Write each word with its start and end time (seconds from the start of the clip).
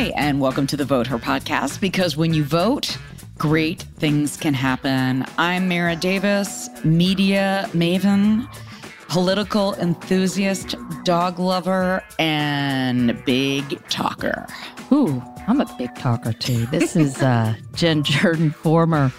Hi, 0.00 0.14
and 0.16 0.40
welcome 0.40 0.66
to 0.68 0.78
the 0.78 0.86
Vote 0.86 1.06
Her 1.08 1.18
podcast 1.18 1.78
because 1.78 2.16
when 2.16 2.32
you 2.32 2.42
vote, 2.42 2.96
great 3.36 3.82
things 3.98 4.38
can 4.38 4.54
happen. 4.54 5.26
I'm 5.36 5.68
Mara 5.68 5.94
Davis, 5.94 6.70
media 6.82 7.68
maven, 7.74 8.48
political 9.10 9.74
enthusiast, 9.74 10.74
dog 11.04 11.38
lover, 11.38 12.02
and 12.18 13.22
big 13.26 13.86
talker. 13.90 14.46
Ooh, 14.90 15.22
I'm 15.46 15.60
a 15.60 15.70
big 15.76 15.94
talker 15.96 16.32
too. 16.32 16.64
This 16.68 16.96
is 16.96 17.20
uh, 17.20 17.54
Jen 17.74 18.02
Jordan, 18.02 18.52
former 18.52 19.12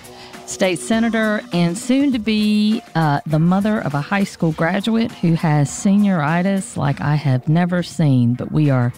state 0.48 0.80
senator 0.80 1.42
and 1.54 1.78
soon 1.78 2.12
to 2.12 2.18
be 2.18 2.82
uh, 2.96 3.20
the 3.28 3.38
mother 3.38 3.82
of 3.82 3.94
a 3.94 4.02
high 4.02 4.24
school 4.24 4.52
graduate 4.54 5.12
who 5.12 5.36
has 5.36 5.70
senioritis 5.70 6.76
like 6.76 7.00
I 7.02 7.14
have 7.14 7.48
never 7.48 7.84
seen. 7.84 8.34
But 8.34 8.52
we 8.52 8.72
are 8.72 8.92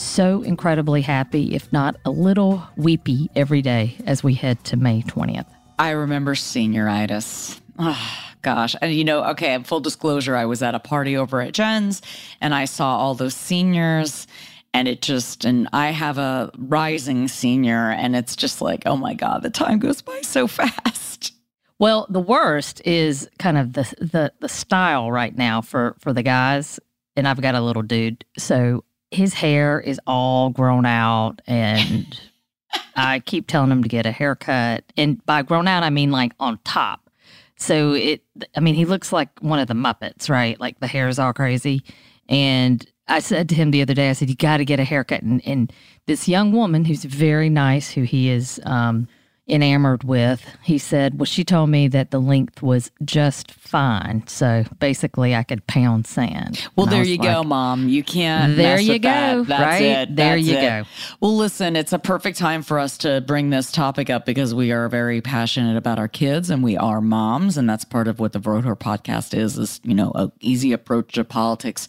so 0.00 0.42
incredibly 0.42 1.02
happy, 1.02 1.54
if 1.54 1.72
not 1.72 1.96
a 2.04 2.10
little 2.10 2.62
weepy, 2.76 3.30
every 3.36 3.62
day 3.62 3.96
as 4.06 4.24
we 4.24 4.34
head 4.34 4.62
to 4.64 4.76
May 4.76 5.02
20th. 5.02 5.46
I 5.78 5.90
remember 5.90 6.34
senioritis. 6.34 7.60
Oh, 7.78 8.18
gosh. 8.42 8.74
And 8.80 8.92
you 8.92 9.04
know, 9.04 9.24
okay, 9.30 9.62
full 9.62 9.80
disclosure, 9.80 10.36
I 10.36 10.46
was 10.46 10.62
at 10.62 10.74
a 10.74 10.80
party 10.80 11.16
over 11.16 11.40
at 11.40 11.52
Jen's 11.52 12.02
and 12.40 12.54
I 12.54 12.64
saw 12.64 12.96
all 12.96 13.14
those 13.14 13.34
seniors 13.34 14.26
and 14.72 14.86
it 14.88 15.02
just 15.02 15.44
and 15.44 15.68
I 15.72 15.90
have 15.90 16.18
a 16.18 16.50
rising 16.56 17.28
senior 17.28 17.90
and 17.90 18.14
it's 18.14 18.36
just 18.36 18.60
like, 18.60 18.84
oh 18.86 18.96
my 18.96 19.14
God, 19.14 19.42
the 19.42 19.50
time 19.50 19.78
goes 19.78 20.02
by 20.02 20.20
so 20.22 20.46
fast. 20.46 21.32
Well, 21.78 22.06
the 22.10 22.20
worst 22.20 22.82
is 22.84 23.26
kind 23.38 23.56
of 23.56 23.72
the 23.72 23.84
the 23.98 24.34
the 24.40 24.50
style 24.50 25.10
right 25.10 25.34
now 25.34 25.62
for 25.62 25.96
for 25.98 26.12
the 26.12 26.22
guys. 26.22 26.78
And 27.16 27.26
I've 27.26 27.40
got 27.40 27.54
a 27.54 27.60
little 27.62 27.80
dude. 27.80 28.22
So 28.36 28.84
his 29.10 29.34
hair 29.34 29.80
is 29.80 30.00
all 30.06 30.50
grown 30.50 30.86
out 30.86 31.42
and 31.46 32.20
I 32.96 33.20
keep 33.20 33.46
telling 33.46 33.70
him 33.70 33.82
to 33.82 33.88
get 33.88 34.06
a 34.06 34.12
haircut. 34.12 34.84
And 34.96 35.24
by 35.26 35.42
grown 35.42 35.66
out, 35.68 35.82
I 35.82 35.90
mean 35.90 36.10
like 36.10 36.32
on 36.38 36.58
top. 36.64 37.10
So 37.56 37.92
it, 37.92 38.22
I 38.56 38.60
mean, 38.60 38.74
he 38.74 38.84
looks 38.84 39.12
like 39.12 39.28
one 39.40 39.58
of 39.58 39.68
the 39.68 39.74
Muppets, 39.74 40.30
right? 40.30 40.58
Like 40.58 40.80
the 40.80 40.86
hair 40.86 41.08
is 41.08 41.18
all 41.18 41.32
crazy. 41.32 41.82
And 42.28 42.86
I 43.06 43.18
said 43.18 43.48
to 43.50 43.54
him 43.54 43.70
the 43.70 43.82
other 43.82 43.92
day, 43.92 44.08
I 44.08 44.12
said, 44.12 44.30
you 44.30 44.36
got 44.36 44.58
to 44.58 44.64
get 44.64 44.80
a 44.80 44.84
haircut. 44.84 45.22
And, 45.22 45.46
and 45.46 45.72
this 46.06 46.28
young 46.28 46.52
woman 46.52 46.84
who's 46.84 47.04
very 47.04 47.50
nice, 47.50 47.90
who 47.90 48.02
he 48.02 48.30
is, 48.30 48.60
um, 48.64 49.08
enamored 49.50 50.04
with. 50.04 50.44
He 50.62 50.78
said, 50.78 51.18
Well, 51.18 51.26
she 51.26 51.44
told 51.44 51.70
me 51.70 51.88
that 51.88 52.10
the 52.10 52.20
length 52.20 52.62
was 52.62 52.90
just 53.04 53.50
fine. 53.50 54.26
So 54.26 54.64
basically, 54.78 55.34
I 55.34 55.42
could 55.42 55.66
pound 55.66 56.06
sand. 56.06 56.66
Well, 56.76 56.86
and 56.86 56.92
there 56.92 57.04
you 57.04 57.16
like, 57.16 57.28
go, 57.28 57.42
mom. 57.42 57.88
You 57.88 58.02
can't. 58.02 58.56
There 58.56 58.80
you 58.80 58.98
go. 58.98 59.44
That. 59.44 59.48
That's 59.48 59.62
right? 59.62 59.82
it. 59.82 60.16
There 60.16 60.36
That's 60.36 60.46
you 60.46 60.56
it. 60.56 60.62
go. 60.62 60.84
Well, 61.20 61.36
listen, 61.36 61.76
it's 61.76 61.92
a 61.92 61.98
perfect 61.98 62.38
time 62.38 62.62
for 62.62 62.78
us 62.78 62.98
to 62.98 63.20
bring 63.20 63.50
this 63.50 63.72
topic 63.72 64.10
up 64.10 64.26
because 64.26 64.54
we 64.54 64.72
are 64.72 64.88
very 64.88 65.20
passionate 65.20 65.76
about 65.76 65.98
our 65.98 66.08
kids 66.08 66.50
and 66.50 66.62
we 66.62 66.76
are 66.76 67.00
moms. 67.00 67.56
And 67.56 67.68
that's 67.68 67.84
part 67.84 68.08
of 68.08 68.20
what 68.20 68.32
the 68.32 68.40
Her 68.40 68.76
podcast 68.76 69.36
is, 69.36 69.58
is, 69.58 69.80
you 69.84 69.94
know, 69.94 70.12
an 70.14 70.32
easy 70.40 70.72
approach 70.72 71.12
to 71.12 71.24
politics 71.24 71.88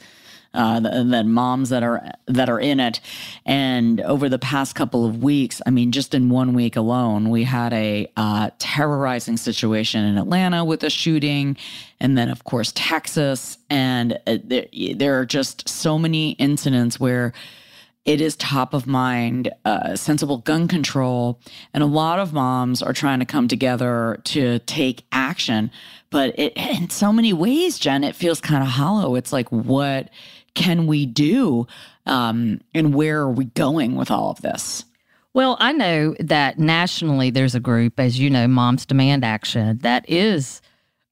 uh, 0.54 0.80
that 0.80 1.26
moms 1.26 1.70
that 1.70 1.84
are 1.84 2.12
that 2.28 2.50
are 2.50 2.60
in 2.60 2.80
it. 2.80 3.00
And 3.46 4.02
over 4.02 4.28
the 4.30 4.40
past 4.40 4.76
couple 4.76 5.06
of 5.06 5.24
weeks, 5.24 5.62
I 5.66 5.70
mean, 5.70 5.92
just 5.92 6.14
in 6.14 6.30
one 6.30 6.54
week 6.54 6.76
alone, 6.76 7.30
we 7.30 7.44
had 7.44 7.74
a 7.74 8.12
uh, 8.18 8.52
terrorizing 8.60 9.38
situation 9.38 10.04
in 10.04 10.18
Atlanta 10.18 10.66
with 10.66 10.84
a 10.84 10.90
shooting, 10.90 11.58
and 12.00 12.18
then 12.18 12.30
of 12.30 12.44
course 12.44 12.72
Texas, 12.76 13.58
and 13.70 14.20
uh, 14.28 14.38
there, 14.44 14.66
there 14.96 15.20
are 15.20 15.26
just 15.26 15.70
so 15.70 15.98
many 15.98 16.32
incidents 16.32 17.00
where 17.00 17.34
it 18.04 18.20
is 18.20 18.36
top 18.36 18.74
of 18.74 18.88
mind, 18.88 19.52
uh, 19.64 19.96
sensible 19.96 20.40
gun 20.40 20.68
control. 20.68 21.40
And 21.74 21.84
a 21.84 21.88
lot 21.88 22.18
of 22.18 22.34
moms 22.34 22.81
are 22.81 22.94
trying 22.94 23.20
to 23.20 23.25
come 23.25 23.48
together 23.48 24.20
to 24.25 24.58
take 24.59 25.04
action. 25.12 25.70
But 26.09 26.38
it, 26.40 26.54
in 26.58 26.90
so 26.90 27.14
many 27.14 27.31
ways, 27.31 27.78
Jen, 27.78 28.04
it 28.04 28.16
feels 28.16 28.42
kind 28.42 28.64
of 28.64 28.70
hollow. 28.70 29.16
It's 29.16 29.31
like, 29.31 29.50
what 29.50 30.09
can 30.56 30.88
we 30.88 31.06
do? 31.06 31.67
Um, 32.06 32.62
and 32.73 32.94
where 32.94 33.22
are 33.22 33.31
we 33.31 33.45
going 33.45 33.95
with 33.95 34.12
all 34.12 34.31
of 34.31 34.41
this? 34.41 34.85
Well, 35.34 35.56
I 35.59 35.72
know 35.72 36.16
that 36.19 36.59
nationally 36.59 37.29
there's 37.29 37.56
a 37.56 37.59
group, 37.59 38.00
as 38.00 38.19
you 38.19 38.29
know, 38.29 38.47
Moms 38.47 38.85
Demand 38.85 39.23
Action, 39.23 39.78
that 39.79 40.09
is 40.09 40.62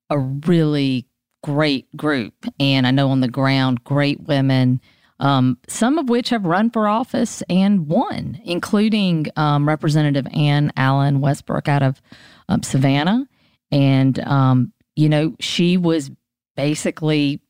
a 0.09 0.19
really 0.19 1.05
great 1.41 1.95
group. 1.95 2.33
And 2.59 2.85
I 2.85 2.91
know 2.91 3.09
on 3.11 3.22
the 3.22 3.29
ground, 3.29 3.83
great 3.85 4.22
women, 4.22 4.81
um, 5.22 5.57
some 5.67 5.97
of 5.97 6.09
which 6.09 6.29
have 6.29 6.45
run 6.45 6.69
for 6.69 6.88
office 6.88 7.41
and 7.50 7.88
won, 7.88 8.41
including 8.44 9.27
um, 9.38 9.67
Representative 9.67 10.27
Anne 10.33 10.73
Allen 10.75 11.21
Westbrook 11.21 11.69
out 11.69 11.83
of 11.83 12.01
um, 12.50 12.63
Savannah. 12.63 13.25
And, 13.71 14.19
um, 14.19 14.73
you 14.95 15.07
know, 15.07 15.35
she 15.39 15.77
was 15.77 16.11
basically 16.57 17.41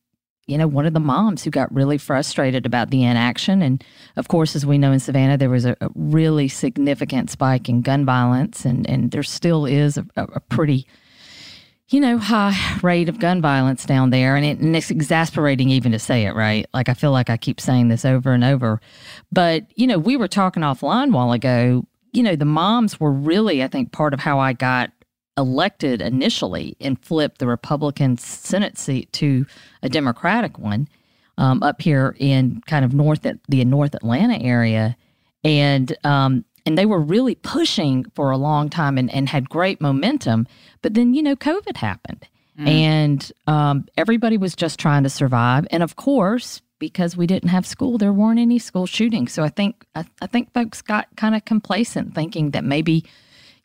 you 0.50 0.58
know, 0.58 0.68
one 0.68 0.86
of 0.86 0.94
the 0.94 1.00
moms 1.00 1.44
who 1.44 1.52
got 1.52 1.74
really 1.74 1.98
frustrated 1.98 2.66
about 2.66 2.90
the 2.90 3.04
inaction. 3.04 3.62
And 3.62 3.84
of 4.16 4.28
course, 4.28 4.56
as 4.56 4.66
we 4.66 4.78
know 4.78 4.92
in 4.92 5.00
Savannah, 5.00 5.38
there 5.38 5.50
was 5.50 5.66
a, 5.66 5.78
a 5.80 5.90
really 5.94 6.48
significant 6.48 7.30
spike 7.30 7.70
in 7.70 7.82
gun 7.82 8.06
violence, 8.06 8.66
and, 8.66 8.90
and 8.90 9.12
there 9.12 9.24
still 9.24 9.66
is 9.66 9.98
a, 9.98 10.06
a 10.16 10.40
pretty, 10.40 10.88
you 11.90 12.00
know, 12.00 12.18
high 12.18 12.58
rate 12.82 13.10
of 13.10 13.20
gun 13.20 13.42
violence 13.42 13.86
down 13.86 14.10
there. 14.10 14.36
And, 14.36 14.46
it, 14.46 14.60
and 14.60 14.76
it's 14.76 14.90
exasperating 14.90 15.70
even 15.70 15.92
to 15.92 16.00
say 16.00 16.26
it, 16.26 16.34
right? 16.34 16.66
Like, 16.74 16.90
I 16.90 16.94
feel 16.96 17.12
like 17.12 17.30
I 17.30 17.38
keep 17.38 17.62
saying 17.62 17.90
this 17.90 18.04
over 18.04 18.34
and 18.34 18.44
over. 18.44 18.82
But, 19.32 19.66
you 19.76 19.86
know, 19.86 20.00
we 20.00 20.18
were 20.18 20.28
talking 20.28 20.64
offline 20.64 21.10
a 21.10 21.12
while 21.12 21.32
ago. 21.32 21.86
You 22.12 22.24
know, 22.24 22.36
the 22.36 22.46
moms 22.46 23.00
were 23.00 23.12
really, 23.12 23.64
I 23.64 23.68
think, 23.68 23.92
part 23.92 24.16
of 24.16 24.20
how 24.20 24.40
I 24.40 24.54
got 24.54 24.92
elected 25.40 26.02
initially 26.02 26.76
and 26.80 27.04
flipped 27.04 27.40
the 27.40 27.48
Republican 27.48 28.18
Senate 28.18 28.78
seat 28.78 29.12
to 29.14 29.46
a 29.82 29.90
Democratic 29.90 30.60
one 30.60 30.88
um, 31.38 31.64
up 31.64 31.82
here 31.82 32.16
in 32.20 32.62
kind 32.68 32.84
of 32.84 32.94
north 32.94 33.26
the 33.48 33.66
North 33.66 33.96
Atlanta 33.96 34.40
area, 34.42 34.98
and 35.44 35.96
um, 36.04 36.44
and 36.66 36.78
they 36.78 36.86
were 36.86 37.00
really 37.00 37.36
pushing 37.36 38.06
for 38.14 38.30
a 38.30 38.38
long 38.38 38.70
time 38.70 38.98
and, 38.98 39.12
and 39.12 39.30
had 39.30 39.50
great 39.50 39.80
momentum. 39.80 40.46
But 40.82 40.94
then 40.94 41.14
you 41.14 41.24
know 41.24 41.38
COVID 41.38 41.78
happened, 41.78 42.28
mm. 42.60 42.68
and 42.68 43.32
um, 43.48 43.86
everybody 43.96 44.38
was 44.38 44.56
just 44.56 44.80
trying 44.80 45.04
to 45.04 45.10
survive. 45.10 45.66
And 45.72 45.82
of 45.82 45.96
course, 45.96 46.62
because 46.78 47.16
we 47.16 47.26
didn't 47.26 47.50
have 47.50 47.66
school, 47.66 47.98
there 47.98 48.14
weren't 48.14 48.40
any 48.40 48.60
school 48.60 48.86
shootings. 48.86 49.32
So 49.32 49.44
I 49.44 49.50
think 49.50 49.86
I, 49.96 50.06
I 50.22 50.28
think 50.28 50.54
folks 50.54 50.82
got 50.82 51.08
kind 51.16 51.36
of 51.36 51.46
complacent, 51.46 52.14
thinking 52.14 52.52
that 52.52 52.66
maybe 52.66 53.06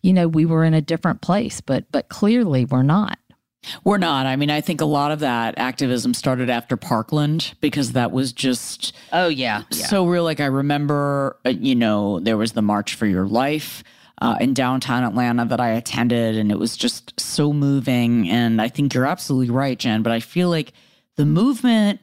you 0.04 0.12
know, 0.12 0.28
we 0.28 0.44
were 0.44 0.64
in 0.64 0.74
a 0.74 0.82
different 0.82 1.22
place, 1.22 1.62
but 1.62 1.90
but 1.90 2.10
clearly 2.10 2.66
we're 2.66 2.82
not. 2.82 3.18
We're 3.84 3.96
not. 3.96 4.26
I 4.26 4.36
mean, 4.36 4.50
I 4.50 4.60
think 4.60 4.82
a 4.82 4.84
lot 4.84 5.10
of 5.10 5.20
that 5.20 5.54
activism 5.56 6.12
started 6.12 6.50
after 6.50 6.76
Parkland 6.76 7.54
because 7.62 7.92
that 7.92 8.12
was 8.12 8.30
just 8.34 8.94
oh 9.14 9.28
yeah, 9.28 9.62
yeah. 9.70 9.86
so 9.86 10.06
real. 10.06 10.22
Like 10.22 10.40
I 10.40 10.46
remember, 10.46 11.38
uh, 11.46 11.48
you 11.48 11.74
know, 11.74 12.20
there 12.20 12.36
was 12.36 12.52
the 12.52 12.60
March 12.60 12.94
for 12.94 13.06
Your 13.06 13.26
Life 13.26 13.82
uh, 14.20 14.36
in 14.40 14.52
downtown 14.52 15.04
Atlanta 15.04 15.46
that 15.46 15.58
I 15.58 15.70
attended, 15.70 16.36
and 16.36 16.52
it 16.52 16.58
was 16.58 16.76
just 16.76 17.18
so 17.18 17.54
moving. 17.54 18.28
And 18.28 18.60
I 18.60 18.68
think 18.68 18.92
you're 18.92 19.06
absolutely 19.06 19.54
right, 19.54 19.78
Jen. 19.78 20.02
But 20.02 20.12
I 20.12 20.20
feel 20.20 20.50
like 20.50 20.74
the 21.16 21.24
movement 21.24 22.00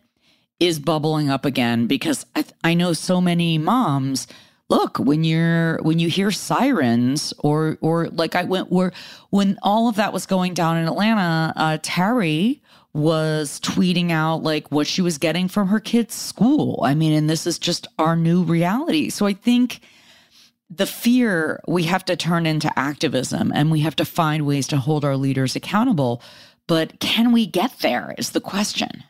is 0.60 0.80
bubbling 0.80 1.30
up 1.30 1.46
again 1.46 1.86
because 1.86 2.26
I, 2.36 2.46
I 2.64 2.74
know 2.74 2.94
so 2.94 3.22
many 3.22 3.60
moms 3.60 4.26
look 4.72 4.98
when 4.98 5.24
you're 5.24 5.78
when 5.84 6.00
you 6.00 6.10
hear 6.10 6.32
sirens 6.32 7.34
or 7.40 7.78
or 7.82 8.08
like 8.08 8.36
I 8.36 8.46
went 8.46 8.72
where 8.72 8.94
when 9.30 9.60
all 9.62 9.90
of 9.90 9.98
that 9.98 10.14
was 10.14 10.26
going 10.26 10.54
down 10.54 10.78
in 10.78 10.88
Atlanta, 10.88 11.54
uh, 11.56 11.78
Terry 11.84 12.62
was 12.94 13.60
tweeting 13.60 14.12
out 14.12 14.44
like 14.44 14.72
what 14.72 14.88
she 14.88 15.02
was 15.02 15.18
getting 15.18 15.48
from 15.48 15.68
her 15.68 15.80
kids' 15.80 16.16
school. 16.16 16.82
I 16.84 16.96
mean, 16.96 17.14
and 17.14 17.30
this 17.30 17.46
is 17.46 17.60
just 17.60 17.88
our 18.00 18.16
new 18.16 18.44
reality. 18.44 19.10
So 19.10 19.26
I 19.26 19.34
think 19.34 19.82
the 20.70 20.86
fear 20.86 21.62
we 21.68 21.84
have 21.84 22.06
to 22.06 22.16
turn 22.16 22.46
into 22.46 22.72
activism 22.80 23.52
and 23.54 23.72
we 23.72 23.82
have 23.82 23.96
to 23.98 24.06
find 24.06 24.46
ways 24.46 24.68
to 24.68 24.78
hold 24.78 25.06
our 25.06 25.18
leaders 25.18 25.56
accountable. 25.56 26.24
But 26.68 27.00
can 27.00 27.34
we 27.34 27.46
get 27.46 27.80
there 27.80 28.16
is 28.18 28.32
the 28.32 28.42
question. 28.42 29.04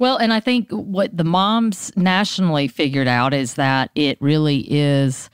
Well, 0.00 0.16
and 0.16 0.32
I 0.32 0.40
think 0.40 0.70
what 0.70 1.14
the 1.14 1.24
moms 1.24 1.92
nationally 1.94 2.68
figured 2.68 3.06
out 3.06 3.34
is 3.34 3.54
that 3.54 3.90
it 3.94 4.16
really 4.20 4.66
is 4.68 5.28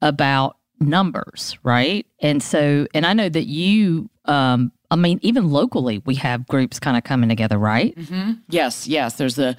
about 0.00 0.56
numbers, 0.78 1.58
right? 1.64 2.06
And 2.20 2.40
so, 2.40 2.86
and 2.94 3.04
I 3.04 3.14
know 3.14 3.28
that 3.28 3.48
you, 3.48 4.08
um, 4.26 4.70
I 4.92 4.96
mean, 4.96 5.18
even 5.22 5.50
locally, 5.50 6.02
we 6.04 6.14
have 6.16 6.46
groups 6.46 6.78
kind 6.78 6.96
of 6.96 7.02
coming 7.02 7.28
together, 7.28 7.58
right? 7.58 7.96
Mm-hmm. 7.96 8.32
Yes, 8.48 8.86
yes. 8.86 9.16
There's 9.16 9.34
the 9.34 9.56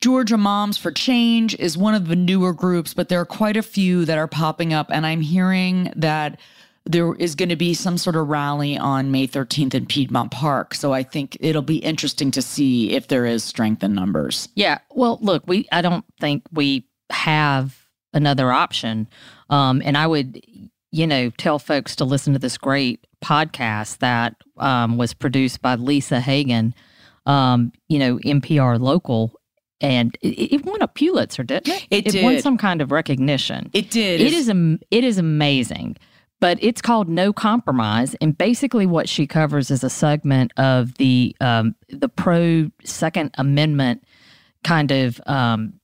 Georgia 0.00 0.36
Moms 0.36 0.78
for 0.78 0.92
Change 0.92 1.56
is 1.58 1.76
one 1.76 1.94
of 1.94 2.06
the 2.06 2.14
newer 2.14 2.52
groups, 2.52 2.94
but 2.94 3.08
there 3.08 3.20
are 3.20 3.26
quite 3.26 3.56
a 3.56 3.62
few 3.62 4.04
that 4.04 4.16
are 4.16 4.28
popping 4.28 4.72
up, 4.72 4.90
and 4.90 5.04
I'm 5.04 5.22
hearing 5.22 5.92
that 5.96 6.38
there 6.86 7.14
is 7.14 7.34
going 7.34 7.48
to 7.48 7.56
be 7.56 7.72
some 7.72 7.96
sort 7.96 8.14
of 8.16 8.28
rally 8.28 8.76
on 8.76 9.10
May 9.10 9.26
13th 9.26 9.74
in 9.74 9.86
Piedmont 9.86 10.30
Park. 10.30 10.74
So 10.74 10.92
I 10.92 11.02
think 11.02 11.36
it'll 11.40 11.62
be 11.62 11.78
interesting 11.78 12.30
to 12.32 12.42
see 12.42 12.92
if 12.92 13.08
there 13.08 13.24
is 13.24 13.42
strength 13.42 13.82
in 13.82 13.94
numbers. 13.94 14.48
Yeah. 14.54 14.78
Well, 14.90 15.18
look, 15.22 15.44
we 15.46 15.66
I 15.72 15.80
don't 15.80 16.04
think 16.20 16.42
we 16.52 16.86
have 17.10 17.84
another 18.12 18.52
option. 18.52 19.08
Um, 19.50 19.82
and 19.84 19.96
I 19.96 20.06
would, 20.06 20.40
you 20.90 21.06
know, 21.06 21.30
tell 21.30 21.58
folks 21.58 21.96
to 21.96 22.04
listen 22.04 22.32
to 22.34 22.38
this 22.38 22.58
great 22.58 23.06
podcast 23.22 23.98
that 23.98 24.36
um, 24.58 24.96
was 24.96 25.14
produced 25.14 25.62
by 25.62 25.74
Lisa 25.74 26.20
Hagen, 26.20 26.74
um, 27.26 27.72
you 27.88 27.98
know, 27.98 28.18
NPR 28.18 28.78
local. 28.78 29.32
And 29.80 30.16
it, 30.22 30.54
it 30.54 30.64
won 30.64 30.80
a 30.82 30.88
Pulitzer, 30.88 31.42
didn't 31.42 31.68
it? 31.68 31.86
It 31.90 32.06
it 32.06 32.12
did. 32.12 32.24
won 32.24 32.40
some 32.40 32.56
kind 32.56 32.80
of 32.80 32.92
recognition. 32.92 33.70
It 33.72 33.90
did. 33.90 34.20
It 34.20 34.32
is 34.32 34.48
it 34.48 35.04
is 35.04 35.18
amazing, 35.18 35.96
but 36.44 36.58
it's 36.60 36.82
called 36.82 37.08
No 37.08 37.32
Compromise, 37.32 38.14
and 38.20 38.36
basically 38.36 38.84
what 38.84 39.08
she 39.08 39.26
covers 39.26 39.70
is 39.70 39.82
a 39.82 39.88
segment 39.88 40.52
of 40.58 40.92
the 40.98 41.34
um, 41.40 41.74
the 41.88 42.06
pro 42.06 42.70
Second 42.84 43.30
Amendment 43.38 44.04
kind 44.62 44.90
of 44.90 45.18
um, 45.24 45.80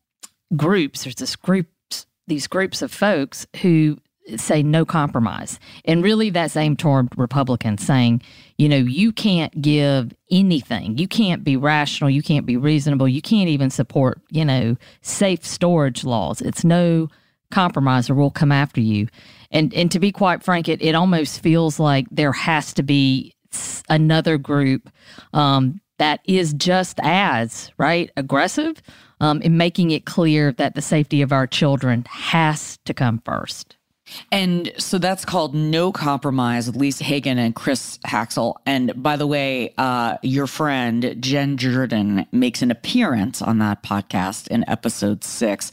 groups. 0.54 1.04
There's 1.04 1.14
this 1.14 1.34
groups 1.34 2.04
these 2.26 2.46
groups 2.46 2.82
of 2.82 2.92
folks 2.92 3.46
who 3.62 3.96
say 4.36 4.62
no 4.62 4.84
compromise, 4.84 5.58
and 5.86 6.04
really 6.04 6.28
that's 6.28 6.58
aimed 6.58 6.78
toward 6.78 7.16
Republicans, 7.16 7.82
saying 7.82 8.20
you 8.58 8.68
know 8.68 8.76
you 8.76 9.12
can't 9.12 9.62
give 9.62 10.12
anything, 10.30 10.98
you 10.98 11.08
can't 11.08 11.42
be 11.42 11.56
rational, 11.56 12.10
you 12.10 12.20
can't 12.20 12.44
be 12.44 12.58
reasonable, 12.58 13.08
you 13.08 13.22
can't 13.22 13.48
even 13.48 13.70
support 13.70 14.20
you 14.28 14.44
know 14.44 14.76
safe 15.00 15.42
storage 15.42 16.04
laws. 16.04 16.42
It's 16.42 16.64
no 16.64 17.08
compromise 17.50 18.10
or 18.10 18.14
we'll 18.14 18.30
come 18.30 18.52
after 18.52 18.82
you. 18.82 19.08
And 19.50 19.74
and 19.74 19.90
to 19.90 19.98
be 19.98 20.12
quite 20.12 20.42
frank, 20.42 20.68
it, 20.68 20.80
it 20.82 20.94
almost 20.94 21.42
feels 21.42 21.80
like 21.80 22.06
there 22.10 22.32
has 22.32 22.72
to 22.74 22.82
be 22.82 23.34
another 23.88 24.38
group 24.38 24.90
um, 25.32 25.80
that 25.98 26.20
is 26.24 26.54
just 26.54 27.00
as 27.02 27.70
right 27.76 28.10
aggressive 28.16 28.80
um, 29.20 29.42
in 29.42 29.56
making 29.56 29.90
it 29.90 30.06
clear 30.06 30.52
that 30.52 30.74
the 30.74 30.82
safety 30.82 31.20
of 31.20 31.32
our 31.32 31.46
children 31.46 32.04
has 32.08 32.78
to 32.84 32.94
come 32.94 33.20
first. 33.24 33.76
And 34.32 34.72
so 34.78 34.98
that's 34.98 35.24
called 35.24 35.54
No 35.54 35.92
Compromise 35.92 36.66
with 36.66 36.76
Lisa 36.76 37.04
Hagen 37.04 37.38
and 37.38 37.54
Chris 37.54 37.98
Haxel. 38.06 38.56
And 38.66 39.02
by 39.02 39.16
the 39.16 39.26
way, 39.26 39.74
uh, 39.78 40.18
your 40.22 40.46
friend 40.46 41.16
Jen 41.20 41.56
Jordan 41.56 42.26
makes 42.32 42.62
an 42.62 42.70
appearance 42.70 43.42
on 43.42 43.58
that 43.58 43.82
podcast 43.82 44.48
in 44.48 44.64
episode 44.68 45.24
six. 45.24 45.72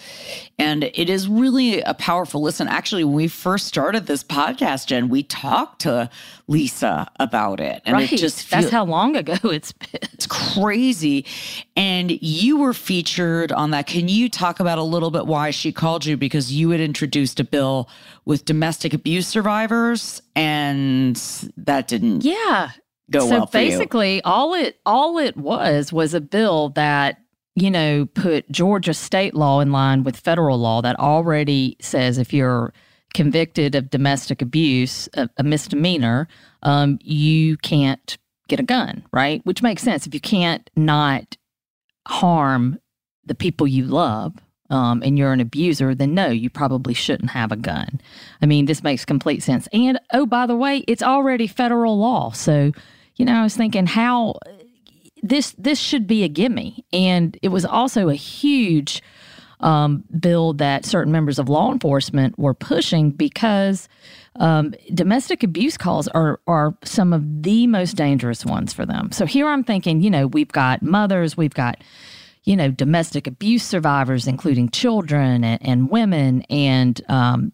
And 0.59 0.85
it 0.85 1.09
is 1.09 1.27
really 1.27 1.81
a 1.81 1.93
powerful 1.93 2.41
listen. 2.41 2.67
Actually, 2.67 3.03
when 3.03 3.15
we 3.15 3.27
first 3.27 3.67
started 3.67 4.07
this 4.07 4.23
podcast, 4.23 4.87
Jen, 4.87 5.09
we 5.09 5.23
talked 5.23 5.81
to 5.81 6.09
Lisa 6.47 7.09
about 7.19 7.59
it. 7.59 7.81
And 7.85 7.93
right. 7.93 8.11
it 8.11 8.17
just 8.17 8.49
That's 8.49 8.69
how 8.69 8.85
long 8.85 9.15
ago 9.15 9.35
it's 9.43 9.73
been. 9.73 9.99
it's 10.13 10.27
crazy. 10.27 11.25
And 11.75 12.11
you 12.21 12.57
were 12.57 12.73
featured 12.73 13.51
on 13.51 13.71
that. 13.71 13.87
Can 13.87 14.07
you 14.07 14.29
talk 14.29 14.59
about 14.59 14.77
a 14.77 14.83
little 14.83 15.11
bit 15.11 15.27
why 15.27 15.51
she 15.51 15.71
called 15.71 16.05
you? 16.05 16.17
Because 16.17 16.51
you 16.51 16.71
had 16.71 16.79
introduced 16.79 17.39
a 17.39 17.43
bill 17.43 17.89
with 18.27 18.43
domestic 18.45 18.93
abuse 18.93 19.25
survivors, 19.25 20.21
and 20.35 21.15
that 21.55 21.87
didn't 21.87 22.23
Yeah. 22.25 22.71
go 23.09 23.21
so 23.21 23.29
well 23.37 23.47
for 23.47 23.57
you. 23.57 23.69
basically 23.69 24.21
all 24.23 24.53
it 24.53 24.79
all 24.85 25.17
it 25.17 25.37
was 25.37 25.93
was 25.93 26.13
a 26.13 26.19
bill 26.19 26.69
that 26.71 27.17
you 27.55 27.71
know 27.71 28.05
put 28.13 28.51
georgia 28.51 28.93
state 28.93 29.33
law 29.33 29.61
in 29.61 29.71
line 29.71 30.03
with 30.03 30.17
federal 30.17 30.57
law 30.57 30.81
that 30.81 30.99
already 30.99 31.77
says 31.79 32.17
if 32.17 32.33
you're 32.33 32.73
convicted 33.13 33.75
of 33.75 33.89
domestic 33.89 34.41
abuse 34.41 35.07
a, 35.13 35.29
a 35.37 35.43
misdemeanor 35.43 36.27
um, 36.63 36.99
you 37.01 37.55
can't 37.57 38.17
get 38.49 38.59
a 38.59 38.63
gun 38.63 39.01
right 39.13 39.39
which 39.45 39.63
makes 39.63 39.81
sense 39.83 40.05
if 40.05 40.13
you 40.13 40.19
can't 40.19 40.69
not 40.75 41.37
harm 42.07 42.77
the 43.25 43.35
people 43.35 43.65
you 43.65 43.85
love 43.85 44.33
um, 44.69 45.01
and 45.03 45.17
you're 45.17 45.33
an 45.33 45.39
abuser, 45.39 45.95
then 45.95 46.13
no, 46.13 46.27
you 46.27 46.49
probably 46.49 46.93
shouldn't 46.93 47.31
have 47.31 47.51
a 47.51 47.55
gun. 47.55 48.01
I 48.41 48.45
mean, 48.45 48.65
this 48.65 48.83
makes 48.83 49.05
complete 49.05 49.43
sense. 49.43 49.67
And 49.71 49.99
oh, 50.13 50.25
by 50.25 50.45
the 50.45 50.55
way, 50.55 50.83
it's 50.87 51.03
already 51.03 51.47
federal 51.47 51.97
law. 51.97 52.31
So, 52.31 52.71
you 53.15 53.25
know, 53.25 53.35
I 53.35 53.43
was 53.43 53.55
thinking 53.55 53.85
how 53.85 54.35
this 55.23 55.55
this 55.57 55.79
should 55.79 56.07
be 56.07 56.23
a 56.23 56.29
gimme. 56.29 56.85
And 56.93 57.37
it 57.41 57.49
was 57.49 57.65
also 57.65 58.09
a 58.09 58.15
huge 58.15 59.01
um, 59.59 60.03
bill 60.19 60.53
that 60.53 60.85
certain 60.85 61.11
members 61.11 61.39
of 61.39 61.49
law 61.49 61.71
enforcement 61.71 62.37
were 62.37 62.53
pushing 62.53 63.09
because 63.09 63.89
um, 64.35 64.75
domestic 64.93 65.43
abuse 65.43 65.77
calls 65.77 66.07
are 66.09 66.39
are 66.45 66.75
some 66.83 67.13
of 67.13 67.43
the 67.43 67.65
most 67.67 67.95
dangerous 67.95 68.45
ones 68.45 68.73
for 68.73 68.85
them. 68.85 69.11
So 69.11 69.25
here 69.25 69.47
I'm 69.47 69.63
thinking, 69.63 70.01
you 70.01 70.11
know, 70.11 70.27
we've 70.27 70.51
got 70.51 70.83
mothers, 70.83 71.35
we've 71.35 71.53
got 71.53 71.81
you 72.47 72.55
know, 72.55 72.71
domestic 72.71 73.27
abuse 73.27 73.63
survivors, 73.63 74.25
including 74.25 74.69
children 74.69 75.43
and, 75.43 75.61
and 75.61 75.89
women, 75.89 76.43
and 76.43 77.01
um, 77.09 77.51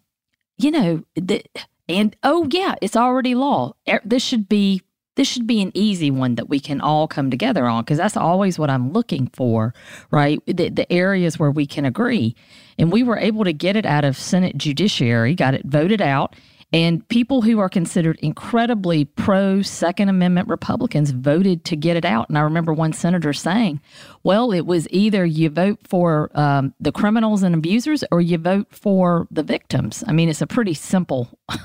you 0.60 0.70
know, 0.70 1.04
the, 1.16 1.44
and 1.90 2.16
oh 2.22 2.48
yeah, 2.52 2.76
it's 2.80 2.96
already 2.96 3.34
law. 3.34 3.74
Er, 3.90 4.02
This 4.06 4.24
should 4.24 4.48
be 4.48 4.84
this 5.16 5.28
should 5.28 5.48
be 5.48 5.64
an 5.64 5.72
easy 5.74 6.12
one 6.12 6.36
that 6.36 6.48
we 6.48 6.60
can 6.60 6.80
all 6.80 7.08
come 7.08 7.32
together 7.32 7.66
on 7.66 7.84
because 7.84 7.98
that's 7.98 8.16
always 8.16 8.60
what 8.60 8.70
I'm 8.70 8.92
looking 8.92 9.32
for, 9.34 9.74
right? 10.12 10.40
The, 10.46 10.70
the 10.70 10.92
areas 10.92 11.40
where 11.40 11.52
we 11.52 11.66
can 11.66 11.86
agree, 11.86 12.36
and 12.78 12.92
we 12.92 13.02
were 13.02 13.18
able 13.18 13.46
to 13.46 13.54
get 13.54 13.76
it 13.76 13.88
out 13.88 14.06
of 14.06 14.16
Senate 14.16 14.58
Judiciary, 14.58 15.34
got 15.34 15.56
it 15.56 15.66
voted 15.66 16.02
out. 16.02 16.36
And 16.74 17.08
people 17.08 17.44
who 17.44 17.60
are 17.60 17.70
considered 17.70 18.18
incredibly 18.22 19.06
pro 19.06 19.62
Second 19.62 20.10
Amendment 20.10 20.48
Republicans 20.48 21.12
voted 21.12 21.64
to 21.66 21.76
get 21.76 21.96
it 21.96 22.04
out. 22.04 22.28
And 22.30 22.38
I 22.38 22.42
remember 22.42 22.74
one 22.74 22.94
senator 22.94 23.32
saying, 23.32 23.80
well, 24.24 24.52
it 24.52 24.66
was 24.66 24.88
either 24.90 25.24
you 25.24 25.50
vote 25.50 25.80
for 25.88 26.32
um, 26.34 26.74
the 26.80 26.92
criminals 26.92 27.44
and 27.44 27.54
abusers 27.54 28.04
or 28.12 28.22
you 28.22 28.40
vote 28.40 28.68
for 28.72 29.28
the 29.30 29.44
victims. 29.44 30.04
I 30.08 30.14
mean, 30.14 30.30
it's 30.30 30.42
a 30.42 30.48
pretty 30.48 30.74
simple 30.74 31.40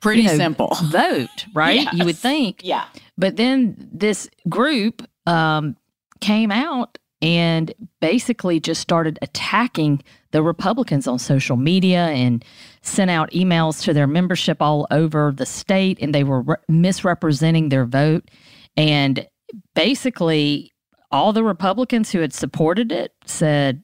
Pretty 0.00 0.22
you 0.22 0.28
know, 0.28 0.36
simple. 0.36 0.68
vote, 0.84 1.46
right? 1.52 1.86
You 1.92 2.06
would 2.06 2.16
think. 2.16 2.62
Yeah. 2.64 2.86
But 3.18 3.36
then 3.36 3.88
this 3.92 4.30
group 4.48 5.06
um, 5.26 5.76
came 6.20 6.50
out 6.50 6.98
and 7.20 7.72
basically 8.00 8.60
just 8.60 8.80
started 8.80 9.18
attacking 9.20 10.02
the 10.30 10.42
Republicans 10.42 11.06
on 11.06 11.18
social 11.18 11.56
media 11.56 12.06
and 12.06 12.42
sent 12.82 13.10
out 13.10 13.30
emails 13.32 13.82
to 13.84 13.92
their 13.92 14.06
membership 14.06 14.60
all 14.60 14.86
over 14.90 15.32
the 15.32 15.46
state, 15.46 15.98
and 16.00 16.14
they 16.14 16.24
were 16.24 16.42
re- 16.42 16.56
misrepresenting 16.68 17.68
their 17.68 17.84
vote. 17.84 18.30
And 18.76 19.26
basically, 19.74 20.72
all 21.10 21.32
the 21.32 21.44
Republicans 21.44 22.10
who 22.10 22.20
had 22.20 22.32
supported 22.32 22.92
it 22.92 23.12
said, 23.26 23.82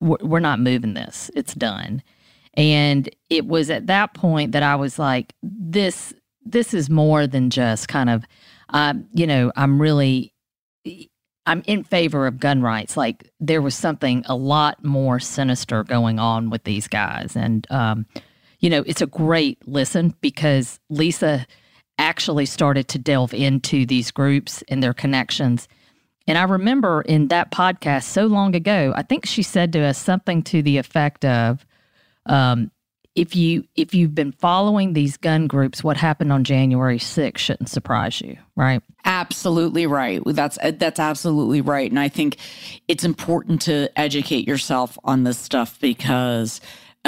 "We're 0.00 0.40
not 0.40 0.60
moving 0.60 0.94
this. 0.94 1.30
It's 1.34 1.54
done." 1.54 2.02
And 2.54 3.08
it 3.30 3.46
was 3.46 3.70
at 3.70 3.86
that 3.86 4.14
point 4.14 4.52
that 4.52 4.62
I 4.62 4.74
was 4.74 4.98
like, 4.98 5.34
"This, 5.42 6.12
this 6.44 6.74
is 6.74 6.90
more 6.90 7.26
than 7.26 7.50
just 7.50 7.88
kind 7.88 8.10
of, 8.10 8.24
um, 8.70 9.06
you 9.14 9.26
know, 9.26 9.52
I'm 9.56 9.80
really." 9.80 10.32
I'm 11.48 11.62
in 11.66 11.82
favor 11.82 12.26
of 12.26 12.38
gun 12.38 12.60
rights. 12.60 12.94
Like 12.94 13.30
there 13.40 13.62
was 13.62 13.74
something 13.74 14.22
a 14.26 14.36
lot 14.36 14.84
more 14.84 15.18
sinister 15.18 15.82
going 15.82 16.18
on 16.18 16.50
with 16.50 16.64
these 16.64 16.86
guys. 16.86 17.34
And, 17.34 17.66
um, 17.70 18.04
you 18.60 18.68
know, 18.68 18.84
it's 18.86 19.00
a 19.00 19.06
great 19.06 19.66
listen 19.66 20.14
because 20.20 20.78
Lisa 20.90 21.46
actually 21.98 22.44
started 22.44 22.86
to 22.88 22.98
delve 22.98 23.32
into 23.32 23.86
these 23.86 24.10
groups 24.10 24.62
and 24.68 24.82
their 24.82 24.92
connections. 24.92 25.68
And 26.26 26.36
I 26.36 26.42
remember 26.42 27.00
in 27.00 27.28
that 27.28 27.50
podcast 27.50 28.02
so 28.02 28.26
long 28.26 28.54
ago, 28.54 28.92
I 28.94 29.02
think 29.02 29.24
she 29.24 29.42
said 29.42 29.72
to 29.72 29.80
us 29.80 29.96
something 29.96 30.42
to 30.42 30.60
the 30.60 30.76
effect 30.76 31.24
of, 31.24 31.64
um, 32.26 32.70
if 33.18 33.34
you 33.34 33.64
if 33.74 33.94
you've 33.94 34.14
been 34.14 34.30
following 34.30 34.92
these 34.92 35.16
gun 35.16 35.48
groups, 35.48 35.82
what 35.82 35.96
happened 35.96 36.32
on 36.32 36.44
January 36.44 37.00
6th 37.00 37.36
shouldn't 37.36 37.68
surprise 37.68 38.20
you, 38.20 38.38
right? 38.54 38.80
Absolutely 39.04 39.88
right. 39.88 40.22
That's 40.24 40.56
that's 40.74 41.00
absolutely 41.00 41.60
right. 41.60 41.90
And 41.90 41.98
I 41.98 42.08
think 42.08 42.36
it's 42.86 43.02
important 43.02 43.62
to 43.62 43.90
educate 43.98 44.46
yourself 44.46 44.96
on 45.02 45.24
this 45.24 45.36
stuff 45.36 45.80
because 45.80 46.60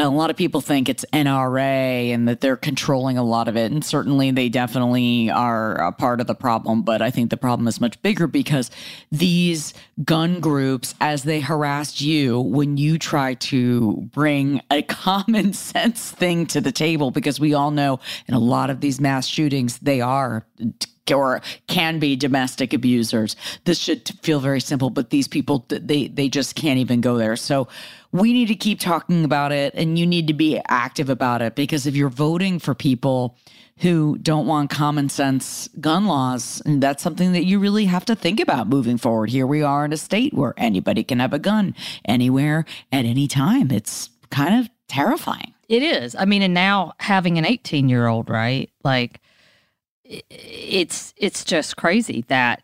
a 0.06 0.10
lot 0.10 0.30
of 0.30 0.36
people 0.36 0.60
think 0.60 0.88
it's 0.88 1.04
NRA 1.12 2.12
and 2.12 2.26
that 2.28 2.40
they're 2.40 2.56
controlling 2.56 3.18
a 3.18 3.22
lot 3.22 3.48
of 3.48 3.56
it. 3.56 3.70
And 3.70 3.84
certainly 3.84 4.30
they 4.30 4.48
definitely 4.48 5.30
are 5.30 5.74
a 5.76 5.92
part 5.92 6.20
of 6.20 6.26
the 6.26 6.34
problem. 6.34 6.82
But 6.82 7.02
I 7.02 7.10
think 7.10 7.30
the 7.30 7.36
problem 7.36 7.68
is 7.68 7.80
much 7.80 8.00
bigger 8.02 8.26
because 8.26 8.70
these 9.10 9.74
gun 10.04 10.40
groups, 10.40 10.94
as 11.00 11.24
they 11.24 11.40
harassed 11.40 12.00
you 12.00 12.40
when 12.40 12.76
you 12.76 12.98
try 12.98 13.34
to 13.34 14.08
bring 14.12 14.60
a 14.70 14.82
common 15.00 15.52
sense 15.52 16.10
thing 16.10 16.46
to 16.46 16.60
the 16.60 16.72
table, 16.72 17.10
because 17.10 17.40
we 17.40 17.54
all 17.54 17.70
know 17.70 18.00
in 18.26 18.34
a 18.34 18.38
lot 18.38 18.70
of 18.70 18.80
these 18.80 19.00
mass 19.00 19.26
shootings, 19.26 19.78
they 19.78 20.00
are 20.00 20.46
or 21.12 21.42
can 21.66 21.98
be 21.98 22.14
domestic 22.16 22.72
abusers. 22.72 23.34
This 23.64 23.78
should 23.78 24.08
feel 24.22 24.38
very 24.38 24.60
simple, 24.60 24.90
but 24.90 25.10
these 25.10 25.26
people 25.26 25.64
they 25.68 26.08
they 26.08 26.28
just 26.28 26.54
can't 26.54 26.78
even 26.78 27.00
go 27.00 27.16
there. 27.16 27.36
So 27.36 27.68
we 28.12 28.32
need 28.32 28.48
to 28.48 28.54
keep 28.54 28.80
talking 28.80 29.24
about 29.24 29.52
it 29.52 29.74
and 29.74 29.98
you 29.98 30.06
need 30.06 30.26
to 30.26 30.34
be 30.34 30.60
active 30.68 31.08
about 31.08 31.42
it 31.42 31.54
because 31.54 31.86
if 31.86 31.94
you're 31.94 32.08
voting 32.08 32.58
for 32.58 32.74
people 32.74 33.36
who 33.78 34.18
don't 34.18 34.46
want 34.46 34.68
common 34.68 35.08
sense 35.08 35.68
gun 35.80 36.06
laws, 36.06 36.60
that's 36.66 37.02
something 37.02 37.32
that 37.32 37.44
you 37.44 37.58
really 37.58 37.86
have 37.86 38.04
to 38.04 38.14
think 38.14 38.40
about 38.40 38.68
moving 38.68 38.98
forward. 38.98 39.30
Here 39.30 39.46
we 39.46 39.62
are 39.62 39.84
in 39.84 39.92
a 39.92 39.96
state 39.96 40.34
where 40.34 40.54
anybody 40.56 41.02
can 41.04 41.20
have 41.20 41.32
a 41.32 41.38
gun 41.38 41.74
anywhere 42.04 42.64
at 42.92 43.04
any 43.04 43.26
time. 43.26 43.70
It's 43.70 44.10
kind 44.30 44.60
of 44.60 44.68
terrifying. 44.88 45.54
It 45.68 45.82
is. 45.82 46.16
I 46.16 46.24
mean, 46.24 46.42
and 46.42 46.52
now 46.52 46.92
having 46.98 47.38
an 47.38 47.46
18 47.46 47.88
year 47.88 48.08
old, 48.08 48.28
right? 48.28 48.70
Like, 48.82 49.20
it's 50.04 51.14
it's 51.16 51.44
just 51.44 51.76
crazy 51.76 52.24
that. 52.28 52.62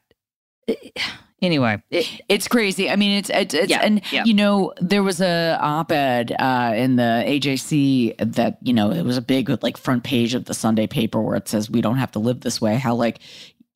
Anyway, 1.43 1.83
it, 1.91 2.23
it's 2.29 2.49
crazy. 2.49 2.89
I 2.89 2.97
mean, 2.97 3.19
it's 3.19 3.29
it's, 3.29 3.53
it's 3.53 3.69
yeah, 3.71 3.81
and 3.83 4.01
yeah. 4.11 4.25
you 4.25 4.33
know 4.33 4.73
there 4.81 5.03
was 5.03 5.21
a 5.21 5.59
op-ed 5.61 6.35
uh, 6.39 6.73
in 6.75 6.97
the 6.97 7.25
AJC 7.27 8.35
that 8.35 8.59
you 8.63 8.73
know 8.73 8.91
it 8.91 9.03
was 9.03 9.19
a 9.19 9.23
big 9.23 9.51
like 9.63 9.77
front 9.77 10.03
page 10.03 10.33
of 10.33 10.47
the 10.47 10.55
Sunday 10.55 10.87
paper 10.87 11.21
where 11.21 11.37
it 11.37 11.47
says 11.47 11.71
we 11.71 11.83
don't 11.83 11.99
have 11.99 12.11
to 12.13 12.19
live 12.19 12.41
this 12.41 12.59
way. 12.61 12.77
How 12.77 12.95
like 12.95 13.19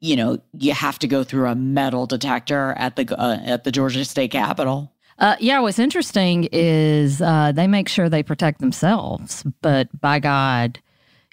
you 0.00 0.16
know 0.16 0.38
you 0.58 0.72
have 0.72 0.98
to 1.00 1.06
go 1.06 1.22
through 1.22 1.48
a 1.48 1.54
metal 1.54 2.06
detector 2.06 2.72
at 2.78 2.96
the 2.96 3.14
uh, 3.20 3.38
at 3.44 3.64
the 3.64 3.72
Georgia 3.72 4.06
State 4.06 4.30
Capitol. 4.30 4.94
Uh, 5.18 5.36
yeah, 5.38 5.60
what's 5.60 5.78
interesting 5.78 6.48
is 6.50 7.20
uh, 7.20 7.52
they 7.52 7.66
make 7.66 7.90
sure 7.90 8.08
they 8.08 8.22
protect 8.22 8.60
themselves, 8.60 9.44
but 9.60 9.88
by 10.00 10.18
God, 10.18 10.80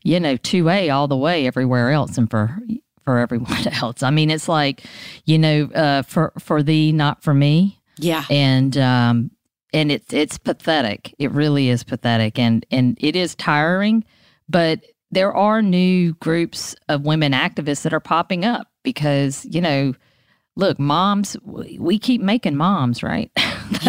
you 0.03 0.19
know, 0.19 0.36
two 0.36 0.67
A 0.67 0.89
all 0.89 1.07
the 1.07 1.15
way 1.15 1.48
everywhere 1.48 1.91
else, 1.91 2.17
and 2.17 2.29
for 2.29 2.60
for 3.08 3.20
everyone 3.20 3.66
else. 3.82 4.04
I 4.04 4.12
mean, 4.12 4.30
it's 4.30 4.50
like, 4.50 4.84
you 5.24 5.40
know, 5.40 5.70
uh, 5.74 6.02
for 6.02 6.34
for 6.40 6.62
thee, 6.62 6.92
not 6.92 7.24
for 7.24 7.34
me. 7.34 7.80
Yeah, 7.98 8.26
and 8.30 8.78
um, 8.78 9.32
and 9.72 9.94
it's 9.94 10.12
it's 10.12 10.38
pathetic. 10.38 11.16
It 11.18 11.32
really 11.32 11.70
is 11.70 11.86
pathetic, 11.86 12.38
and 12.38 12.66
and 12.70 12.98
it 13.00 13.16
is 13.16 13.34
tiring. 13.34 14.04
But 14.50 14.82
there 15.10 15.34
are 15.34 15.62
new 15.62 16.16
groups 16.16 16.76
of 16.90 17.06
women 17.06 17.32
activists 17.32 17.84
that 17.84 17.94
are 17.94 18.02
popping 18.02 18.44
up 18.44 18.68
because 18.84 19.46
you 19.46 19.62
know 19.62 19.94
look, 20.58 20.80
moms, 20.80 21.38
we 21.44 22.00
keep 22.00 22.20
making 22.20 22.58
moms, 22.58 23.04
right? 23.04 23.32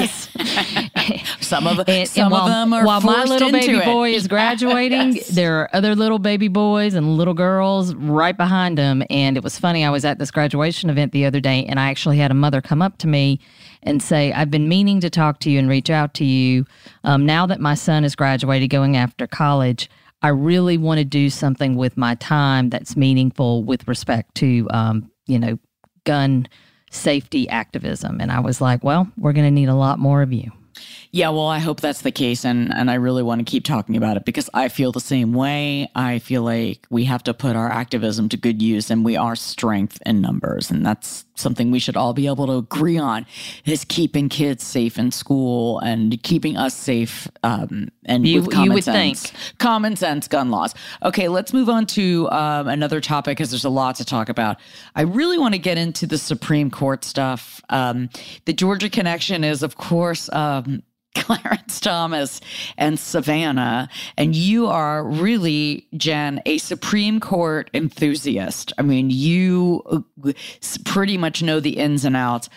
some 1.41 1.67
of 1.67 1.81
and, 1.89 2.09
some 2.09 2.25
and 2.25 2.33
while, 2.33 2.43
of 2.43 2.49
them 2.49 2.73
are 2.73 2.85
while 2.85 3.01
my 3.01 3.25
little 3.25 3.51
baby 3.51 3.79
it. 3.79 3.85
boy 3.85 4.13
is 4.13 4.29
graduating. 4.29 5.17
yes. 5.17 5.29
There 5.29 5.61
are 5.61 5.71
other 5.73 5.95
little 5.95 6.19
baby 6.19 6.49
boys 6.49 6.95
and 6.95 7.17
little 7.17 7.35
girls 7.35 7.95
right 7.95 8.37
behind 8.37 8.79
him. 8.79 9.03
And 9.11 9.37
it 9.37 9.43
was 9.43 9.59
funny. 9.59 9.85
I 9.85 9.91
was 9.91 10.05
at 10.05 10.19
this 10.19 10.31
graduation 10.31 10.91
event 10.91 11.13
the 11.13 11.25
other 11.25 11.41
day, 11.41 11.65
and 11.67 11.79
I 11.79 11.91
actually 11.91 12.19
had 12.19 12.31
a 12.31 12.35
mother 12.35 12.61
come 12.61 12.83
up 12.83 12.99
to 12.99 13.07
me 13.07 13.41
and 13.83 14.03
say, 14.03 14.33
"I've 14.33 14.51
been 14.51 14.69
meaning 14.69 15.01
to 15.01 15.11
talk 15.11 15.41
to 15.41 15.51
you 15.51 15.59
and 15.59 15.69
reach 15.69 15.91
out 15.91 16.15
to 16.15 16.25
you. 16.25 16.65
Um, 17.05 17.25
now 17.25 17.47
that 17.47 17.61
my 17.61 17.75
son 17.75 18.05
is 18.05 18.15
graduated, 18.15 18.71
going 18.71 18.97
after 18.97 19.27
college." 19.27 19.89
I 20.21 20.29
really 20.31 20.77
want 20.79 20.99
to 20.99 21.05
do 21.05 21.31
something 21.31 21.77
with 21.77 21.97
my 21.97 22.17
time 22.17 22.71
that's 22.71 22.97
meaningful 22.97 23.63
with 23.63 23.87
respect 23.87 24.35
to, 24.37 24.67
um, 24.71 25.13
you 25.29 25.39
know, 25.39 25.61
gun 26.03 26.49
safety 26.91 27.49
activism. 27.49 28.21
And 28.21 28.31
I 28.31 28.41
was 28.41 28.61
like, 28.61 28.83
well, 28.83 29.11
we're 29.17 29.33
going 29.33 29.47
to 29.47 29.51
need 29.51 29.69
a 29.69 29.75
lot 29.75 29.99
more 29.99 30.23
of 30.23 30.33
you. 30.33 30.53
Yeah, 31.11 31.31
well, 31.31 31.47
I 31.47 31.59
hope 31.59 31.81
that's 31.81 32.03
the 32.03 32.13
case. 32.13 32.45
And, 32.45 32.73
and 32.75 32.91
I 32.91 32.95
really 32.95 33.23
want 33.23 33.39
to 33.41 33.51
keep 33.51 33.65
talking 33.65 33.97
about 33.97 34.17
it 34.17 34.25
because 34.25 34.51
I 34.53 34.69
feel 34.69 34.93
the 34.93 35.01
same 35.01 35.33
way. 35.33 35.91
I 35.95 36.19
feel 36.19 36.43
like 36.43 36.87
we 36.91 37.05
have 37.05 37.23
to 37.25 37.35
put 37.35 37.57
our 37.57 37.71
activism 37.71 38.29
to 38.31 38.37
good 38.37 38.61
use 38.61 38.91
and 38.91 39.05
we 39.05 39.17
are 39.17 39.35
strength 39.35 40.01
in 40.05 40.21
numbers. 40.21 40.71
And 40.71 40.85
that's 40.85 41.25
something 41.39 41.71
we 41.71 41.79
should 41.79 41.97
all 41.97 42.13
be 42.13 42.27
able 42.27 42.47
to 42.47 42.55
agree 42.55 42.99
on 42.99 43.25
is 43.65 43.85
keeping 43.85 44.29
kids 44.29 44.65
safe 44.65 44.99
in 44.99 45.11
school 45.11 45.79
and 45.81 46.23
keeping 46.23 46.57
us 46.57 46.75
safe 46.75 47.29
um, 47.43 47.89
and 48.05 48.27
you, 48.27 48.43
with 48.43 48.51
common 48.51 48.83
sense. 48.83 49.31
think. 49.31 49.59
Common 49.59 49.97
sense 49.97 50.29
gun 50.29 50.51
laws. 50.51 50.75
Okay, 51.03 51.29
let's 51.29 51.53
move 51.53 51.69
on 51.69 51.87
to 51.87 52.29
um, 52.31 52.69
another 52.69 53.01
topic 53.01 53.39
because 53.39 53.51
there's 53.51 53.65
a 53.65 53.71
lot 53.71 53.97
to 53.97 54.05
talk 54.05 54.29
about. 54.29 54.59
I 54.95 55.03
really 55.03 55.39
want 55.39 55.55
to 55.55 55.59
get 55.59 55.79
into 55.79 56.07
the 56.07 56.19
Supreme 56.19 56.71
Court 56.71 57.05
stuff. 57.05 57.63
Um, 57.71 58.11
the 58.45 58.53
Georgia 58.53 58.91
connection 58.91 59.45
is, 59.45 59.63
of 59.63 59.77
course, 59.77 60.29
um, 60.33 60.68
Clarence 61.15 61.81
Thomas 61.81 62.41
and 62.77 62.99
Savannah. 62.99 63.89
And 64.17 64.35
you 64.35 64.67
are 64.67 65.05
really, 65.05 65.87
Jen, 65.97 66.41
a 66.47 66.59
Supreme 66.59 67.21
Court 67.21 67.71
enthusiast. 67.75 68.73
I 68.79 68.83
mean, 68.83 69.11
you 69.11 69.83
uh, 70.25 70.33
pretty 70.85 71.19
much 71.19 71.43
know 71.43 71.61
the 71.61 71.79
ins 71.79 72.05
and 72.05 72.17
outs. 72.17 72.49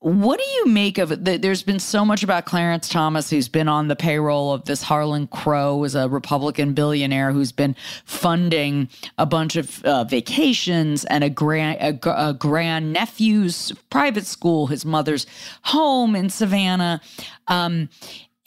What 0.00 0.38
do 0.38 0.44
you 0.44 0.66
make 0.66 0.98
of 0.98 1.10
it? 1.10 1.42
There's 1.42 1.64
been 1.64 1.80
so 1.80 2.04
much 2.04 2.22
about 2.22 2.44
Clarence 2.44 2.88
Thomas, 2.88 3.30
who's 3.30 3.48
been 3.48 3.66
on 3.66 3.88
the 3.88 3.96
payroll 3.96 4.52
of 4.52 4.64
this 4.64 4.80
Harlan 4.80 5.26
Crow, 5.26 5.78
who's 5.78 5.96
a 5.96 6.08
Republican 6.08 6.72
billionaire 6.72 7.32
who's 7.32 7.50
been 7.50 7.74
funding 8.04 8.88
a 9.18 9.26
bunch 9.26 9.56
of 9.56 9.84
uh, 9.84 10.04
vacations 10.04 11.04
and 11.06 11.24
a 11.24 11.30
grand 11.30 11.80
a, 11.80 12.28
a 12.28 12.32
grand 12.32 12.92
nephew's 12.92 13.72
private 13.90 14.24
school, 14.24 14.68
his 14.68 14.84
mother's 14.84 15.26
home 15.62 16.14
in 16.14 16.30
Savannah. 16.30 17.00
Um, 17.48 17.88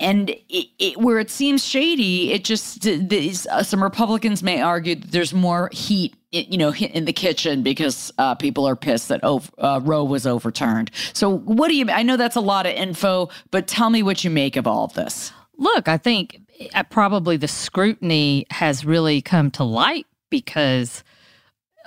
and 0.02 0.32
it, 0.50 0.68
it, 0.80 0.98
where 0.98 1.20
it 1.20 1.30
seems 1.30 1.64
shady, 1.64 2.34
it 2.34 2.44
just 2.44 2.82
these, 2.82 3.46
uh, 3.48 3.64
some 3.64 3.82
Republicans 3.82 4.42
may 4.42 4.60
argue 4.60 4.96
that 4.96 5.12
there's 5.12 5.34
more 5.34 5.70
heat, 5.72 6.16
you 6.32 6.58
know, 6.58 6.74
in 6.74 7.06
the 7.06 7.14
kitchen 7.14 7.62
because 7.62 8.12
uh, 8.18 8.34
people 8.36 8.68
are 8.68 8.76
pissed 8.76 9.10
that 9.10 9.22
uh, 9.24 9.80
Roe 9.84 10.04
was 10.04 10.26
overturned. 10.26 10.90
So, 11.14 11.30
what 11.30 11.68
do 11.70 11.76
you? 11.76 11.90
I 11.90 12.04
know 12.04 12.18
that's 12.18 12.36
a 12.36 12.42
lot 12.42 12.66
of 12.66 12.74
info, 12.74 13.30
but 13.52 13.68
tell 13.68 13.90
me 13.90 14.02
what 14.02 14.24
you 14.24 14.32
make 14.32 14.56
of 14.56 14.66
all 14.66 14.86
of 14.86 14.94
this. 14.94 15.32
Look, 15.58 15.88
I 15.88 15.98
think 15.98 16.42
uh, 16.74 16.84
probably 16.84 17.38
the 17.38 17.48
scrutiny 17.48 18.48
has 18.50 18.84
really 18.84 19.22
come 19.22 19.52
to 19.52 19.64
light 19.64 20.08
because 20.32 21.04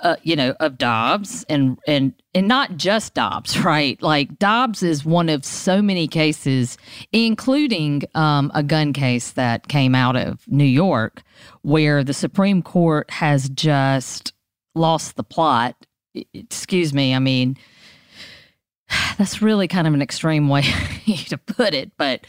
uh, 0.01 0.15
you 0.23 0.35
know, 0.35 0.55
of 0.59 0.77
Dobbs 0.77 1.45
and 1.49 1.77
and 1.87 2.13
and 2.33 2.47
not 2.47 2.77
just 2.77 3.13
Dobbs, 3.13 3.57
right? 3.63 4.01
Like 4.01 4.37
Dobbs 4.39 4.83
is 4.83 5.05
one 5.05 5.29
of 5.29 5.45
so 5.45 5.81
many 5.81 6.07
cases, 6.07 6.77
including 7.11 8.03
um, 8.13 8.51
a 8.53 8.63
gun 8.63 8.93
case 8.93 9.31
that 9.31 9.67
came 9.67 9.95
out 9.95 10.15
of 10.15 10.47
New 10.47 10.65
York, 10.65 11.23
where 11.61 12.03
the 12.03 12.13
Supreme 12.13 12.61
Court 12.61 13.09
has 13.11 13.49
just 13.49 14.33
lost 14.73 15.15
the 15.15 15.23
plot. 15.23 15.85
Excuse 16.33 16.93
me, 16.93 17.13
I 17.13 17.19
mean. 17.19 17.57
That's 19.17 19.41
really 19.41 19.67
kind 19.67 19.87
of 19.87 19.95
an 19.95 20.01
extreme 20.03 20.47
way 20.47 20.61
to 21.29 21.39
put 21.39 21.73
it, 21.73 21.91
but 21.97 22.27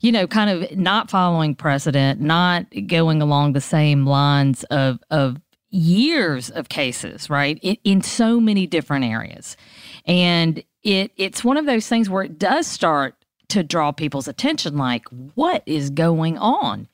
you 0.00 0.12
know, 0.12 0.28
kind 0.28 0.50
of 0.50 0.76
not 0.76 1.10
following 1.10 1.56
precedent, 1.56 2.20
not 2.20 2.66
going 2.86 3.20
along 3.20 3.54
the 3.54 3.60
same 3.60 4.06
lines 4.06 4.62
of 4.64 5.00
of 5.10 5.40
years 5.70 6.50
of 6.50 6.68
cases, 6.68 7.28
right? 7.28 7.58
In, 7.62 7.76
in 7.84 8.02
so 8.02 8.40
many 8.40 8.66
different 8.66 9.04
areas. 9.04 9.56
And 10.04 10.62
it 10.82 11.12
it's 11.16 11.44
one 11.44 11.56
of 11.56 11.66
those 11.66 11.88
things 11.88 12.08
where 12.08 12.22
it 12.22 12.38
does 12.38 12.66
start 12.66 13.14
to 13.48 13.62
draw 13.62 13.92
people's 13.92 14.28
attention 14.28 14.76
like 14.76 15.06
what 15.34 15.62
is 15.66 15.90
going 15.90 16.38
on? 16.38 16.88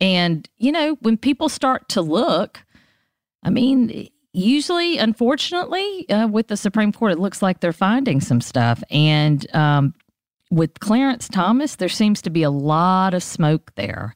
And 0.00 0.48
you 0.56 0.72
know, 0.72 0.96
when 1.00 1.16
people 1.16 1.48
start 1.48 1.88
to 1.90 2.02
look, 2.02 2.64
I 3.42 3.50
mean, 3.50 4.08
usually 4.32 4.98
unfortunately 4.98 6.08
uh, 6.08 6.26
with 6.26 6.48
the 6.48 6.56
Supreme 6.56 6.92
Court 6.92 7.12
it 7.12 7.18
looks 7.18 7.42
like 7.42 7.60
they're 7.60 7.72
finding 7.72 8.20
some 8.20 8.40
stuff 8.40 8.82
and 8.90 9.46
um, 9.54 9.94
with 10.50 10.80
Clarence 10.80 11.28
Thomas 11.28 11.76
there 11.76 11.88
seems 11.88 12.20
to 12.22 12.30
be 12.30 12.42
a 12.42 12.50
lot 12.50 13.14
of 13.14 13.22
smoke 13.22 13.72
there. 13.76 14.14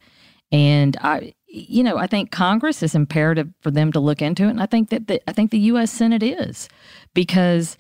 And 0.50 0.96
I 1.02 1.34
you 1.48 1.82
know, 1.82 1.96
I 1.96 2.06
think 2.06 2.30
Congress 2.30 2.82
is 2.82 2.94
imperative 2.94 3.48
for 3.60 3.70
them 3.70 3.90
to 3.92 4.00
look 4.00 4.20
into 4.20 4.44
it, 4.44 4.50
and 4.50 4.62
I 4.62 4.66
think 4.66 4.90
that 4.90 5.06
the, 5.06 5.20
I 5.28 5.32
think 5.32 5.50
the 5.50 5.58
U.S. 5.58 5.90
Senate 5.90 6.22
is 6.22 6.68
because 7.14 7.76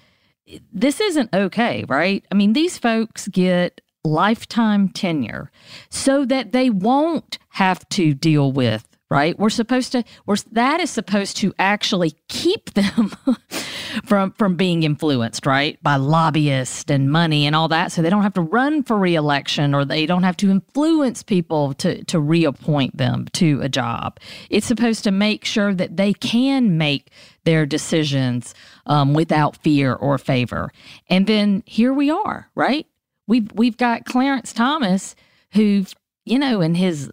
this 0.72 1.00
isn't 1.00 1.30
okay, 1.34 1.84
right? 1.88 2.24
I 2.32 2.34
mean, 2.34 2.54
these 2.54 2.78
folks 2.78 3.28
get 3.28 3.80
lifetime 4.04 4.88
tenure 4.88 5.50
so 5.90 6.24
that 6.24 6.52
they 6.52 6.70
won't 6.70 7.38
have 7.50 7.86
to 7.90 8.14
deal 8.14 8.52
with 8.52 8.87
right? 9.10 9.38
We're 9.38 9.50
supposed 9.50 9.92
to 9.92 10.04
we're 10.26 10.36
that 10.52 10.80
is 10.80 10.90
supposed 10.90 11.36
to 11.38 11.54
actually 11.58 12.14
keep 12.28 12.74
them 12.74 13.10
from 14.04 14.32
from 14.32 14.56
being 14.56 14.82
influenced 14.82 15.46
right? 15.46 15.82
By 15.82 15.96
lobbyists 15.96 16.90
and 16.90 17.10
money 17.10 17.46
and 17.46 17.56
all 17.56 17.68
that. 17.68 17.92
So 17.92 18.02
they 18.02 18.10
don't 18.10 18.22
have 18.22 18.34
to 18.34 18.42
run 18.42 18.82
for 18.82 18.98
reelection 18.98 19.74
or 19.74 19.84
they 19.84 20.04
don't 20.04 20.24
have 20.24 20.36
to 20.38 20.50
influence 20.50 21.22
people 21.22 21.72
to 21.74 22.04
to 22.04 22.20
reappoint 22.20 22.96
them 22.96 23.26
to 23.34 23.60
a 23.62 23.68
job. 23.68 24.18
It's 24.50 24.66
supposed 24.66 25.04
to 25.04 25.10
make 25.10 25.44
sure 25.44 25.74
that 25.74 25.96
they 25.96 26.12
can 26.12 26.76
make 26.76 27.10
their 27.44 27.64
decisions 27.64 28.54
um, 28.86 29.14
without 29.14 29.56
fear 29.58 29.94
or 29.94 30.18
favor. 30.18 30.70
And 31.08 31.26
then 31.26 31.62
here 31.66 31.94
we 31.94 32.10
are 32.10 32.50
right? 32.54 32.86
We've 33.26 33.50
we've 33.52 33.76
got 33.76 34.04
clarence 34.04 34.52
thomas 34.52 35.14
who 35.52 35.84
you 36.26 36.38
know 36.38 36.60
and 36.60 36.76
his 36.76 37.10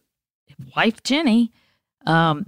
wife 0.76 1.02
Ginni 1.04 1.52
um, 2.06 2.48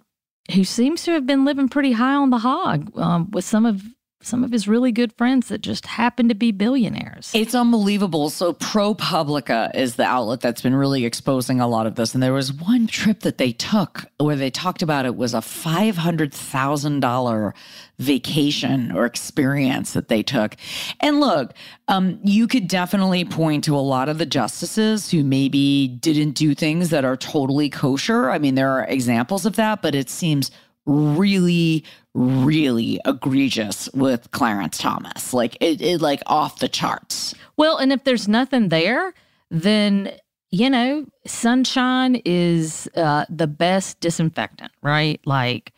who 0.53 0.63
seems 0.63 1.03
to 1.03 1.11
have 1.11 1.25
been 1.25 1.45
living 1.45 1.69
pretty 1.69 1.91
high 1.91 2.15
on 2.15 2.29
the 2.29 2.37
hog 2.37 2.91
um, 2.97 3.29
with 3.31 3.45
some 3.45 3.65
of 3.65 3.83
some 4.27 4.43
of 4.43 4.51
his 4.51 4.67
really 4.67 4.91
good 4.91 5.13
friends 5.13 5.47
that 5.47 5.61
just 5.61 5.85
happen 5.85 6.27
to 6.27 6.35
be 6.35 6.51
billionaires. 6.51 7.31
It's 7.33 7.55
unbelievable. 7.55 8.29
So 8.29 8.53
ProPublica 8.53 9.73
is 9.75 9.95
the 9.95 10.03
outlet 10.03 10.41
that's 10.41 10.61
been 10.61 10.75
really 10.75 11.05
exposing 11.05 11.59
a 11.59 11.67
lot 11.67 11.87
of 11.87 11.95
this. 11.95 12.13
And 12.13 12.21
there 12.21 12.33
was 12.33 12.53
one 12.53 12.87
trip 12.87 13.21
that 13.21 13.37
they 13.37 13.53
took 13.53 14.05
where 14.17 14.35
they 14.35 14.49
talked 14.49 14.81
about 14.81 15.05
it 15.05 15.15
was 15.15 15.33
a 15.33 15.39
$500,000 15.39 17.53
vacation 17.99 18.91
or 18.91 19.05
experience 19.05 19.93
that 19.93 20.07
they 20.07 20.21
took. 20.21 20.55
And 20.99 21.19
look, 21.19 21.53
um, 21.87 22.19
you 22.23 22.47
could 22.47 22.67
definitely 22.67 23.25
point 23.25 23.63
to 23.63 23.75
a 23.75 23.79
lot 23.79 24.09
of 24.09 24.17
the 24.17 24.25
justices 24.25 25.09
who 25.09 25.23
maybe 25.23 25.87
didn't 25.87 26.31
do 26.31 26.53
things 26.53 26.89
that 26.89 27.05
are 27.05 27.17
totally 27.17 27.69
kosher. 27.69 28.29
I 28.29 28.37
mean, 28.37 28.55
there 28.55 28.71
are 28.71 28.85
examples 28.85 29.45
of 29.45 29.55
that, 29.55 29.81
but 29.81 29.95
it 29.95 30.09
seems 30.09 30.51
really, 30.87 31.83
really 32.15 32.99
egregious 33.05 33.89
with 33.93 34.31
Clarence 34.31 34.79
Thomas. 34.79 35.33
Like 35.33 35.57
it, 35.61 35.81
it 35.81 36.01
like 36.01 36.23
off 36.25 36.59
the 36.59 36.67
charts. 36.67 37.35
Well, 37.57 37.77
and 37.77 37.93
if 37.93 38.03
there's 38.03 38.27
nothing 38.27 38.69
there, 38.69 39.13
then 39.51 40.13
you 40.49 40.69
know, 40.69 41.05
sunshine 41.25 42.21
is 42.23 42.89
uh, 42.95 43.25
the 43.29 43.47
best 43.47 43.99
disinfectant, 43.99 44.71
right? 44.81 45.19
Like 45.25 45.73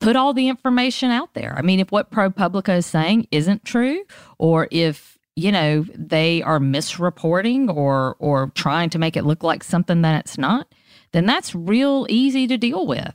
put 0.00 0.16
all 0.16 0.34
the 0.34 0.48
information 0.48 1.10
out 1.10 1.34
there. 1.34 1.54
I 1.56 1.62
mean, 1.62 1.78
if 1.78 1.92
what 1.92 2.10
ProPublica 2.10 2.78
is 2.78 2.86
saying 2.86 3.28
isn't 3.30 3.64
true, 3.64 4.02
or 4.38 4.66
if 4.70 5.16
you 5.36 5.52
know 5.52 5.86
they 5.94 6.42
are 6.42 6.58
misreporting 6.58 7.74
or 7.74 8.16
or 8.18 8.50
trying 8.54 8.90
to 8.90 8.98
make 8.98 9.16
it 9.16 9.24
look 9.24 9.44
like 9.44 9.62
something 9.62 10.02
that 10.02 10.20
it's 10.20 10.36
not, 10.36 10.72
then 11.12 11.26
that's 11.26 11.54
real 11.54 12.06
easy 12.08 12.46
to 12.48 12.56
deal 12.56 12.86
with. 12.86 13.14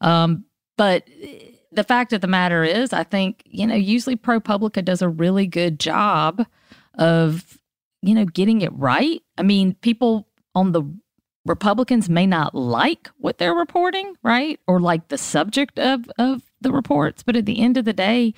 Um, 0.00 0.44
but 0.76 1.08
eh, 1.20 1.50
the 1.72 1.84
fact 1.84 2.12
of 2.12 2.20
the 2.20 2.26
matter 2.26 2.62
is, 2.62 2.92
I 2.92 3.04
think 3.04 3.42
you 3.46 3.66
know 3.66 3.74
usually 3.74 4.16
ProPublica 4.16 4.84
does 4.84 5.02
a 5.02 5.08
really 5.08 5.46
good 5.46 5.80
job 5.80 6.46
of 6.94 7.58
you 8.02 8.14
know 8.14 8.24
getting 8.24 8.60
it 8.60 8.72
right. 8.72 9.22
I 9.38 9.42
mean, 9.42 9.74
people 9.80 10.28
on 10.54 10.72
the 10.72 10.82
Republicans 11.46 12.08
may 12.08 12.26
not 12.26 12.54
like 12.54 13.10
what 13.18 13.38
they're 13.38 13.54
reporting, 13.54 14.16
right? 14.22 14.58
Or 14.66 14.80
like 14.80 15.08
the 15.08 15.18
subject 15.18 15.78
of, 15.78 16.08
of 16.18 16.42
the 16.60 16.72
reports. 16.72 17.22
But 17.22 17.36
at 17.36 17.44
the 17.44 17.60
end 17.60 17.76
of 17.76 17.84
the 17.84 17.92
day, 17.92 18.34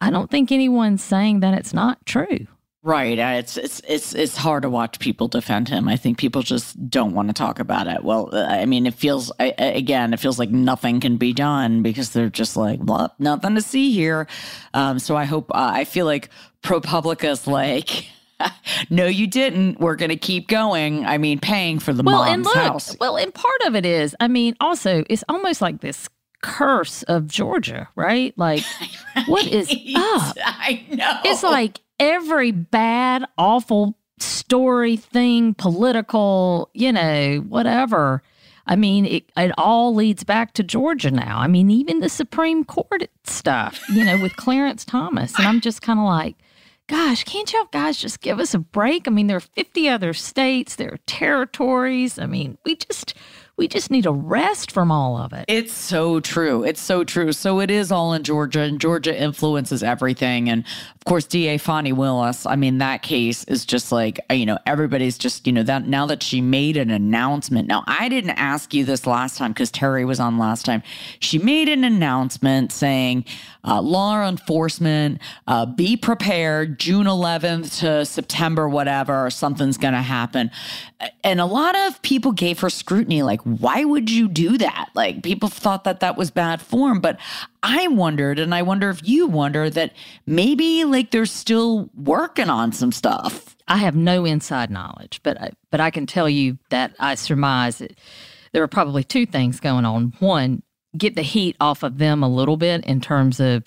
I 0.00 0.10
don't 0.10 0.30
think 0.30 0.52
anyone's 0.52 1.02
saying 1.02 1.40
that 1.40 1.54
it's 1.54 1.72
not 1.72 2.04
true. 2.04 2.46
Right. 2.84 3.18
Uh, 3.18 3.36
it's 3.38 3.56
it's 3.56 3.80
it's 3.88 4.14
it's 4.14 4.36
hard 4.36 4.62
to 4.62 4.68
watch 4.68 4.98
people 4.98 5.26
defend 5.26 5.70
him. 5.70 5.88
I 5.88 5.96
think 5.96 6.18
people 6.18 6.42
just 6.42 6.90
don't 6.90 7.14
want 7.14 7.28
to 7.28 7.32
talk 7.32 7.58
about 7.58 7.86
it. 7.86 8.04
Well, 8.04 8.28
uh, 8.30 8.44
I 8.44 8.66
mean, 8.66 8.86
it 8.86 8.92
feels 8.92 9.32
again, 9.38 10.12
it 10.12 10.20
feels 10.20 10.38
like 10.38 10.50
nothing 10.50 11.00
can 11.00 11.16
be 11.16 11.32
done 11.32 11.82
because 11.82 12.10
they're 12.10 12.28
just 12.28 12.58
like, 12.58 12.80
well, 12.82 13.14
nothing 13.18 13.54
to 13.54 13.62
see 13.62 13.90
here. 13.90 14.26
Um, 14.74 14.98
so 14.98 15.16
I 15.16 15.24
hope 15.24 15.50
uh, 15.50 15.70
I 15.72 15.84
feel 15.84 16.04
like 16.04 16.28
ProPublica's 16.62 17.46
like 17.46 18.06
no, 18.90 19.06
you 19.06 19.28
didn't. 19.28 19.80
We're 19.80 19.96
going 19.96 20.10
to 20.10 20.16
keep 20.16 20.48
going. 20.48 21.06
I 21.06 21.16
mean, 21.16 21.38
paying 21.38 21.78
for 21.78 21.94
the 21.94 22.02
well, 22.02 22.24
mom's 22.24 22.34
and 22.34 22.44
look, 22.44 22.54
house. 22.54 22.96
Well, 23.00 23.16
and 23.16 23.32
part 23.32 23.62
of 23.66 23.74
it 23.74 23.86
is, 23.86 24.14
I 24.20 24.28
mean, 24.28 24.56
also, 24.60 25.04
it's 25.08 25.24
almost 25.28 25.62
like 25.62 25.80
this 25.80 26.08
curse 26.42 27.02
of 27.04 27.26
Georgia, 27.28 27.88
right? 27.96 28.36
Like, 28.36 28.62
right. 29.16 29.24
what 29.26 29.46
is 29.46 29.70
up? 29.70 30.36
I 30.44 30.84
know. 30.90 31.20
It's 31.24 31.42
like 31.42 31.80
every 31.98 32.50
bad, 32.50 33.24
awful 33.38 33.96
story, 34.18 34.96
thing, 34.96 35.54
political, 35.54 36.70
you 36.74 36.92
know, 36.92 37.44
whatever. 37.48 38.22
I 38.66 38.76
mean, 38.76 39.04
it, 39.04 39.30
it 39.36 39.52
all 39.58 39.94
leads 39.94 40.24
back 40.24 40.54
to 40.54 40.62
Georgia 40.62 41.10
now. 41.10 41.38
I 41.38 41.48
mean, 41.48 41.70
even 41.70 42.00
the 42.00 42.08
Supreme 42.08 42.64
Court 42.64 43.08
stuff, 43.24 43.82
you 43.90 44.04
know, 44.04 44.20
with 44.20 44.36
Clarence 44.36 44.84
Thomas. 44.84 45.36
And 45.38 45.46
I'm 45.46 45.60
just 45.60 45.82
kind 45.82 45.98
of 45.98 46.06
like, 46.06 46.36
gosh, 46.86 47.24
can't 47.24 47.52
y'all 47.52 47.68
guys 47.72 47.98
just 47.98 48.20
give 48.20 48.40
us 48.40 48.54
a 48.54 48.58
break? 48.58 49.06
I 49.06 49.10
mean, 49.10 49.26
there 49.26 49.36
are 49.36 49.40
50 49.40 49.88
other 49.88 50.14
states, 50.14 50.76
there 50.76 50.92
are 50.92 50.98
territories. 51.06 52.18
I 52.18 52.26
mean, 52.26 52.56
we 52.64 52.76
just 52.76 53.14
we 53.56 53.68
just 53.68 53.90
need 53.90 54.04
a 54.04 54.12
rest 54.12 54.72
from 54.72 54.90
all 54.90 55.16
of 55.16 55.32
it. 55.32 55.44
It's 55.46 55.72
so 55.72 56.18
true. 56.18 56.64
It's 56.64 56.80
so 56.80 57.04
true. 57.04 57.32
So 57.32 57.60
it 57.60 57.70
is 57.70 57.92
all 57.92 58.12
in 58.12 58.24
Georgia, 58.24 58.60
and 58.60 58.80
Georgia 58.80 59.16
influences 59.16 59.82
everything. 59.82 60.48
And 60.48 60.64
of 60.64 61.04
course, 61.04 61.24
DA 61.24 61.58
Fani 61.58 61.92
Willis, 61.92 62.46
I 62.46 62.56
mean, 62.56 62.78
that 62.78 63.02
case 63.02 63.44
is 63.44 63.64
just 63.64 63.92
like, 63.92 64.18
uh, 64.28 64.34
you 64.34 64.44
know, 64.44 64.58
everybody's 64.66 65.16
just, 65.16 65.46
you 65.46 65.52
know, 65.52 65.62
that 65.62 65.86
now 65.86 66.06
that 66.06 66.22
she 66.22 66.40
made 66.40 66.76
an 66.76 66.90
announcement. 66.90 67.68
Now, 67.68 67.84
I 67.86 68.08
didn't 68.08 68.30
ask 68.30 68.74
you 68.74 68.84
this 68.84 69.06
last 69.06 69.38
time 69.38 69.52
because 69.52 69.70
Terry 69.70 70.04
was 70.04 70.18
on 70.18 70.36
last 70.36 70.64
time. 70.64 70.82
She 71.20 71.38
made 71.38 71.68
an 71.68 71.84
announcement 71.84 72.72
saying, 72.72 73.24
uh, 73.64 73.80
law 73.80 74.26
enforcement, 74.26 75.20
uh, 75.46 75.66
be 75.66 75.96
prepared, 75.96 76.78
June 76.78 77.06
11th 77.06 77.80
to 77.80 78.04
September, 78.04 78.68
whatever, 78.68 79.30
something's 79.30 79.78
going 79.78 79.94
to 79.94 80.02
happen. 80.02 80.50
And 81.22 81.40
a 81.40 81.46
lot 81.46 81.76
of 81.76 82.00
people 82.02 82.32
gave 82.32 82.60
her 82.60 82.70
scrutiny, 82.70 83.22
like, 83.22 83.40
why 83.42 83.84
would 83.84 84.10
you 84.10 84.28
do 84.28 84.58
that? 84.58 84.90
Like, 84.94 85.22
people 85.22 85.48
thought 85.48 85.84
that 85.84 86.00
that 86.00 86.16
was 86.16 86.30
bad 86.30 86.60
form. 86.60 87.00
But 87.00 87.18
I 87.62 87.88
wondered, 87.88 88.38
and 88.38 88.54
I 88.54 88.62
wonder 88.62 88.90
if 88.90 89.06
you 89.06 89.26
wonder 89.26 89.70
that 89.70 89.92
maybe 90.26 90.84
like 90.84 91.10
they're 91.10 91.26
still 91.26 91.90
working 91.94 92.50
on 92.50 92.72
some 92.72 92.92
stuff. 92.92 93.56
I 93.66 93.78
have 93.78 93.96
no 93.96 94.26
inside 94.26 94.70
knowledge, 94.70 95.20
but 95.22 95.40
I, 95.40 95.50
but 95.70 95.80
I 95.80 95.90
can 95.90 96.06
tell 96.06 96.28
you 96.28 96.58
that 96.68 96.94
I 97.00 97.14
surmise 97.14 97.78
that 97.78 97.98
there 98.52 98.62
are 98.62 98.68
probably 98.68 99.02
two 99.02 99.24
things 99.26 99.60
going 99.60 99.84
on. 99.84 100.12
One, 100.18 100.62
get 100.96 101.16
the 101.16 101.22
heat 101.22 101.56
off 101.60 101.82
of 101.82 101.98
them 101.98 102.22
a 102.22 102.28
little 102.28 102.56
bit 102.56 102.84
in 102.84 103.00
terms 103.00 103.40
of 103.40 103.64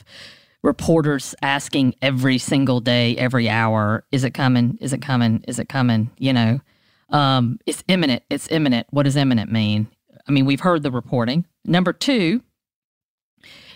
reporters 0.64 1.36
asking 1.42 1.96
every 2.02 2.38
single 2.38 2.80
day, 2.80 3.16
every 3.18 3.50
hour, 3.50 4.04
is 4.12 4.24
it 4.24 4.32
coming? 4.32 4.78
Is 4.82 4.94
it 4.94 5.02
coming? 5.02 5.44
Is 5.48 5.60
it 5.60 5.70
coming? 5.70 6.12
You 6.18 6.34
know, 6.34 6.60
um, 7.10 7.60
it's 7.66 7.84
imminent. 7.88 8.24
It's 8.30 8.50
imminent. 8.52 8.88
What 8.90 9.04
does 9.04 9.16
imminent 9.16 9.52
mean? 9.52 9.88
I 10.28 10.32
mean, 10.32 10.46
we've 10.46 10.60
heard 10.60 10.84
the 10.84 10.92
reporting. 10.92 11.46
Number 11.64 11.94
two, 11.94 12.42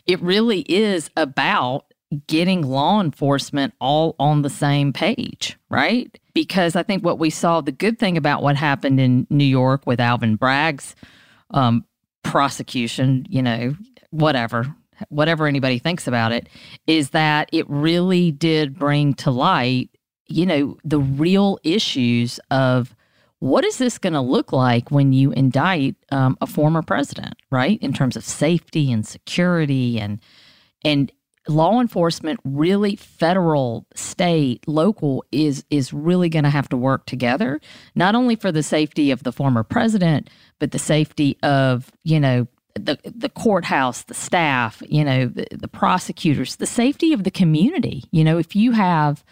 it 0.06 0.22
really 0.22 0.62
is 0.62 1.10
about 1.16 1.86
getting 2.28 2.62
law 2.62 3.00
enforcement 3.00 3.74
all 3.80 4.16
on 4.20 4.42
the 4.42 4.50
same 4.50 4.92
page, 4.92 5.58
right? 5.70 6.20
Because 6.34 6.76
I 6.76 6.84
think 6.84 7.06
what 7.06 7.20
we 7.20 7.30
saw, 7.30 7.62
the 7.62 7.72
good 7.72 8.00
thing 8.00 8.18
about 8.18 8.44
what 8.44 8.58
happened 8.58 9.00
in 9.00 9.28
New 9.30 9.46
York 9.46 9.84
with 9.86 10.00
Alvin 10.00 10.36
Bragg's 10.36 10.96
um, 11.52 11.86
prosecution, 12.24 13.26
you 13.30 13.42
know, 13.42 13.76
whatever, 14.12 14.74
whatever 15.10 15.48
anybody 15.48 15.80
thinks 15.80 16.08
about 16.08 16.32
it, 16.32 16.48
is 16.88 17.12
that 17.12 17.50
it 17.52 17.70
really 17.70 18.32
did 18.32 18.78
bring 18.78 19.14
to 19.16 19.32
light, 19.32 19.90
you 20.28 20.46
know, 20.46 20.78
the 20.84 21.00
real 21.00 21.60
issues 21.64 22.40
of 22.50 22.96
what 23.40 23.66
is 23.66 23.80
this 23.80 23.98
going 23.98 24.14
to 24.14 24.22
look 24.22 24.54
like 24.54 24.92
when 24.92 25.14
you 25.14 25.32
indict 25.32 25.96
um, 26.12 26.38
a 26.42 26.48
former 26.48 26.84
president, 26.84 27.34
right? 27.50 27.80
In 27.82 27.92
terms 27.92 28.16
of 28.16 28.24
safety 28.24 28.92
and 28.92 29.06
security 29.06 30.00
and 30.00 30.20
and 30.84 31.12
law 31.48 31.80
enforcement, 31.82 32.40
really 32.44 32.96
federal, 32.96 33.86
state, 33.96 34.68
local 34.68 35.26
is 35.32 35.64
is 35.70 35.94
really 35.94 36.30
going 36.30 36.44
to 36.44 36.50
have 36.50 36.70
to 36.70 36.78
work 36.78 37.06
together, 37.06 37.60
not 37.96 38.16
only 38.16 38.36
for 38.36 38.52
the 38.52 38.64
safety 38.64 39.12
of 39.12 39.24
the 39.24 39.32
former 39.32 39.64
president, 39.64 40.30
but 40.60 40.72
the 40.72 40.80
safety 40.80 41.38
of 41.44 41.92
you 42.04 42.20
know 42.20 42.48
the 42.76 42.98
the 43.04 43.30
courthouse, 43.30 44.04
the 44.04 44.14
staff, 44.14 44.82
you 44.88 45.04
know, 45.04 45.28
the, 45.28 45.48
the 45.52 45.68
prosecutors, 45.68 46.58
the 46.58 46.66
safety 46.66 47.14
of 47.14 47.24
the 47.24 47.32
community. 47.32 48.04
You 48.12 48.24
know, 48.24 48.38
if 48.38 48.56
you 48.56 48.72
have 48.72 49.24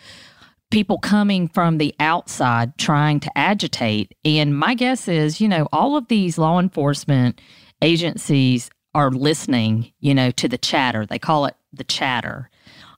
people 0.72 1.00
coming 1.00 1.48
from 1.48 1.78
the 1.78 1.96
outside 2.00 2.78
trying 2.78 3.20
to 3.20 3.38
agitate. 3.38 4.16
And 4.24 4.58
my 4.58 4.76
guess 4.76 5.08
is, 5.08 5.42
you 5.42 5.48
know, 5.48 5.68
all 5.72 5.98
of 5.98 6.08
these 6.08 6.38
law 6.38 6.60
enforcement 6.60 7.42
agencies 7.82 8.70
are 8.94 9.12
listening, 9.12 9.92
you 10.00 10.14
know, 10.14 10.32
to 10.32 10.48
the 10.48 10.58
chatter. 10.58 11.06
They 11.06 11.20
call 11.20 11.46
it 11.46 11.56
the 11.74 11.84
chatter. 11.84 12.50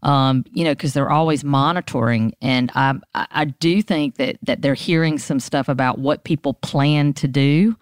Um, 0.03 0.45
you 0.51 0.63
know, 0.63 0.71
because 0.71 0.93
they're 0.93 1.11
always 1.11 1.43
monitoring, 1.43 2.33
and 2.41 2.71
I, 2.73 2.95
I 3.13 3.45
do 3.45 3.83
think 3.83 4.15
that 4.15 4.37
that 4.41 4.63
they're 4.63 4.73
hearing 4.73 5.19
some 5.19 5.39
stuff 5.39 5.69
about 5.69 5.99
what 5.99 6.23
people 6.23 6.55
plan 6.55 7.13
to 7.13 7.27
do 7.27 7.75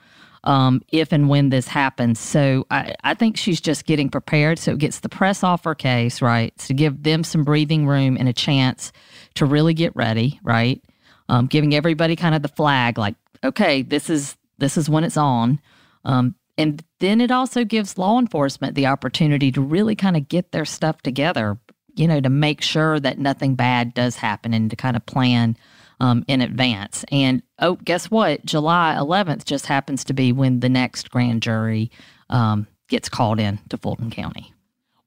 um, 0.43 0.81
if 0.91 1.11
and 1.11 1.29
when 1.29 1.49
this 1.49 1.67
happens. 1.67 2.19
So 2.19 2.65
I, 2.71 2.95
I 3.03 3.13
think 3.13 3.37
she's 3.37 3.61
just 3.61 3.85
getting 3.85 4.09
prepared. 4.09 4.59
So 4.59 4.71
it 4.71 4.79
gets 4.79 4.99
the 4.99 5.09
press 5.09 5.43
off 5.43 5.63
her 5.63 5.75
case, 5.75 6.21
right? 6.21 6.55
To 6.59 6.73
give 6.73 7.03
them 7.03 7.23
some 7.23 7.43
breathing 7.43 7.87
room 7.87 8.17
and 8.17 8.27
a 8.27 8.33
chance 8.33 8.91
to 9.35 9.45
really 9.45 9.73
get 9.73 9.95
ready, 9.95 10.39
right? 10.43 10.83
Um, 11.27 11.47
giving 11.47 11.75
everybody 11.75 12.15
kind 12.15 12.35
of 12.35 12.41
the 12.41 12.47
flag, 12.47 12.97
like, 12.97 13.15
okay, 13.43 13.81
this 13.81 14.09
is 14.09 14.35
this 14.57 14.77
is 14.77 14.89
when 14.89 15.03
it's 15.03 15.17
on. 15.17 15.59
Um, 16.05 16.35
and 16.57 16.83
then 16.99 17.21
it 17.21 17.31
also 17.31 17.63
gives 17.63 17.97
law 17.97 18.19
enforcement 18.19 18.75
the 18.75 18.87
opportunity 18.87 19.51
to 19.51 19.61
really 19.61 19.95
kind 19.95 20.17
of 20.17 20.27
get 20.27 20.51
their 20.51 20.65
stuff 20.65 21.01
together, 21.01 21.57
you 21.95 22.07
know, 22.07 22.19
to 22.19 22.29
make 22.29 22.61
sure 22.61 22.99
that 22.99 23.19
nothing 23.19 23.55
bad 23.55 23.93
does 23.93 24.15
happen 24.15 24.53
and 24.53 24.69
to 24.69 24.75
kind 24.75 24.95
of 24.95 25.05
plan 25.05 25.57
um, 25.99 26.23
in 26.27 26.41
advance. 26.41 27.03
And 27.11 27.41
oh, 27.59 27.75
guess 27.75 28.09
what? 28.11 28.45
July 28.45 28.95
11th 28.97 29.45
just 29.45 29.65
happens 29.65 30.03
to 30.05 30.13
be 30.13 30.31
when 30.31 30.59
the 30.59 30.69
next 30.69 31.09
grand 31.09 31.41
jury 31.41 31.91
um, 32.29 32.67
gets 32.87 33.09
called 33.09 33.39
in 33.39 33.59
to 33.69 33.77
Fulton 33.77 34.11
County. 34.11 34.53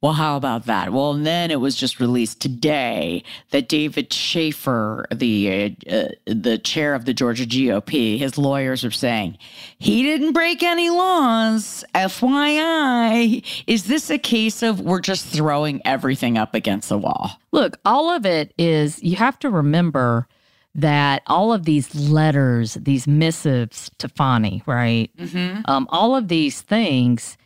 Well, 0.02 0.14
how 0.14 0.36
about 0.36 0.66
that? 0.66 0.92
Well, 0.92 1.12
and 1.12 1.24
then 1.24 1.52
it 1.52 1.60
was 1.60 1.76
just 1.76 2.00
released 2.00 2.40
today 2.40 3.22
that 3.50 3.68
David 3.68 4.12
Shafer, 4.12 5.06
the 5.14 5.76
uh, 5.88 5.94
uh, 5.94 6.08
the 6.26 6.58
chair 6.58 6.94
of 6.94 7.04
the 7.04 7.14
Georgia 7.14 7.46
GOP, 7.46 8.18
his 8.18 8.36
lawyers 8.36 8.84
are 8.84 8.90
saying 8.90 9.38
he 9.78 10.02
didn't 10.02 10.32
break 10.32 10.64
any 10.64 10.90
laws. 10.90 11.84
FYI, 11.94 13.44
is 13.68 13.84
this 13.84 14.10
a 14.10 14.18
case 14.18 14.60
of 14.60 14.80
we're 14.80 15.00
just 15.00 15.24
throwing 15.24 15.80
everything 15.84 16.36
up 16.36 16.52
against 16.56 16.88
the 16.88 16.98
wall? 16.98 17.30
Look, 17.52 17.78
all 17.84 18.10
of 18.10 18.26
it 18.26 18.52
is 18.58 19.00
you 19.04 19.14
have 19.16 19.38
to 19.38 19.50
remember 19.50 20.26
that 20.74 21.22
all 21.28 21.52
of 21.52 21.64
these 21.64 21.94
letters, 21.94 22.74
these 22.74 23.06
missives 23.06 23.88
to 23.98 24.08
Fani, 24.08 24.64
right? 24.66 25.10
Mm-hmm. 25.16 25.60
Um, 25.66 25.86
all 25.90 26.16
of 26.16 26.26
these 26.26 26.60
things, 26.60 27.36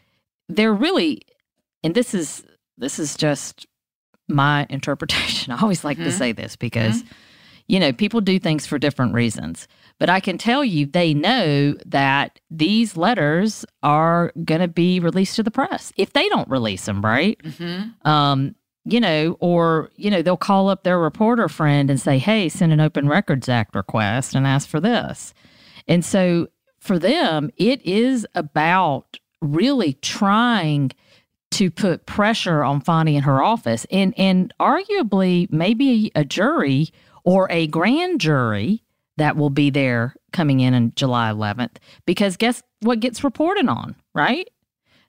they're 0.49 0.73
really 0.73 1.21
and 1.87 1.95
this 1.95 2.15
is 2.15 2.45
this 2.77 2.99
is 2.99 3.17
just 3.17 3.65
my 4.29 4.67
interpretation. 4.71 5.53
I 5.53 5.61
always 5.61 5.85
like 5.85 5.97
mm-hmm. 5.97 6.07
to 6.07 6.13
say 6.13 6.33
this 6.33 6.57
because 6.57 7.03
mm-hmm. 7.03 7.13
you 7.69 7.81
know, 7.81 7.93
people 7.93 8.21
do 8.21 8.39
things 8.39 8.67
for 8.67 8.79
different 8.79 9.15
reasons. 9.15 9.69
But 9.99 10.11
I 10.11 10.21
can 10.21 10.37
tell 10.37 10.63
you 10.63 10.85
they 10.85 11.15
know 11.15 11.75
that 11.87 12.41
these 12.51 12.97
letters 12.97 13.65
are 13.83 14.33
going 14.45 14.61
to 14.61 14.69
be 14.69 15.01
released 15.01 15.37
to 15.37 15.43
the 15.43 15.51
press 15.51 15.93
if 15.97 16.13
they 16.13 16.29
don't 16.29 16.51
release 16.51 16.85
them, 16.85 17.01
right? 17.01 17.41
Mm-hmm. 17.43 18.07
Um, 18.07 18.57
you 18.85 19.01
know, 19.01 19.37
or, 19.41 19.91
you 19.97 20.11
know, 20.11 20.23
they'll 20.23 20.37
call 20.37 20.69
up 20.69 20.85
their 20.85 20.99
reporter 20.99 21.49
friend 21.49 21.89
and 21.89 22.01
say, 22.01 22.19
hey, 22.19 22.49
send 22.49 22.73
an 22.73 22.81
Open 22.81 23.09
Records 23.09 23.49
Act 23.49 23.75
request 23.75 24.35
and 24.35 24.47
ask 24.47 24.69
for 24.69 24.81
this. 24.81 25.35
And 25.89 26.05
so 26.05 26.49
for 26.79 26.99
them, 26.99 27.51
it 27.57 27.85
is 27.85 28.27
about 28.35 29.19
really 29.41 29.95
trying 29.95 30.93
to 31.53 31.71
put 31.71 32.07
pressure 32.07 32.63
on 32.63 32.81
Fani 32.81 33.17
and 33.17 33.25
her 33.25 33.43
office, 33.43 33.87
and 33.91 34.15
and 34.19 34.53
arguably 34.61 35.51
maybe 35.51 36.11
a 36.15 36.25
jury 36.25 36.91
or 37.25 37.51
a 37.51 37.67
grand 37.67 38.21
jury 38.21 38.83
that 39.17 39.37
will 39.37 39.51
be 39.51 39.71
there 39.71 40.15
coming 40.33 40.61
in 40.61 40.75
on 40.75 40.93
July 40.95 41.31
11th. 41.31 41.77
Because 42.07 42.37
guess 42.37 42.63
what 42.81 43.01
gets 43.01 43.25
reported 43.25 43.69
on, 43.69 43.97
right? 44.15 44.49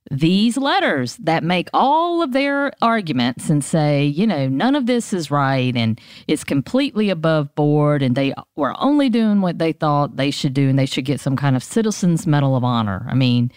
These 0.10 0.56
letters 0.56 1.18
that 1.18 1.44
make 1.44 1.68
all 1.74 2.22
of 2.22 2.32
their 2.32 2.72
arguments 2.82 3.50
and 3.50 3.62
say, 3.62 4.06
you 4.06 4.26
know, 4.26 4.48
none 4.48 4.76
of 4.76 4.86
this 4.86 5.12
is 5.12 5.30
right 5.30 5.76
and 5.76 6.00
it's 6.30 6.46
completely 6.46 7.10
above 7.10 7.54
board 7.56 8.02
and 8.02 8.16
they 8.16 8.34
were 8.56 8.74
only 8.82 9.10
doing 9.10 9.42
what 9.42 9.60
they 9.60 9.74
thought 9.74 10.16
they 10.16 10.32
should 10.32 10.54
do 10.54 10.70
and 10.70 10.80
they 10.80 10.86
should 10.86 11.04
get 11.04 11.20
some 11.20 11.36
kind 11.36 11.58
of 11.58 11.64
citizen's 11.64 12.26
medal 12.26 12.56
of 12.56 12.64
honor. 12.64 13.06
I 13.10 13.16
mean, 13.16 13.52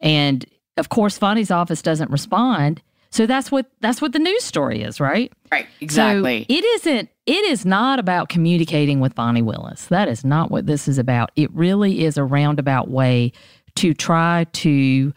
and 0.00 0.44
of 0.76 0.88
course, 0.88 1.18
Fani's 1.18 1.50
office 1.50 1.82
doesn't 1.82 2.10
respond. 2.10 2.82
So 3.10 3.26
that's 3.26 3.52
what 3.52 3.66
that's 3.80 4.02
what 4.02 4.12
the 4.12 4.18
news 4.18 4.42
story 4.42 4.82
is, 4.82 4.98
right? 4.98 5.32
Right, 5.52 5.66
exactly. 5.80 6.40
So 6.40 6.46
it 6.48 6.64
isn't 6.64 7.08
it 7.26 7.44
is 7.44 7.64
not 7.64 8.00
about 8.00 8.28
communicating 8.28 8.98
with 8.98 9.14
Fani 9.14 9.40
Willis. 9.40 9.86
That 9.86 10.08
is 10.08 10.24
not 10.24 10.50
what 10.50 10.66
this 10.66 10.88
is 10.88 10.98
about. 10.98 11.30
It 11.36 11.52
really 11.52 12.04
is 12.04 12.18
a 12.18 12.24
roundabout 12.24 12.90
way 12.90 13.32
to 13.76 13.94
try 13.94 14.46
to, 14.52 15.12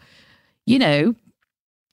you 0.66 0.78
know, 0.78 1.14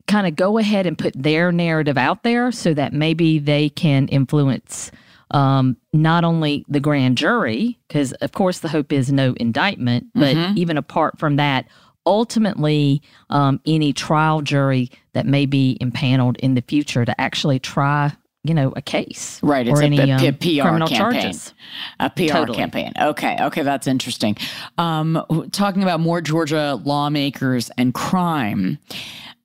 kind 0.08 0.28
of 0.28 0.36
go 0.36 0.60
ahead 0.60 0.86
and 0.86 0.96
put 0.96 1.14
their 1.16 1.52
narrative 1.52 1.98
out 1.98 2.22
there 2.22 2.52
so 2.52 2.74
that 2.76 2.94
maybe 2.94 3.40
they 3.40 3.70
can 3.70 4.08
influence 4.10 4.92
um, 5.32 5.76
not 5.92 6.24
only 6.24 6.66
the 6.68 6.80
grand 6.80 7.18
jury, 7.18 7.80
because 7.88 8.14
of 8.14 8.32
course 8.32 8.60
the 8.60 8.70
hope 8.70 8.94
is 8.94 9.12
no 9.12 9.34
indictment, 9.38 10.08
but 10.14 10.36
mm-hmm. 10.36 10.58
even 10.58 10.78
apart 10.78 11.18
from 11.18 11.38
that, 11.38 11.68
ultimately 12.06 13.02
um, 13.30 13.60
any 13.66 13.94
trial 13.94 14.42
jury 14.42 14.90
that 15.14 15.26
may 15.26 15.46
be 15.46 15.78
impaneled 15.82 16.38
in 16.38 16.56
the 16.56 16.62
future 16.62 17.06
to 17.06 17.20
actually 17.22 17.60
try 17.60 18.12
you 18.44 18.54
know 18.54 18.72
a 18.76 18.82
case 18.82 19.40
right 19.42 19.68
it's 19.68 19.80
or 19.80 19.82
a, 19.82 19.86
any, 19.86 19.98
a, 19.98 20.18
a 20.18 20.28
um, 20.30 20.36
PR 20.36 20.62
criminal 20.62 20.88
campaign 20.88 21.22
charges. 21.22 21.54
a 22.00 22.10
PR 22.12 22.24
totally. 22.28 22.58
campaign 22.58 22.92
okay 23.02 23.38
okay 23.42 23.64
that's 23.64 23.88
interesting 23.88 24.38
um, 24.78 25.22
talking 25.52 25.82
about 25.82 26.00
more 26.00 26.22
Georgia 26.22 26.80
lawmakers 26.84 27.72
and 27.78 27.94
crime 27.94 28.78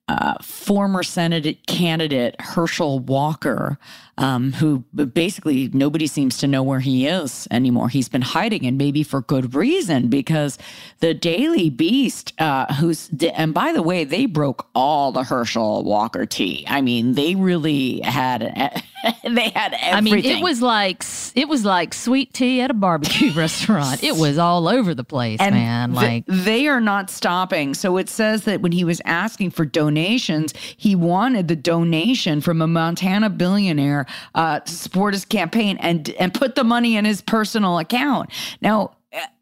uh, 0.07 0.33
former 0.41 1.03
Senate 1.03 1.65
candidate 1.67 2.35
Herschel 2.39 2.99
Walker 2.99 3.79
um, 4.17 4.53
who 4.53 4.79
basically 5.13 5.69
nobody 5.73 6.07
seems 6.07 6.37
to 6.39 6.47
know 6.47 6.63
where 6.63 6.79
he 6.79 7.07
is 7.07 7.47
anymore. 7.51 7.89
He's 7.89 8.09
been 8.09 8.21
hiding, 8.21 8.65
and 8.65 8.77
maybe 8.77 9.03
for 9.03 9.21
good 9.21 9.55
reason, 9.55 10.07
because 10.07 10.57
the 10.99 11.13
Daily 11.13 11.69
Beast, 11.69 12.33
uh, 12.39 12.73
who's 12.75 13.09
and 13.33 13.53
by 13.53 13.71
the 13.71 13.81
way, 13.81 14.03
they 14.03 14.25
broke 14.25 14.67
all 14.75 15.11
the 15.11 15.23
Herschel 15.23 15.83
Walker 15.83 16.25
tea. 16.25 16.65
I 16.67 16.81
mean, 16.81 17.13
they 17.13 17.35
really 17.35 18.01
had 18.01 18.41
they 19.23 19.49
had 19.49 19.73
everything. 19.79 19.93
I 19.93 20.01
mean, 20.01 20.25
it 20.25 20.43
was 20.43 20.61
like 20.61 21.03
it 21.35 21.47
was 21.47 21.65
like 21.65 21.93
sweet 21.93 22.33
tea 22.33 22.61
at 22.61 22.69
a 22.69 22.73
barbecue 22.73 23.31
restaurant. 23.35 24.03
It 24.03 24.15
was 24.15 24.37
all 24.37 24.67
over 24.67 24.93
the 24.93 25.03
place, 25.03 25.39
and 25.39 25.55
man. 25.55 25.93
Like 25.93 26.25
they 26.27 26.67
are 26.67 26.81
not 26.81 27.09
stopping. 27.09 27.73
So 27.73 27.97
it 27.97 28.09
says 28.09 28.43
that 28.43 28.61
when 28.61 28.71
he 28.71 28.83
was 28.83 29.01
asking 29.05 29.51
for 29.51 29.65
donations, 29.65 30.53
he 30.77 30.95
wanted 30.95 31.47
the 31.47 31.55
donation 31.55 32.41
from 32.41 32.61
a 32.61 32.67
Montana 32.67 33.29
billionaire 33.29 34.00
uh, 34.35 34.59
to 34.59 34.71
support 34.71 35.13
his 35.13 35.25
campaign 35.25 35.77
and 35.79 36.09
and 36.11 36.33
put 36.33 36.55
the 36.55 36.63
money 36.63 36.95
in 36.95 37.05
his 37.05 37.21
personal 37.21 37.79
account. 37.79 38.29
Now, 38.61 38.95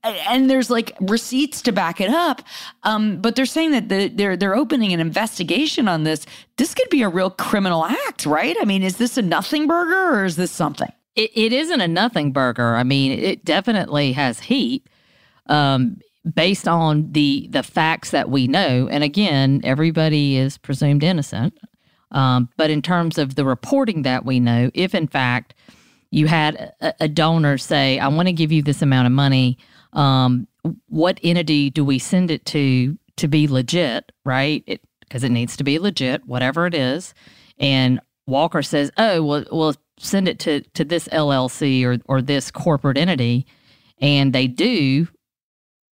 and 0.04 0.50
there's 0.50 0.70
like 0.70 0.96
receipts 1.02 1.62
to 1.64 1.72
back 1.72 2.02
it 2.02 2.10
up. 2.10 2.42
Um, 2.84 3.22
but 3.22 3.36
they're 3.36 3.46
saying 3.46 3.72
that 3.72 3.90
the, 3.90 4.08
they're 4.08 4.36
they're 4.36 4.56
opening 4.56 4.94
an 4.94 5.00
investigation 5.00 5.88
on 5.88 6.04
this. 6.04 6.26
This 6.58 6.74
could 6.74 6.90
be 6.90 7.04
a 7.04 7.10
real 7.10 7.30
criminal 7.30 7.86
act, 7.86 8.26
right? 8.26 8.56
I 8.60 8.66
mean, 8.66 8.84
is 8.84 8.98
this 8.98 9.18
a 9.18 9.22
nothing 9.22 9.68
burger 9.68 10.20
or 10.20 10.26
is 10.26 10.36
this 10.36 10.52
something? 10.52 10.92
It, 11.16 11.32
it 11.36 11.54
isn't 11.54 11.82
a 11.82 11.88
nothing 11.88 12.32
burger. 12.32 12.76
I 12.76 12.84
mean, 12.84 13.12
it 13.12 13.46
definitely 13.46 14.14
has 14.14 14.40
heat. 14.40 14.88
Um, 15.48 16.00
based 16.36 16.68
on 16.68 17.12
the 17.12 17.48
the 17.50 17.64
facts 17.64 18.12
that 18.12 18.30
we 18.30 18.48
know, 18.48 18.88
and 18.90 19.04
again, 19.04 19.62
everybody 19.64 20.38
is 20.38 20.58
presumed 20.58 21.04
innocent. 21.04 21.58
Um, 22.12 22.50
but 22.58 22.70
in 22.70 22.82
terms 22.82 23.18
of 23.18 23.36
the 23.36 23.46
reporting 23.46 24.02
that 24.04 24.26
we 24.26 24.40
know, 24.40 24.72
if 24.74 24.96
in 24.96 25.08
fact 25.08 25.54
you 26.12 26.28
had 26.28 26.74
a, 26.82 26.94
a 27.02 27.08
donor 27.08 27.58
say, 27.58 28.00
I 28.00 28.08
want 28.08 28.28
to 28.28 28.34
give 28.34 28.52
you 28.52 28.64
this 28.64 28.82
amount 28.82 29.06
of 29.06 29.12
money, 29.12 29.58
um, 29.94 30.48
what 30.88 31.20
entity 31.24 31.70
do 31.70 31.86
we 31.86 32.00
send 32.00 32.32
it 32.32 32.46
to 32.48 32.98
to 33.18 33.28
be 33.28 33.48
legit, 33.48 34.12
right? 34.26 34.64
Because 35.02 35.24
it, 35.24 35.28
it 35.28 35.32
needs 35.32 35.58
to 35.58 35.64
be 35.64 35.78
legit, 35.78 36.26
whatever 36.26 36.66
it 36.66 36.74
is. 36.74 37.14
And 37.58 38.00
Walker 38.26 38.62
says, 38.62 38.92
oh, 38.98 39.22
well, 39.22 39.46
we'll 39.52 39.76
send 39.98 40.28
it 40.28 40.40
to, 40.40 40.62
to 40.62 40.86
this 40.86 41.08
LLC 41.10 41.84
or, 41.84 41.98
or 42.06 42.22
this 42.22 42.50
corporate 42.50 42.98
entity. 42.98 43.46
And 44.00 44.34
they 44.34 44.48
do. 44.48 45.08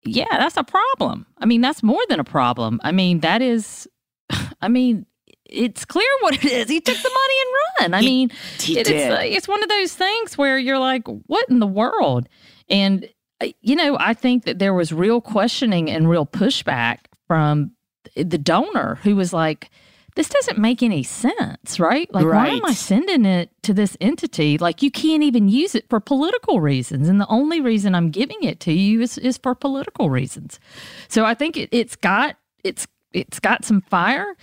Yeah, 0.06 0.26
that's 0.32 0.56
a 0.56 0.64
problem. 0.64 1.26
I 1.38 1.46
mean, 1.46 1.62
that's 1.62 1.84
more 1.84 2.02
than 2.08 2.20
a 2.20 2.24
problem. 2.24 2.80
I 2.84 2.94
mean, 2.94 3.20
that 3.20 3.42
is, 3.42 3.88
I 4.62 4.70
mean, 4.70 5.06
it's 5.50 5.86
clear 5.86 6.10
what 6.22 6.36
it 6.36 6.46
is. 6.46 6.70
He 6.70 6.80
took 6.80 6.98
the 6.98 7.10
money 7.10 7.36
and 7.42 7.50
run. 7.80 7.94
I 7.94 8.02
he, 8.02 8.06
mean, 8.06 8.32
he 8.60 8.80
it, 8.80 8.90
it's, 8.90 9.14
like, 9.14 9.32
it's 9.32 9.48
one 9.48 9.64
of 9.64 9.70
those 9.70 9.94
things 9.94 10.38
where 10.38 10.58
you're 10.58 10.80
like, 10.80 11.04
what 11.28 11.50
in 11.50 11.60
the 11.60 11.68
world? 11.68 12.28
And, 12.70 13.10
uh, 13.42 13.48
you 13.62 13.76
know, 13.76 13.98
I 14.00 14.14
think 14.14 14.46
that 14.46 14.60
there 14.60 14.74
was 14.74 14.92
real 14.92 15.22
questioning 15.22 15.90
and 15.90 16.10
real 16.10 16.26
pushback 16.26 17.00
from 17.28 17.72
the 18.16 18.38
donor 18.38 18.96
who 19.04 19.16
was 19.16 19.34
like, 19.34 19.70
this 20.16 20.30
doesn't 20.30 20.58
make 20.58 20.82
any 20.82 21.04
sense, 21.04 21.80
right? 21.80 22.12
Like, 22.12 22.26
right. 22.26 22.50
why 22.50 22.56
am 22.56 22.66
I 22.66 22.74
sending 22.74 23.24
it 23.24 23.52
to 23.62 23.72
this 23.72 23.96
entity? 24.02 24.58
Like, 24.58 24.82
you 24.82 24.90
can't 24.90 25.22
even 25.22 25.48
use 25.48 25.76
it 25.76 25.88
for 25.90 26.00
political 26.00 26.60
reasons. 26.60 27.08
And 27.08 27.22
the 27.22 27.28
only 27.28 27.62
reason 27.62 27.94
I'm 27.94 28.10
giving 28.10 28.42
it 28.42 28.60
to 28.62 28.74
you 28.74 29.02
is, 29.02 29.20
is 29.20 29.38
for 29.38 29.54
political 29.54 30.10
reasons. 30.10 30.60
So 31.08 31.24
I 31.24 31.36
think 31.36 31.56
it, 31.56 31.70
it's 31.72 31.96
got, 31.96 32.36
it's, 32.64 32.88
it's 33.14 33.40
got 33.40 33.64
some 33.64 33.82
fire 33.82 34.36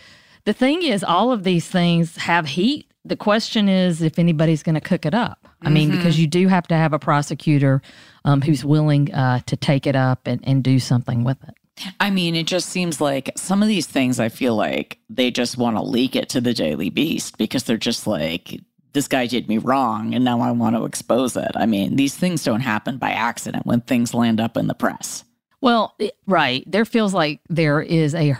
the 0.44 0.52
thing 0.52 0.82
is, 0.82 1.02
all 1.02 1.32
of 1.32 1.44
these 1.44 1.68
things 1.68 2.16
have 2.16 2.46
heat. 2.46 2.90
The 3.04 3.16
question 3.16 3.68
is 3.68 4.02
if 4.02 4.18
anybody's 4.18 4.62
going 4.62 4.74
to 4.74 4.80
cook 4.80 5.04
it 5.04 5.14
up. 5.14 5.46
I 5.62 5.70
mean, 5.70 5.88
mm-hmm. 5.88 5.98
because 5.98 6.20
you 6.20 6.26
do 6.26 6.48
have 6.48 6.66
to 6.68 6.74
have 6.74 6.92
a 6.92 6.98
prosecutor 6.98 7.80
um, 8.24 8.42
who's 8.42 8.64
willing 8.64 9.12
uh, 9.14 9.40
to 9.46 9.56
take 9.56 9.86
it 9.86 9.96
up 9.96 10.26
and, 10.26 10.40
and 10.46 10.62
do 10.62 10.78
something 10.78 11.24
with 11.24 11.42
it. 11.44 11.54
I 12.00 12.10
mean, 12.10 12.34
it 12.34 12.46
just 12.46 12.68
seems 12.68 13.00
like 13.00 13.30
some 13.36 13.62
of 13.62 13.68
these 13.68 13.86
things 13.86 14.20
I 14.20 14.28
feel 14.28 14.54
like 14.54 14.98
they 15.08 15.30
just 15.30 15.56
want 15.56 15.76
to 15.76 15.82
leak 15.82 16.14
it 16.14 16.28
to 16.30 16.40
the 16.40 16.54
Daily 16.54 16.90
Beast 16.90 17.36
because 17.38 17.64
they're 17.64 17.76
just 17.76 18.06
like, 18.06 18.60
this 18.92 19.08
guy 19.08 19.26
did 19.26 19.48
me 19.48 19.58
wrong 19.58 20.14
and 20.14 20.24
now 20.24 20.40
I 20.40 20.52
want 20.52 20.76
to 20.76 20.84
expose 20.84 21.36
it. 21.36 21.50
I 21.56 21.66
mean, 21.66 21.96
these 21.96 22.14
things 22.14 22.44
don't 22.44 22.60
happen 22.60 22.96
by 22.98 23.10
accident 23.10 23.66
when 23.66 23.80
things 23.80 24.14
land 24.14 24.40
up 24.40 24.56
in 24.56 24.68
the 24.68 24.74
press. 24.74 25.24
Well, 25.60 25.96
right. 26.26 26.62
There 26.70 26.84
feels 26.84 27.12
like 27.12 27.40
there 27.48 27.80
is 27.80 28.14
a 28.14 28.36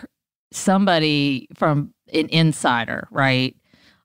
somebody 0.55 1.49
from 1.55 1.93
an 2.13 2.29
insider, 2.29 3.09
right? 3.11 3.57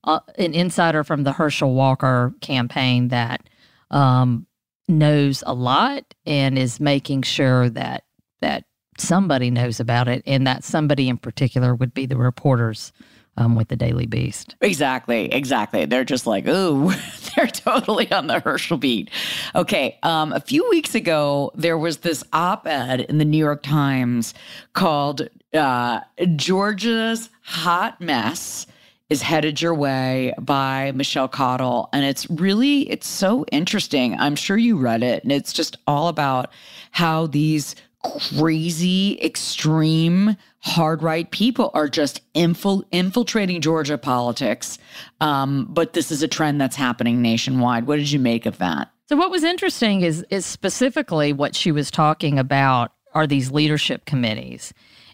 Uh, 0.04 0.20
an 0.38 0.54
insider 0.54 1.04
from 1.04 1.24
the 1.24 1.34
Herschel 1.34 1.74
Walker 1.74 2.34
campaign 2.42 3.10
that 3.10 3.50
um, 3.92 4.48
knows 4.88 5.44
a 5.46 5.54
lot 5.54 6.04
and 6.26 6.58
is 6.58 6.80
making 6.80 7.24
sure 7.24 7.70
that 7.70 8.04
that 8.42 8.64
somebody 8.98 9.52
knows 9.52 9.80
about 9.80 10.08
it, 10.08 10.24
and 10.26 10.48
that 10.48 10.64
somebody 10.64 11.10
in 11.10 11.18
particular 11.18 11.76
would 11.76 11.94
be 11.94 12.06
the 12.06 12.18
reporters 12.18 12.92
um, 13.38 13.56
with 13.56 13.70
the 13.70 13.76
Daily 13.76 14.06
Beast. 14.06 14.56
Exactly, 14.62 15.32
exactly. 15.34 15.86
They're 15.86 16.04
just 16.04 16.28
like, 16.28 16.48
ooh, 16.48 16.92
they're 17.36 17.48
totally 17.48 18.12
on 18.12 18.28
the 18.28 18.40
Herschel 18.40 18.78
beat. 18.78 19.10
Okay, 19.56 19.98
um, 20.04 20.34
a 20.34 20.40
few 20.40 20.68
weeks 20.70 20.96
ago, 20.96 21.52
there 21.56 21.78
was 21.78 21.98
this 21.98 22.24
op 22.34 22.68
ed 22.68 23.02
in 23.02 23.18
the 23.18 23.26
New 23.26 23.38
York 23.38 23.64
Times 23.64 24.34
called 24.74 25.28
uh, 25.54 26.02
Georgia's 26.36 27.30
Hot 27.42 28.00
Mess 28.00 28.68
is 29.10 29.22
headed 29.24 29.60
your 29.62 29.74
way 29.74 30.34
by 30.40 30.92
Michelle 30.94 31.28
Cottle. 31.28 31.90
And 31.92 32.06
it's 32.06 32.30
really, 32.30 32.90
it's 32.90 33.08
so 33.08 33.44
interesting. 33.52 34.14
I'm 34.20 34.36
sure 34.36 34.58
you 34.58 34.78
read 34.78 35.02
it. 35.02 35.24
And 35.24 35.32
it's 35.32 35.52
just 35.52 35.78
all 35.88 36.10
about 36.10 36.52
how 36.92 37.26
these 37.28 37.76
crazy, 38.04 39.20
extreme, 39.22 40.38
hard 40.60 41.02
right 41.02 41.30
people 41.32 41.72
are 41.74 41.90
just 41.90 42.22
infil- 42.34 42.84
infiltrating 42.92 43.62
Georgia 43.62 43.98
politics. 43.98 44.78
Um, 45.22 45.68
but 45.70 45.94
this 45.94 46.12
is 46.12 46.22
a 46.22 46.28
trend 46.28 46.62
that's 46.62 46.76
happening 46.76 47.22
nationwide. 47.22 47.88
What 47.88 47.98
did 47.98 48.12
you 48.12 48.20
make 48.20 48.46
of 48.46 48.58
that? 48.60 48.92
So 49.08 49.16
what 49.16 49.32
was 49.32 49.44
interesting 49.44 50.02
is 50.02 50.24
is 50.30 50.46
specifically 50.46 51.34
what 51.34 51.56
she 51.56 51.72
was 51.72 51.90
talking 51.90 52.38
about 52.38 52.94
are 53.16 53.26
these 53.26 53.52
leadership 53.52 54.06
committees 54.06 54.72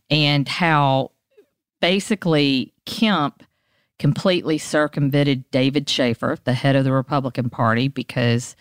and 0.10 0.48
how 0.48 1.12
basically 1.82 2.74
Kemp 2.86 3.44
completely 3.98 4.58
circumvented 4.58 5.50
David 5.52 5.90
Shafer, 5.90 6.38
the 6.44 6.54
head 6.54 6.76
of 6.76 6.84
the 6.84 6.92
Republican 6.92 7.50
Party, 7.50 7.88
because 7.88 8.56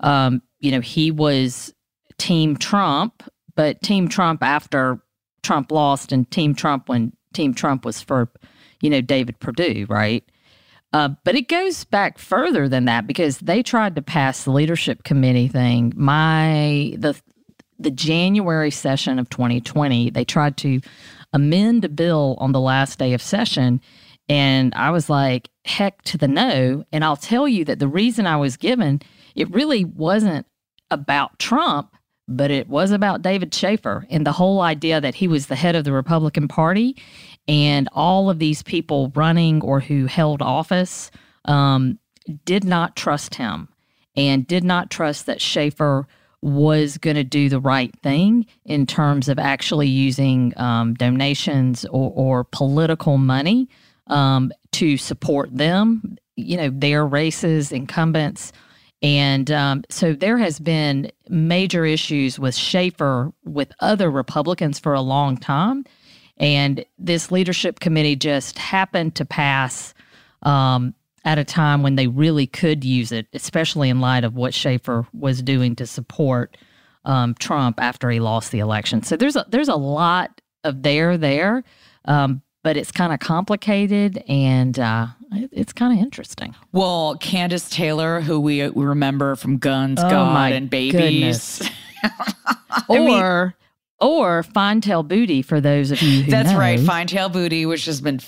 um, 0.00 0.42
you 0.60 0.70
know 0.70 0.80
he 0.80 1.10
was 1.10 1.72
Team 2.18 2.56
Trump 2.56 3.22
but 3.54 3.82
Team 3.82 4.08
Trump 4.08 4.42
after 4.42 5.00
Trump 5.42 5.72
lost 5.72 6.12
and 6.12 6.30
Team 6.30 6.54
Trump 6.54 6.88
when 6.88 7.12
Team 7.32 7.54
Trump 7.54 7.84
was 7.84 8.00
for, 8.00 8.30
you 8.80 8.90
know, 8.90 9.00
David 9.00 9.38
Perdue, 9.40 9.86
right? 9.88 10.24
Uh, 10.92 11.10
but 11.24 11.34
it 11.34 11.48
goes 11.48 11.84
back 11.84 12.18
further 12.18 12.68
than 12.68 12.84
that 12.84 13.06
because 13.06 13.38
they 13.38 13.62
tried 13.62 13.96
to 13.96 14.02
pass 14.02 14.44
the 14.44 14.50
leadership 14.50 15.04
committee 15.04 15.48
thing. 15.48 15.92
My 15.96 16.94
the 16.98 17.18
the 17.78 17.90
January 17.90 18.70
session 18.70 19.18
of 19.18 19.28
2020, 19.30 20.10
they 20.10 20.24
tried 20.24 20.56
to 20.58 20.80
amend 21.32 21.84
a 21.84 21.88
bill 21.88 22.36
on 22.38 22.52
the 22.52 22.60
last 22.60 22.98
day 22.98 23.12
of 23.14 23.22
session, 23.22 23.80
and 24.28 24.72
I 24.74 24.90
was 24.90 25.10
like, 25.10 25.48
heck 25.64 26.02
to 26.02 26.18
the 26.18 26.28
no. 26.28 26.84
And 26.92 27.04
I'll 27.04 27.16
tell 27.16 27.48
you 27.48 27.64
that 27.64 27.78
the 27.78 27.88
reason 27.88 28.26
I 28.26 28.36
was 28.36 28.56
given 28.56 29.00
it 29.34 29.50
really 29.50 29.84
wasn't 29.84 30.46
about 30.90 31.38
Trump 31.38 31.96
but 32.28 32.50
it 32.50 32.68
was 32.68 32.90
about 32.90 33.22
David 33.22 33.52
Shafer 33.54 34.06
and 34.08 34.26
the 34.26 34.32
whole 34.32 34.60
idea 34.60 35.00
that 35.00 35.14
he 35.14 35.28
was 35.28 35.46
the 35.46 35.56
head 35.56 35.74
of 35.74 35.84
the 35.84 35.92
Republican 35.92 36.48
Party 36.48 36.96
and 37.48 37.88
all 37.92 38.30
of 38.30 38.38
these 38.38 38.62
people 38.62 39.12
running 39.14 39.60
or 39.62 39.80
who 39.80 40.06
held 40.06 40.40
office 40.40 41.10
um, 41.44 41.98
did 42.44 42.64
not 42.64 42.96
trust 42.96 43.34
him 43.34 43.68
and 44.16 44.46
did 44.46 44.62
not 44.62 44.90
trust 44.90 45.26
that 45.26 45.40
Shafer 45.40 46.06
was 46.42 46.98
going 46.98 47.16
to 47.16 47.24
do 47.24 47.48
the 47.48 47.60
right 47.60 47.94
thing 48.02 48.44
in 48.64 48.84
terms 48.84 49.28
of 49.28 49.38
actually 49.38 49.86
using 49.86 50.52
um, 50.56 50.94
donations 50.94 51.84
or, 51.86 52.12
or, 52.14 52.44
political 52.44 53.16
money 53.16 53.68
um, 54.08 54.52
to 54.72 54.96
support 54.96 55.56
them, 55.56 56.18
you 56.34 56.56
know, 56.56 56.68
their 56.68 57.06
races, 57.06 57.70
incumbents. 57.70 58.52
And 59.02 59.50
um, 59.50 59.84
so 59.88 60.12
there 60.12 60.38
has 60.38 60.58
been 60.58 61.10
major 61.28 61.84
issues 61.84 62.38
with 62.38 62.56
Shafer 62.56 63.32
with 63.44 63.72
other 63.80 64.10
Republicans 64.10 64.78
for 64.78 64.94
a 64.94 65.00
long 65.00 65.36
time. 65.36 65.84
And 66.38 66.84
this 66.98 67.30
leadership 67.30 67.78
committee 67.80 68.16
just 68.16 68.58
happened 68.58 69.14
to 69.16 69.24
pass 69.24 69.94
um, 70.42 70.94
at 71.24 71.38
a 71.38 71.44
time 71.44 71.82
when 71.82 71.96
they 71.96 72.06
really 72.06 72.46
could 72.46 72.84
use 72.84 73.12
it, 73.12 73.26
especially 73.32 73.88
in 73.88 74.00
light 74.00 74.24
of 74.24 74.34
what 74.34 74.54
Shafer 74.54 75.06
was 75.12 75.42
doing 75.42 75.76
to 75.76 75.86
support 75.86 76.56
um, 77.04 77.34
Trump 77.34 77.80
after 77.80 78.10
he 78.10 78.20
lost 78.20 78.52
the 78.52 78.58
election. 78.58 79.02
So 79.02 79.16
there's 79.16 79.36
a, 79.36 79.44
there's 79.48 79.68
a 79.68 79.76
lot 79.76 80.40
of 80.64 80.82
there 80.82 81.16
there. 81.16 81.64
Um, 82.04 82.42
but 82.62 82.76
it's 82.76 82.92
kind 82.92 83.12
of 83.12 83.20
complicated 83.20 84.22
and 84.28 84.78
uh, 84.78 85.08
it's 85.32 85.72
kind 85.72 85.98
of 85.98 86.04
interesting. 86.04 86.54
Well, 86.72 87.16
Kandiss 87.18 87.70
Taylor, 87.70 88.20
who 88.20 88.40
we 88.40 88.62
remember 88.68 89.36
from 89.36 89.58
Guns, 89.58 90.00
oh 90.00 90.08
God, 90.08 90.52
and 90.52 90.70
Babies. 90.70 91.68
or 92.88 92.98
mean, 93.04 93.54
or 94.00 94.42
Fine 94.42 94.80
Tail 94.80 95.02
Booty 95.02 95.42
for 95.42 95.60
those 95.60 95.90
of 95.90 96.02
you 96.02 96.22
who 96.22 96.30
That's 96.30 96.52
know. 96.52 96.58
right, 96.58 96.78
Fine 96.78 97.08
Tail 97.08 97.28
Booty, 97.28 97.66
which 97.66 97.86
has 97.86 98.00
been 98.00 98.18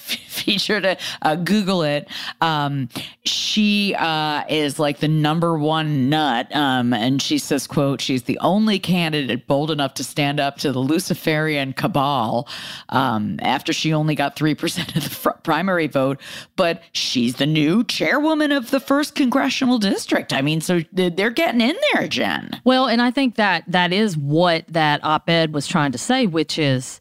f- 0.46 0.64
featured. 0.64 0.98
Uh, 1.22 1.36
Google 1.36 1.82
it. 1.82 2.08
Um, 2.40 2.88
she 3.24 3.94
uh, 3.98 4.44
is 4.48 4.78
like 4.78 4.98
the 4.98 5.08
number 5.08 5.58
one 5.58 6.08
nut, 6.08 6.54
um, 6.54 6.92
and 6.92 7.20
she 7.20 7.38
says, 7.38 7.66
"quote 7.66 8.00
She's 8.00 8.24
the 8.24 8.38
only 8.38 8.78
candidate 8.78 9.46
bold 9.46 9.70
enough 9.70 9.94
to 9.94 10.04
stand 10.04 10.40
up 10.40 10.58
to 10.58 10.72
the 10.72 10.78
Luciferian 10.80 11.72
cabal 11.72 12.48
um, 12.88 13.38
after 13.42 13.72
she 13.72 13.92
only 13.92 14.14
got 14.14 14.36
three 14.36 14.54
percent 14.54 14.94
of 14.96 15.04
the 15.04 15.10
fr- 15.10 15.30
primary 15.42 15.86
vote, 15.86 16.20
but 16.56 16.82
she's 16.92 17.36
the 17.36 17.46
new 17.46 17.84
chairwoman 17.84 18.52
of 18.52 18.70
the 18.70 18.80
first 18.80 19.14
congressional 19.14 19.78
district. 19.78 20.32
I 20.32 20.42
mean, 20.42 20.60
so 20.60 20.80
they're 20.92 21.30
getting 21.30 21.60
in 21.60 21.76
there, 21.92 22.08
Jen. 22.08 22.60
Well, 22.64 22.86
and 22.86 23.00
I 23.02 23.10
think 23.10 23.36
that 23.36 23.64
that 23.68 23.92
is 23.92 24.16
what 24.16 24.66
that 24.68 25.04
op-ed 25.04 25.52
was 25.52 25.66
trying 25.66 25.92
to 25.92 25.98
say, 25.98 26.26
which 26.26 26.58
is, 26.58 27.00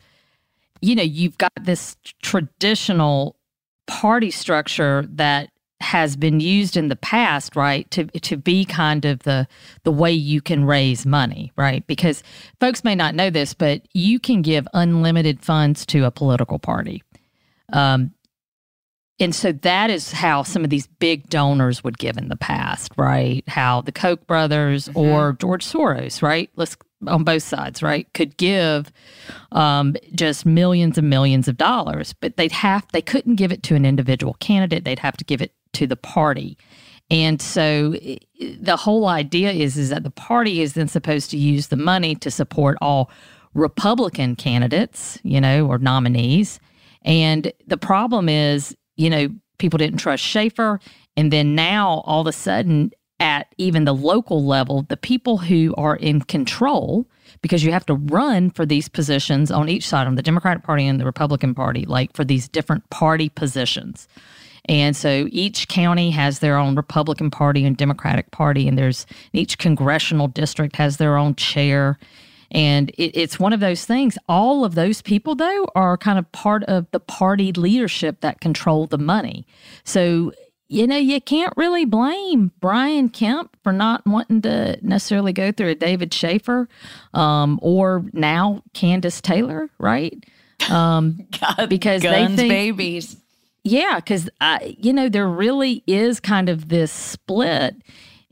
you 0.84 0.96
know, 0.96 1.04
you've 1.04 1.38
got 1.38 1.54
this 1.62 1.96
traditional 2.22 3.38
party 3.88 4.30
structure 4.30 5.06
that 5.12 5.50
has 5.80 6.16
been 6.18 6.42
used 6.42 6.76
in 6.76 6.90
the 6.90 6.96
past, 6.98 7.56
right, 7.56 7.90
to 7.92 8.06
to 8.06 8.36
be 8.36 8.66
kind 8.66 9.06
of 9.06 9.20
the 9.20 9.48
the 9.84 9.92
way 9.92 10.12
you 10.12 10.42
can 10.42 10.66
raise 10.66 11.06
money, 11.06 11.54
right? 11.56 11.88
Because 11.88 12.22
folks 12.60 12.84
may 12.84 12.96
not 12.96 13.16
know 13.16 13.30
this, 13.30 13.54
but 13.54 13.82
you 13.94 14.20
can 14.20 14.42
give 14.42 14.68
unlimited 14.74 15.42
funds 15.42 15.86
to 15.88 16.04
a 16.04 16.12
political 16.12 16.60
party. 16.60 17.02
Um, 17.72 18.14
and 19.20 19.34
so 19.34 19.54
that 19.54 19.90
is 19.90 20.12
how 20.12 20.44
some 20.44 20.66
of 20.66 20.70
these 20.70 20.88
big 20.88 21.30
donors 21.30 21.82
would 21.84 21.98
give 21.98 22.18
in 22.18 22.28
the 22.28 22.36
past, 22.36 22.92
right? 22.98 23.44
How 23.48 23.82
the 23.82 23.92
Koch 23.94 24.26
brothers 24.28 24.90
mm-hmm. 24.90 25.00
or 25.00 25.34
George 25.34 25.66
Soros, 25.66 26.22
right? 26.22 26.50
Let's 26.58 26.76
on 27.08 27.24
both 27.24 27.44
sides, 27.44 27.82
right? 27.82 28.12
Could 28.14 28.38
give 28.38 28.92
um, 29.52 29.96
just 30.14 30.46
millions 30.46 30.98
and 30.98 31.10
millions 31.10 31.48
of 31.48 31.58
dollars, 31.58 32.14
but 32.14 32.38
they'd 32.38 32.52
have 32.52 32.86
they 32.92 33.02
couldn't 33.02 33.36
give 33.36 33.52
it 33.52 33.64
to 33.64 33.76
an 33.76 33.86
individual 33.86 34.36
candidate. 34.40 34.84
They'd 34.84 35.00
have 35.00 35.18
to 35.18 35.26
give 35.26 35.42
it 35.42 35.54
to 35.74 35.88
the 35.88 35.96
party. 35.96 36.58
And 37.10 37.42
so 37.42 37.96
the 38.60 38.78
whole 38.78 39.08
idea 39.08 39.52
is 39.52 39.78
is 39.78 39.90
that 39.90 40.04
the 40.04 40.12
party 40.12 40.62
is 40.62 40.74
then 40.74 40.88
supposed 40.88 41.30
to 41.32 41.38
use 41.38 41.68
the 41.68 41.78
money 41.78 42.16
to 42.16 42.32
support 42.32 42.78
all 42.82 43.12
Republican 43.54 44.36
candidates, 44.36 45.20
you 45.24 45.40
know, 45.40 45.68
or 45.68 45.78
nominees. 45.78 46.60
And 47.04 47.52
the 47.68 47.78
problem 47.78 48.30
is 48.30 48.76
you 48.96 49.10
know, 49.10 49.30
people 49.58 49.78
didn't 49.78 50.00
trust 50.00 50.24
Shafer. 50.24 50.80
And 51.16 51.32
then 51.32 51.56
now 51.56 52.02
all 52.06 52.22
of 52.22 52.28
a 52.28 52.32
sudden, 52.32 52.92
at 53.24 53.48
even 53.58 53.86
the 53.86 53.96
local 53.96 54.44
level, 54.44 54.82
the 54.90 54.98
people 54.98 55.38
who 55.38 55.74
are 55.78 55.96
in 55.96 56.20
control, 56.20 57.08
because 57.42 57.64
you 57.64 57.72
have 57.72 57.86
to 57.86 57.94
run 57.96 58.52
for 58.52 58.66
these 58.66 58.90
positions 58.90 59.50
on 59.50 59.70
each 59.70 59.88
side, 59.88 60.08
on 60.08 60.16
the 60.16 60.22
Democratic 60.22 60.64
Party 60.64 60.86
and 60.86 61.00
the 61.00 61.06
Republican 61.06 61.56
Party, 61.56 61.86
like 61.86 62.14
for 62.14 62.26
these 62.26 62.50
different 62.50 62.88
party 62.90 63.30
positions. 63.30 64.10
And 64.66 64.94
so 64.94 65.28
each 65.32 65.70
county 65.70 66.12
has 66.12 66.40
their 66.40 66.58
own 66.58 66.76
Republican 66.76 67.32
Party 67.32 67.64
and 67.64 67.78
Democratic 67.78 68.30
Party, 68.32 68.68
and 68.68 68.78
there's 68.78 69.06
each 69.32 69.58
congressional 69.58 70.28
district 70.28 70.76
has 70.76 70.98
their 70.98 71.16
own 71.16 71.36
chair. 71.36 71.98
And 72.52 72.90
it, 72.92 73.16
it's 73.16 73.40
one 73.40 73.54
of 73.54 73.62
those 73.62 73.86
things. 73.86 74.18
All 74.28 74.66
of 74.66 74.76
those 74.76 75.02
people, 75.02 75.34
though, 75.34 75.66
are 75.76 75.98
kind 75.98 76.20
of 76.20 76.30
part 76.34 76.64
of 76.66 76.92
the 76.92 77.00
party 77.00 77.54
leadership 77.54 78.20
that 78.20 78.42
control 78.42 78.86
the 78.86 78.98
money. 78.98 79.48
So, 79.86 80.34
you 80.74 80.88
know, 80.88 80.98
you 80.98 81.22
can't 81.22 81.54
really 81.56 81.86
blame 81.86 82.52
Brian 82.60 83.08
Kemp 83.08 83.56
for 83.62 83.72
not 83.72 84.06
wanting 84.08 84.42
to 84.42 84.80
necessarily 84.82 85.32
go 85.32 85.52
through 85.52 85.70
a 85.70 85.76
David 85.76 86.12
Shafer 86.12 86.68
um, 87.14 87.60
or 87.62 88.04
now 88.12 88.64
Kandiss 88.74 89.22
Taylor, 89.22 89.70
right? 89.78 90.26
Um, 90.72 91.28
God, 91.40 91.70
because 91.70 92.02
guns, 92.02 92.36
they 92.36 92.44
think, 92.44 92.52
babies. 92.52 93.18
Yeah, 93.64 93.98
because 93.98 94.30
you 94.66 94.94
know 94.94 95.10
there 95.10 95.28
really 95.28 95.84
is 95.86 96.20
kind 96.20 96.50
of 96.50 96.70
this 96.70 96.92
split 96.92 97.76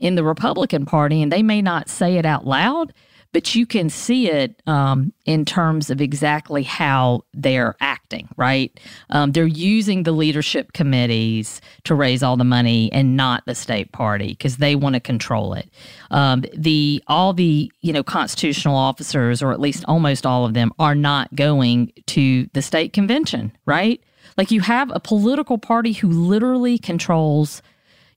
in 0.00 0.16
the 0.16 0.24
Republican 0.24 0.84
Party, 0.84 1.22
and 1.22 1.30
they 1.30 1.44
may 1.44 1.62
not 1.62 1.88
say 1.88 2.16
it 2.16 2.26
out 2.26 2.44
loud, 2.44 2.92
but 3.32 3.54
you 3.54 3.66
can 3.66 3.88
see 3.88 4.30
it 4.30 4.62
um, 4.66 5.12
in 5.24 5.44
terms 5.44 5.90
of 5.90 6.00
exactly 6.00 6.62
how 6.62 7.24
they're 7.32 7.74
acting, 7.80 8.28
right? 8.36 8.78
Um, 9.10 9.32
they're 9.32 9.46
using 9.46 10.02
the 10.02 10.12
leadership 10.12 10.72
committees 10.74 11.60
to 11.84 11.94
raise 11.94 12.22
all 12.22 12.36
the 12.36 12.44
money 12.44 12.92
and 12.92 13.16
not 13.16 13.44
the 13.46 13.54
state 13.54 13.90
party 13.92 14.28
because 14.28 14.58
they 14.58 14.76
want 14.76 14.94
to 14.94 15.00
control 15.00 15.54
it. 15.54 15.70
Um, 16.10 16.44
the 16.54 17.02
all 17.06 17.32
the 17.32 17.72
you 17.80 17.92
know 17.92 18.02
constitutional 18.02 18.76
officers, 18.76 19.42
or 19.42 19.52
at 19.52 19.60
least 19.60 19.84
almost 19.88 20.26
all 20.26 20.44
of 20.44 20.54
them, 20.54 20.72
are 20.78 20.94
not 20.94 21.34
going 21.34 21.92
to 22.08 22.48
the 22.52 22.62
state 22.62 22.92
convention, 22.92 23.52
right? 23.64 24.02
Like 24.36 24.50
you 24.50 24.60
have 24.60 24.90
a 24.94 25.00
political 25.00 25.58
party 25.58 25.92
who 25.92 26.08
literally 26.08 26.78
controls 26.78 27.62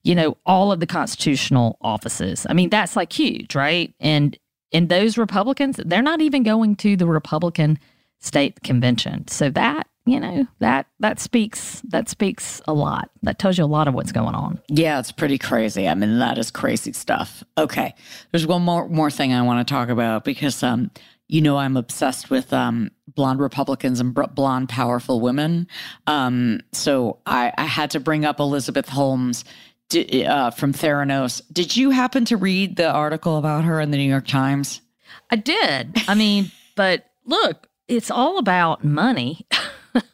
you 0.04 0.14
know, 0.14 0.38
all 0.46 0.72
of 0.72 0.80
the 0.80 0.86
constitutional 0.86 1.80
offices. 1.82 2.46
I 2.48 2.54
mean, 2.54 2.70
that's 2.70 2.96
like 2.96 3.12
huge, 3.12 3.56
right? 3.56 3.92
And 4.00 4.38
and 4.76 4.90
those 4.90 5.18
Republicans, 5.18 5.80
they're 5.86 6.02
not 6.02 6.20
even 6.20 6.44
going 6.44 6.76
to 6.78 6.98
the 6.98 7.08
Republican 7.08 7.80
state 8.20 8.62
convention. 8.62 9.26
So 9.30 9.50
that, 9.52 9.88
you 10.06 10.20
know, 10.20 10.46
that 10.60 10.88
that 11.00 11.20
speaks 11.20 11.82
that 11.88 12.10
speaks 12.10 12.62
a 12.68 12.74
lot. 12.74 13.10
That 13.24 13.40
tells 13.40 13.58
you 13.58 13.64
a 13.64 13.66
lot 13.66 13.88
of 13.88 13.94
what's 13.94 14.12
going 14.12 14.36
on. 14.36 14.60
Yeah, 14.68 15.00
it's 15.00 15.14
pretty 15.14 15.38
crazy. 15.38 15.88
I 15.88 15.96
mean, 15.96 16.20
that 16.20 16.38
is 16.38 16.52
crazy 16.52 16.92
stuff. 16.92 17.42
Okay. 17.58 17.96
There's 18.32 18.46
one 18.46 18.64
more 18.64 18.90
more 18.90 19.10
thing 19.10 19.34
I 19.34 19.42
want 19.44 19.66
to 19.66 19.74
talk 19.74 19.88
about 19.88 20.26
because 20.26 20.62
um 20.62 20.92
you 21.28 21.42
know 21.42 21.58
I'm 21.58 21.78
obsessed 21.78 22.30
with 22.30 22.52
um, 22.54 22.92
blonde 23.08 23.40
Republicans 23.40 24.00
and 24.00 24.14
blonde 24.14 24.70
powerful 24.70 25.22
women. 25.22 25.68
Um, 26.06 26.60
so 26.72 27.20
I, 27.26 27.52
I, 27.58 27.66
had 27.66 27.90
to 27.92 28.00
bring 28.00 28.26
up 28.26 28.40
Elizabeth 28.40 28.88
Holmes 28.90 29.44
uh, 29.94 30.52
from 30.52 30.74
Theranos. 30.74 31.42
Did 31.52 31.76
you 31.76 31.92
happen 31.92 32.26
to 32.26 32.38
read 32.38 32.76
the 32.76 32.90
article 32.92 33.38
about 33.38 33.64
her 33.66 33.80
in 33.80 33.92
the 33.92 33.98
New 33.98 34.10
York 34.10 34.28
Times? 34.28 34.82
I 35.30 35.36
did. 35.36 35.98
I 36.08 36.16
mean, 36.16 36.52
but 36.76 37.06
look, 37.26 37.68
it's 37.88 38.12
all 38.12 38.38
about 38.38 38.84
money, 38.84 39.46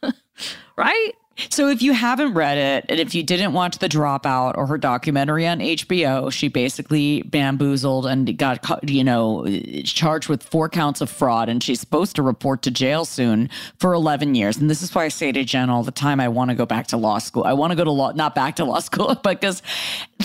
right? 0.77 1.11
So 1.49 1.69
if 1.69 1.81
you 1.81 1.93
haven't 1.93 2.33
read 2.33 2.57
it, 2.57 2.85
and 2.89 2.99
if 2.99 3.15
you 3.15 3.23
didn't 3.23 3.53
watch 3.53 3.77
The 3.77 3.87
Dropout 3.87 4.57
or 4.57 4.67
her 4.67 4.77
documentary 4.77 5.47
on 5.47 5.59
HBO, 5.59 6.31
she 6.31 6.49
basically 6.49 7.23
bamboozled 7.23 8.05
and 8.05 8.37
got, 8.37 8.59
you 8.87 9.03
know, 9.03 9.47
charged 9.83 10.29
with 10.29 10.43
four 10.43 10.69
counts 10.69 11.01
of 11.01 11.09
fraud, 11.09 11.49
and 11.49 11.63
she's 11.63 11.79
supposed 11.79 12.15
to 12.17 12.21
report 12.21 12.61
to 12.63 12.71
jail 12.71 13.05
soon 13.05 13.49
for 13.79 13.93
11 13.93 14.35
years. 14.35 14.57
And 14.57 14.69
this 14.69 14.81
is 14.81 14.93
why 14.93 15.05
I 15.05 15.07
say 15.07 15.31
to 15.31 15.43
Jen 15.43 15.69
all 15.69 15.83
the 15.83 15.91
time, 15.91 16.19
I 16.19 16.27
want 16.27 16.49
to 16.49 16.55
go 16.55 16.65
back 16.65 16.87
to 16.87 16.97
law 16.97 17.17
school. 17.17 17.43
I 17.45 17.53
want 17.53 17.71
to 17.71 17.77
go 17.77 17.85
to 17.85 17.91
law, 17.91 18.11
not 18.11 18.35
back 18.35 18.57
to 18.57 18.65
law 18.65 18.79
school, 18.79 19.15
but 19.23 19.39
because 19.39 19.63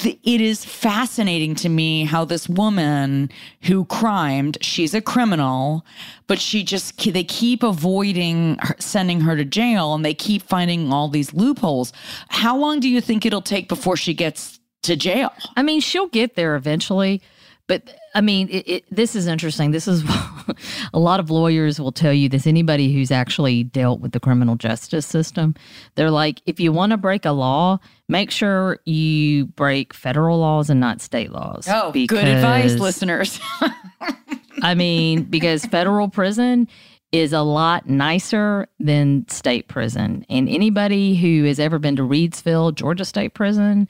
it 0.05 0.41
is 0.41 0.65
fascinating 0.65 1.55
to 1.57 1.69
me 1.69 2.05
how 2.05 2.25
this 2.25 2.49
woman 2.49 3.31
who 3.63 3.85
crimed, 3.85 4.59
she's 4.61 4.93
a 4.93 5.01
criminal, 5.01 5.85
but 6.27 6.41
she 6.41 6.63
just 6.63 6.97
they 7.13 7.25
keep 7.25 7.63
avoiding 7.63 8.59
sending 8.79 9.21
her 9.21 9.37
to 9.37 9.45
jail 9.45 9.95
and 9.95 10.05
they 10.05 10.15
keep 10.15 10.43
finding 10.43 10.93
all 10.93 11.09
these 11.09 11.33
loopholes 11.35 11.93
how 12.29 12.57
long 12.57 12.81
do 12.81 12.89
you 12.89 13.01
think 13.01 13.25
it'll 13.25 13.43
take 13.43 13.69
before 13.69 13.97
she 13.97 14.15
gets 14.15 14.61
to 14.83 14.97
jail 14.97 15.33
i 15.57 15.63
mean 15.63 15.81
she'll 15.81 16.09
get 16.09 16.35
there 16.35 16.57
eventually 16.57 17.23
but 17.69 17.83
I 18.15 18.21
mean, 18.21 18.49
it, 18.49 18.69
it, 18.69 18.85
this 18.95 19.17
is 19.17 19.27
interesting. 19.27 19.73
This 19.73 19.89
is 19.89 20.05
a 20.95 20.99
lot 20.99 21.19
of 21.19 21.31
lawyers 21.31 21.81
will 21.81 21.93
tell 21.93 22.13
you 22.13 22.29
this. 22.29 22.47
Anybody 22.47 22.93
who's 22.93 23.11
actually 23.11 23.65
dealt 23.65 24.01
with 24.01 24.13
the 24.13 24.21
criminal 24.21 24.55
justice 24.55 25.05
system, 25.05 25.55
they're 25.97 26.11
like, 26.11 26.43
if 26.47 26.61
you 26.61 26.71
want 26.71 26.91
to 26.91 26.97
break 26.97 27.25
a 27.25 27.33
law, 27.33 27.79
make 28.09 28.31
sure 28.31 28.79
you 28.85 29.47
break 29.47 29.93
federal 29.95 30.39
laws 30.39 30.71
and 30.71 30.79
not 30.79 31.01
state 31.01 31.33
laws. 31.33 31.67
Oh, 31.69 31.91
good 31.91 32.29
advice, 32.29 32.75
listeners. 32.75 33.41
I 34.63 34.75
mean, 34.75 35.25
because 35.25 35.65
federal 35.67 36.09
prison 36.09 36.69
is 37.13 37.33
a 37.33 37.43
lot 37.43 37.89
nicer 37.89 38.69
than 38.79 39.27
state 39.29 39.69
prison. 39.69 40.27
And 40.29 40.49
anybody 40.49 41.15
who 41.17 41.45
has 41.45 41.59
ever 41.59 41.79
been 41.79 41.97
to 41.97 42.03
Reidsville, 42.03 42.75
Georgia 42.75 43.05
State 43.05 43.35
Prison, 43.35 43.89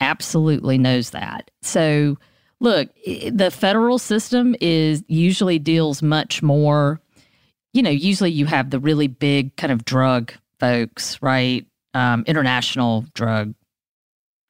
absolutely 0.00 0.78
knows 0.78 1.10
that. 1.10 1.50
So, 1.62 2.16
look, 2.60 2.88
the 3.04 3.50
federal 3.50 3.98
system 3.98 4.54
is 4.60 5.02
usually 5.08 5.58
deals 5.58 6.02
much 6.02 6.42
more, 6.42 7.00
you 7.72 7.82
know, 7.82 7.90
usually 7.90 8.30
you 8.30 8.46
have 8.46 8.70
the 8.70 8.78
really 8.78 9.08
big 9.08 9.56
kind 9.56 9.72
of 9.72 9.84
drug 9.84 10.32
folks, 10.60 11.20
right? 11.20 11.66
Um, 11.92 12.24
international 12.26 13.04
drug 13.14 13.54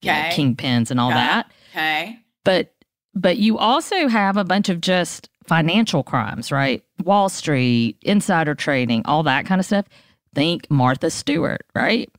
okay. 0.05 0.35
you 0.37 0.47
know, 0.47 0.55
kingpins 0.55 0.91
and 0.91 1.01
all 1.01 1.11
that. 1.11 1.51
Okay. 1.71 2.19
But 2.45 2.75
but 3.15 3.39
you 3.39 3.59
also 3.59 4.09
have 4.09 4.37
a 4.37 4.45
bunch 4.45 4.69
of 4.69 4.81
just 4.81 5.29
financial 5.47 6.03
crimes, 6.03 6.51
right? 6.51 6.83
Wall 7.03 7.29
Street, 7.29 7.97
insider 8.03 8.55
trading, 8.55 9.03
all 9.05 9.23
that 9.25 9.47
kind 9.47 9.61
of 9.61 9.67
stuff. 9.67 9.87
Think 10.35 10.69
Martha 10.71 11.11
Stewart, 11.11 11.65
right? 11.75 12.11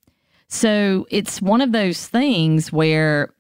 So 0.48 1.06
it's 1.10 1.42
one 1.42 1.62
of 1.62 1.72
those 1.72 2.08
things 2.08 2.72
where 2.72 3.34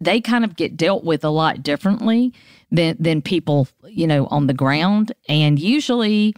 they 0.00 0.20
kind 0.20 0.44
of 0.44 0.56
get 0.56 0.76
dealt 0.76 1.04
with 1.04 1.24
a 1.24 1.30
lot 1.30 1.62
differently 1.62 2.32
than 2.70 2.96
than 2.98 3.22
people, 3.22 3.68
you 3.86 4.06
know, 4.06 4.26
on 4.26 4.46
the 4.46 4.54
ground. 4.54 5.12
And 5.28 5.58
usually 5.58 6.34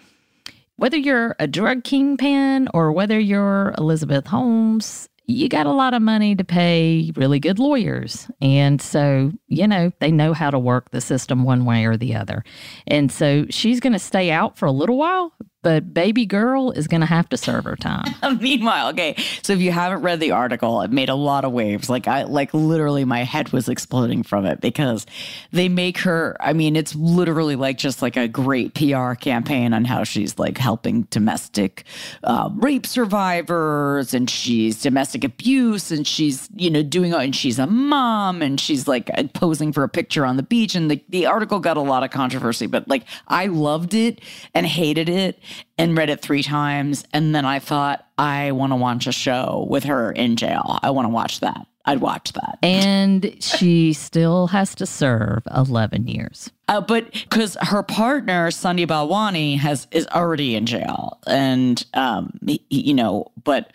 whether 0.76 0.96
you're 0.96 1.37
a 1.38 1.46
drug 1.46 1.84
kingpin 1.84 2.68
or 2.74 2.92
whether 2.92 3.18
you're 3.18 3.74
Elizabeth 3.78 4.26
Holmes, 4.26 5.08
you 5.26 5.48
got 5.48 5.66
a 5.66 5.72
lot 5.72 5.94
of 5.94 6.02
money 6.02 6.34
to 6.34 6.44
pay 6.44 7.10
really 7.16 7.40
good 7.40 7.58
lawyers. 7.58 8.28
And 8.42 8.80
so, 8.80 9.32
you 9.48 9.66
know, 9.66 9.90
they 10.00 10.12
know 10.12 10.34
how 10.34 10.50
to 10.50 10.58
work 10.58 10.90
the 10.90 11.00
system 11.00 11.44
one 11.44 11.64
way 11.64 11.87
or 11.87 11.96
the 11.96 12.14
other. 12.14 12.44
And 12.87 13.10
so 13.10 13.46
she's 13.48 13.80
going 13.80 13.94
to 13.94 13.98
stay 13.98 14.30
out 14.30 14.58
for 14.58 14.66
a 14.66 14.72
little 14.72 14.98
while, 14.98 15.32
but 15.64 15.94
baby 15.94 16.27
girl 16.27 16.70
is 16.72 16.87
going 16.87 17.00
to 17.00 17.07
have 17.07 17.29
to 17.31 17.38
serve 17.38 17.64
her 17.64 17.74
time. 17.74 18.14
Meanwhile, 18.40 18.90
okay. 18.90 19.16
So 19.42 19.55
if 19.55 19.61
you 19.61 19.72
haven't 19.72 20.03
read 20.03 20.20
the 20.20 20.31
article, 20.31 20.83
it 20.83 20.92
made 20.92 21.09
a 21.09 21.14
lot 21.14 21.44
of 21.44 21.53
waves. 21.53 21.88
Like 21.88 22.07
I 22.07 22.24
like 22.24 22.53
literally 22.53 23.05
my 23.07 23.24
head 23.24 23.48
was 23.48 23.68
exploding 23.68 24.22
from 24.22 24.44
it 24.44 24.61
because 24.61 25.07
they 25.53 25.70
make 25.70 25.98
her 25.98 26.37
I 26.38 26.53
mean, 26.53 26.77
it's 26.77 26.94
literally 26.94 27.57
like 27.57 27.79
just 27.79 28.03
like 28.03 28.16
a 28.16 28.29
great 28.29 28.74
PR 28.74 29.14
campaign 29.14 29.72
on 29.72 29.87
how 29.87 30.05
she's 30.05 30.38
like 30.38 30.59
helping 30.59 31.03
domestic 31.11 31.85
uh, 32.22 32.50
rape 32.57 32.87
survivors 32.87 34.12
and 34.12 34.29
she's 34.29 34.83
domestic 34.83 35.24
abuse 35.24 35.90
and 35.90 36.07
she's, 36.07 36.50
you 36.55 36.70
know, 36.70 36.83
doing 36.83 37.14
and 37.14 37.35
she's 37.35 37.59
a 37.59 37.66
mom 37.66 38.42
and 38.42 38.61
she's 38.61 38.87
like 38.87 39.11
posing 39.33 39.72
for 39.72 39.83
a 39.83 39.88
picture 39.88 40.27
on 40.27 40.37
the 40.37 40.42
beach 40.42 40.74
and 40.74 40.90
the, 40.90 41.03
the 41.09 41.24
article 41.24 41.59
got 41.59 41.79
a 41.79 41.81
lot 41.81 42.05
of 42.05 42.11
controversy, 42.11 42.66
but 42.66 42.87
like 42.87 43.05
I 43.29 43.46
loved 43.46 43.94
it 43.94 44.20
and 44.53 44.66
hated 44.66 45.09
it 45.09 45.38
and 45.79 45.97
read 45.97 46.11
it 46.11 46.21
three 46.21 46.43
times. 46.43 47.05
And 47.12 47.35
then 47.35 47.45
I 47.45 47.59
thought, 47.59 48.07
I 48.19 48.53
want 48.53 48.73
to 48.73 48.77
watch 48.77 49.07
a 49.07 49.12
show 49.12 49.67
with 49.69 49.85
her 49.85 50.12
in 50.12 50.37
jail. 50.37 50.79
I 50.83 50.90
want 50.90 51.07
to 51.07 51.11
watch 51.11 51.40
that. 51.40 51.67
I'd 51.87 52.01
watch 52.01 52.33
that. 52.33 52.59
And 52.62 53.37
she 53.43 53.93
still 53.93 54.47
has 54.47 54.75
to 54.77 54.87
serve 54.87 55.43
11 55.55 56.07
years. 56.07 56.51
Uh, 56.67 56.81
but 56.81 57.12
because 57.12 57.59
her 57.61 57.83
partner, 57.83 58.51
Sunny 58.51 58.87
Balwani, 58.87 59.59
has 59.59 59.87
is 59.90 60.07
already 60.09 60.55
in 60.55 60.64
jail. 60.64 61.19
And, 61.27 61.85
um, 61.93 62.38
you 62.71 62.95
know, 62.95 63.33
but 63.43 63.73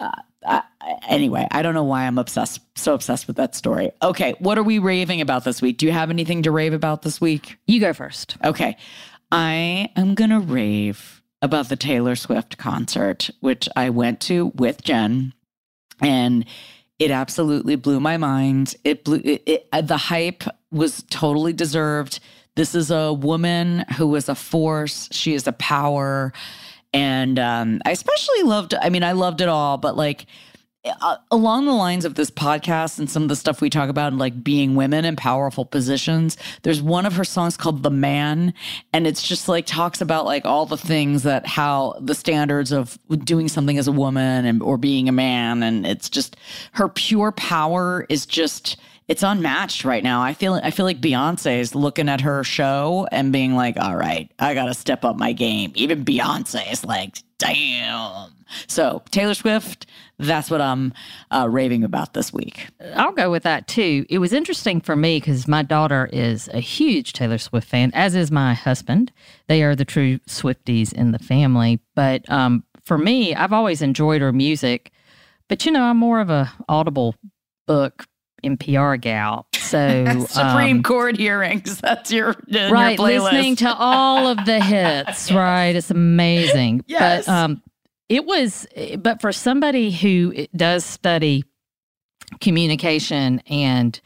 uh, 0.00 0.10
uh, 0.44 0.62
anyway, 1.08 1.46
I 1.50 1.62
don't 1.62 1.74
know 1.74 1.84
why 1.84 2.06
I'm 2.06 2.18
obsessed, 2.18 2.60
so 2.76 2.94
obsessed 2.94 3.26
with 3.26 3.36
that 3.36 3.54
story. 3.54 3.90
Okay, 4.02 4.34
what 4.40 4.58
are 4.58 4.62
we 4.62 4.78
raving 4.78 5.20
about 5.20 5.44
this 5.44 5.62
week? 5.62 5.78
Do 5.78 5.86
you 5.86 5.92
have 5.92 6.10
anything 6.10 6.42
to 6.42 6.50
rave 6.50 6.72
about 6.72 7.02
this 7.02 7.20
week? 7.20 7.58
You 7.66 7.80
go 7.80 7.92
first. 7.92 8.36
Okay. 8.44 8.76
I 9.30 9.90
am 9.96 10.14
going 10.14 10.30
to 10.30 10.40
rave 10.40 11.22
about 11.42 11.68
the 11.68 11.76
Taylor 11.76 12.16
Swift 12.16 12.58
concert, 12.58 13.30
which 13.40 13.68
I 13.76 13.90
went 13.90 14.20
to 14.22 14.52
with 14.54 14.82
Jen. 14.82 15.32
And 16.00 16.44
it 16.98 17.10
absolutely 17.10 17.76
blew 17.76 18.00
my 18.00 18.16
mind. 18.16 18.74
It 18.84 19.04
blew 19.04 19.20
it, 19.24 19.42
it, 19.46 19.68
uh, 19.72 19.82
the 19.82 19.96
hype 19.96 20.44
was 20.70 21.02
totally 21.10 21.52
deserved. 21.52 22.20
This 22.54 22.74
is 22.74 22.90
a 22.90 23.12
woman 23.12 23.84
who 23.96 24.14
is 24.14 24.28
a 24.28 24.34
force. 24.34 25.08
She 25.12 25.34
is 25.34 25.46
a 25.46 25.52
power. 25.52 26.32
And 26.92 27.38
um, 27.38 27.82
I 27.84 27.90
especially 27.90 28.42
loved, 28.44 28.74
I 28.80 28.88
mean, 28.88 29.04
I 29.04 29.12
loved 29.12 29.40
it 29.42 29.48
all, 29.48 29.76
but 29.76 29.96
like 29.96 30.26
uh, 31.00 31.16
along 31.30 31.66
the 31.66 31.72
lines 31.72 32.04
of 32.04 32.14
this 32.14 32.30
podcast 32.30 32.98
and 32.98 33.10
some 33.10 33.22
of 33.22 33.28
the 33.28 33.36
stuff 33.36 33.60
we 33.60 33.70
talk 33.70 33.88
about, 33.88 34.12
like 34.14 34.42
being 34.42 34.74
women 34.74 35.04
in 35.04 35.16
powerful 35.16 35.64
positions, 35.64 36.36
there's 36.62 36.82
one 36.82 37.06
of 37.06 37.14
her 37.14 37.24
songs 37.24 37.56
called 37.56 37.82
The 37.82 37.90
Man. 37.90 38.54
And 38.92 39.06
it's 39.06 39.22
just 39.22 39.48
like 39.48 39.66
talks 39.66 40.00
about 40.00 40.24
like 40.24 40.44
all 40.44 40.66
the 40.66 40.76
things 40.76 41.22
that 41.24 41.46
how 41.46 41.96
the 42.00 42.14
standards 42.14 42.72
of 42.72 42.98
doing 43.24 43.48
something 43.48 43.78
as 43.78 43.88
a 43.88 43.92
woman 43.92 44.44
and 44.44 44.62
or 44.62 44.76
being 44.76 45.08
a 45.08 45.12
man. 45.12 45.62
And 45.62 45.86
it's 45.86 46.08
just 46.08 46.36
her 46.72 46.88
pure 46.88 47.32
power 47.32 48.06
is 48.08 48.26
just 48.26 48.76
it's 49.08 49.22
unmatched 49.22 49.84
right 49.84 50.02
now. 50.02 50.20
I 50.20 50.34
feel 50.34 50.54
I 50.54 50.72
feel 50.72 50.84
like 50.84 51.00
Beyonce 51.00 51.60
is 51.60 51.76
looking 51.76 52.08
at 52.08 52.22
her 52.22 52.42
show 52.42 53.06
and 53.12 53.32
being 53.32 53.54
like, 53.54 53.76
"All 53.78 53.94
right, 53.94 54.28
I 54.40 54.54
got 54.54 54.64
to 54.64 54.74
step 54.74 55.04
up 55.04 55.16
my 55.16 55.32
game." 55.32 55.70
Even 55.76 56.04
Beyonce 56.04 56.72
is 56.72 56.84
like, 56.84 57.18
damn. 57.38 58.32
So 58.66 59.02
Taylor 59.10 59.34
Swift, 59.34 59.86
that's 60.18 60.50
what 60.50 60.60
I'm 60.60 60.92
uh, 61.30 61.46
raving 61.50 61.84
about 61.84 62.14
this 62.14 62.32
week. 62.32 62.68
I'll 62.94 63.12
go 63.12 63.30
with 63.30 63.42
that 63.42 63.68
too. 63.68 64.06
It 64.08 64.18
was 64.18 64.32
interesting 64.32 64.80
for 64.80 64.96
me 64.96 65.18
because 65.18 65.46
my 65.46 65.62
daughter 65.62 66.08
is 66.12 66.48
a 66.48 66.60
huge 66.60 67.12
Taylor 67.12 67.38
Swift 67.38 67.68
fan, 67.68 67.90
as 67.94 68.14
is 68.14 68.30
my 68.30 68.54
husband. 68.54 69.12
They 69.46 69.62
are 69.62 69.76
the 69.76 69.84
true 69.84 70.18
Swifties 70.20 70.92
in 70.92 71.12
the 71.12 71.18
family. 71.18 71.80
But 71.94 72.28
um, 72.30 72.64
for 72.82 72.96
me, 72.96 73.34
I've 73.34 73.52
always 73.52 73.82
enjoyed 73.82 74.22
her 74.22 74.32
music. 74.32 74.90
But 75.48 75.66
you 75.66 75.72
know, 75.72 75.82
I'm 75.82 75.98
more 75.98 76.20
of 76.20 76.30
a 76.30 76.52
audible 76.68 77.14
book 77.66 78.06
NPR 78.42 79.00
gal. 79.00 79.46
So 79.54 80.24
Supreme 80.28 80.78
um, 80.78 80.82
Court 80.82 81.16
hearings. 81.16 81.80
That's 81.80 82.10
your 82.10 82.36
right. 82.50 82.98
Your 82.98 83.20
listening 83.20 83.56
to 83.56 83.74
all 83.74 84.28
of 84.28 84.44
the 84.44 84.60
hits. 84.60 84.70
yes. 84.70 85.32
Right. 85.32 85.76
It's 85.76 85.90
amazing. 85.90 86.84
Yes. 86.86 87.26
But 87.26 87.32
um, 87.32 87.62
it 88.08 88.24
was. 88.24 88.66
But 88.98 89.20
for 89.20 89.32
somebody 89.32 89.90
who 89.90 90.46
does 90.54 90.84
study 90.84 91.44
communication 92.40 93.40
and 93.46 94.00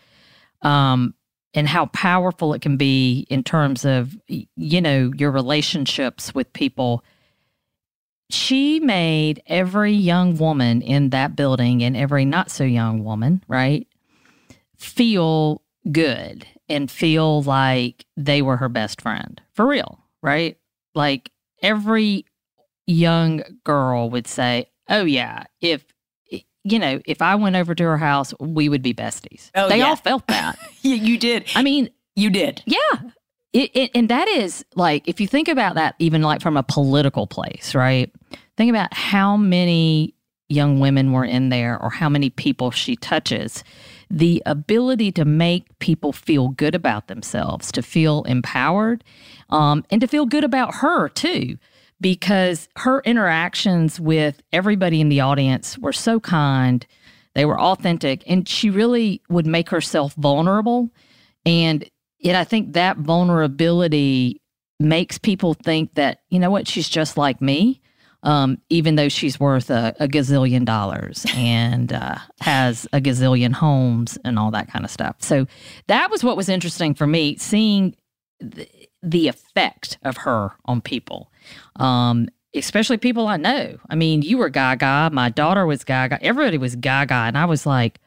um 0.63 1.15
and 1.55 1.67
how 1.67 1.87
powerful 1.87 2.53
it 2.53 2.61
can 2.61 2.77
be 2.77 3.27
in 3.31 3.43
terms 3.43 3.87
of 3.87 4.15
you 4.29 4.81
know 4.81 5.11
your 5.17 5.31
relationships 5.31 6.35
with 6.35 6.53
people 6.53 7.03
she 8.29 8.79
made 8.79 9.43
every 9.47 9.93
young 9.93 10.37
woman 10.37 10.83
in 10.83 11.11
that 11.11 11.35
building 11.35 11.83
and 11.83 11.97
every 11.97 12.27
not 12.27 12.51
so 12.51 12.63
young 12.63 13.03
woman 13.05 13.43
right 13.49 13.89
feel 14.77 15.63
good 15.91 16.47
and 16.71 16.91
feel 16.91 17.43
like 17.43 18.07
they 18.17 18.43
were 18.43 18.57
her 18.57 18.69
best 18.69 19.01
friend 19.01 19.41
for 19.53 19.67
real, 19.67 19.99
right? 20.23 20.57
Like 20.95 21.31
every 21.63 22.25
young 22.91 23.43
girl 23.65 24.11
would 24.11 24.27
say, 24.27 24.67
Oh, 24.89 25.05
yeah, 25.05 25.45
if, 25.61 25.85
you 26.65 26.79
know, 26.79 27.01
if 27.07 27.23
I 27.23 27.37
went 27.37 27.57
over 27.57 27.75
to 27.75 27.85
her 27.85 27.99
house, 27.99 28.35
we 28.41 28.69
would 28.69 28.83
be 28.83 28.93
besties. 28.93 29.51
Oh, 29.55 29.69
they 29.69 29.79
yeah. 29.79 29.87
all 29.87 29.97
felt 29.97 30.27
that. 30.27 30.59
you, 30.83 30.97
you 30.97 31.19
did. 31.19 31.47
I 31.55 31.63
mean, 31.63 31.91
you 32.17 32.31
did. 32.31 32.63
Yeah. 32.67 33.01
It, 33.53 33.71
it, 33.75 33.91
and 33.95 34.09
that 34.09 34.29
is 34.29 34.65
like, 34.75 35.07
if 35.09 35.21
you 35.21 35.27
think 35.27 35.49
about 35.49 35.75
that, 35.77 35.95
even 35.99 36.23
like 36.23 36.41
from 36.41 36.57
a 36.57 36.63
political 36.63 37.27
place, 37.27 37.75
right? 37.75 38.13
Think 38.57 38.71
about 38.71 38.93
how 38.93 39.37
many 39.37 40.15
young 40.49 40.81
women 40.81 41.13
were 41.13 41.25
in 41.25 41.49
there 41.49 41.81
or 41.81 41.91
how 41.91 42.09
many 42.09 42.31
people 42.31 42.71
she 42.71 42.97
touches 42.97 43.65
the 44.11 44.43
ability 44.45 45.13
to 45.13 45.25
make 45.25 45.79
people 45.79 46.13
feel 46.13 46.49
good 46.49 46.75
about 46.75 47.07
themselves, 47.07 47.71
to 47.71 47.81
feel 47.81 48.25
empowered, 48.25 49.05
um, 49.51 49.85
and 49.91 50.01
to 50.01 50.09
feel 50.09 50.27
good 50.27 50.43
about 50.43 50.77
her 50.77 51.09
too, 51.09 51.57
because 52.01 52.69
her 52.77 53.01
interactions 53.01 54.01
with 54.01 54.43
everybody 54.53 55.01
in 55.01 55.09
the 55.09 55.21
audience 55.21 55.79
were 55.79 55.93
so 55.93 56.21
kind, 56.21 56.87
they 57.35 57.45
were 57.45 57.61
authentic, 57.61 58.23
and 58.27 58.49
she 58.49 58.71
really 58.71 59.23
would 59.29 59.47
make 59.47 59.69
herself 59.71 60.15
vulnerable. 60.15 60.91
And 61.47 61.89
yet, 62.19 62.37
I 62.37 62.45
think 62.45 62.73
that 62.73 62.97
vulnerability 62.97 64.41
makes 64.79 65.19
people 65.19 65.55
think 65.55 65.95
that, 65.95 66.23
you 66.31 66.39
know 66.39 66.51
what, 66.51 66.67
she's 66.67 66.89
just 66.89 67.17
like 67.17 67.41
me 67.41 67.81
um, 68.23 68.59
even 68.69 68.97
though 68.97 69.09
she's 69.09 69.41
worth 69.41 69.71
a, 69.71 69.95
a 69.99 70.07
gazillion 70.07 70.65
dollars 70.65 71.25
and 71.35 71.93
uh, 71.93 72.17
has 72.41 72.87
a 72.93 73.01
gazillion 73.01 73.53
homes 73.53 74.19
and 74.25 74.39
all 74.39 74.51
that 74.51 74.71
kind 74.71 74.85
of 74.85 74.91
stuff. 74.91 75.17
So 75.21 75.47
that 75.87 76.11
was 76.11 76.23
what 76.23 76.37
was 76.37 76.49
interesting 76.49 76.95
for 76.95 77.07
me, 77.07 77.37
seeing 77.37 77.97
the, 78.41 78.69
the 79.03 79.29
effect 79.29 79.99
of 80.03 80.19
her 80.19 80.53
on 80.67 80.81
people, 80.81 81.33
um, 81.77 82.29
especially 82.55 82.97
people 82.97 83.29
I 83.29 83.37
know. 83.37 83.79
I 83.89 83.95
mean, 83.95 84.23
you 84.23 84.39
were 84.39 84.49
Gaga, 84.49 85.11
my 85.13 85.31
daughter 85.31 85.67
was 85.67 85.85
Gaga, 85.85 86.23
everybody 86.23 86.59
was 86.59 86.77
Gaga, 86.77 87.15
and 87.15 87.39
I 87.39 87.45
was 87.45 87.67
like, 87.67 88.01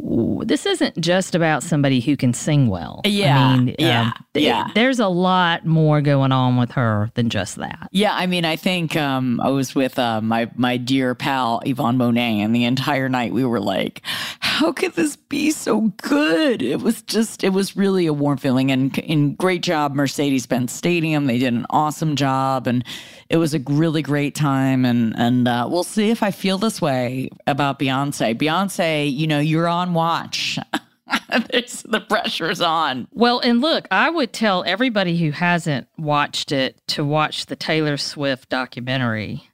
this 0.00 0.64
isn't 0.64 0.98
just 1.00 1.34
about 1.34 1.62
somebody 1.62 2.00
who 2.00 2.16
can 2.16 2.32
sing 2.32 2.68
well. 2.68 3.00
Yeah. 3.04 3.38
I 3.38 3.56
mean, 3.56 3.74
yeah. 3.78 4.00
Um, 4.00 4.12
yeah. 4.34 4.68
there's 4.74 5.00
a 5.00 5.08
lot 5.08 5.66
more 5.66 6.00
going 6.00 6.30
on 6.30 6.56
with 6.56 6.70
her 6.72 7.10
than 7.14 7.30
just 7.30 7.56
that. 7.56 7.88
Yeah. 7.90 8.14
I 8.14 8.26
mean, 8.26 8.44
I 8.44 8.54
think 8.54 8.94
um, 8.96 9.40
I 9.40 9.48
was 9.48 9.74
with 9.74 9.98
uh, 9.98 10.20
my, 10.20 10.50
my 10.54 10.76
dear 10.76 11.16
pal, 11.16 11.60
Yvonne 11.66 11.96
Monet, 11.96 12.40
and 12.40 12.54
the 12.54 12.64
entire 12.64 13.08
night 13.08 13.32
we 13.32 13.44
were 13.44 13.60
like, 13.60 14.02
how 14.38 14.72
could 14.72 14.94
this 14.94 15.16
be 15.16 15.50
so 15.50 15.92
good? 16.02 16.62
It 16.62 16.80
was 16.80 17.02
just, 17.02 17.42
it 17.42 17.50
was 17.50 17.76
really 17.76 18.06
a 18.06 18.12
warm 18.12 18.38
feeling. 18.38 18.70
And, 18.70 18.96
and 19.00 19.36
great 19.36 19.62
job, 19.62 19.94
Mercedes 19.94 20.46
Benz 20.46 20.72
Stadium. 20.72 21.26
They 21.26 21.38
did 21.38 21.52
an 21.52 21.66
awesome 21.70 22.14
job. 22.14 22.68
And 22.68 22.84
it 23.28 23.36
was 23.36 23.52
a 23.52 23.58
really 23.68 24.02
great 24.02 24.36
time. 24.36 24.84
And, 24.84 25.14
and 25.18 25.48
uh, 25.48 25.66
we'll 25.68 25.84
see 25.84 26.10
if 26.10 26.22
I 26.22 26.30
feel 26.30 26.58
this 26.58 26.80
way 26.80 27.30
about 27.48 27.78
Beyonce. 27.80 28.38
Beyonce, 28.38 29.12
you 29.12 29.26
know, 29.26 29.40
you're 29.40 29.68
on 29.68 29.87
watch. 29.94 30.58
the 31.28 32.04
pressure's 32.08 32.60
on. 32.60 33.08
Well, 33.12 33.40
and 33.40 33.60
look, 33.60 33.86
I 33.90 34.10
would 34.10 34.32
tell 34.32 34.64
everybody 34.66 35.16
who 35.18 35.30
hasn't 35.30 35.88
watched 35.96 36.52
it 36.52 36.80
to 36.88 37.04
watch 37.04 37.46
the 37.46 37.56
Taylor 37.56 37.96
Swift 37.96 38.48
documentary. 38.48 39.48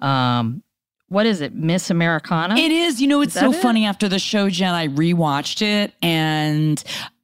Um, 0.00 0.62
what 1.08 1.26
is 1.26 1.40
it, 1.40 1.54
Miss 1.54 1.90
Americana? 1.90 2.56
It 2.56 2.72
is. 2.72 3.00
You 3.00 3.08
know, 3.08 3.20
it's 3.20 3.34
so 3.34 3.52
it? 3.52 3.56
funny. 3.56 3.84
After 3.84 4.08
the 4.08 4.18
show, 4.18 4.48
Jen, 4.48 4.74
I 4.74 4.88
rewatched 4.88 5.60
it 5.60 5.92
and 6.00 6.82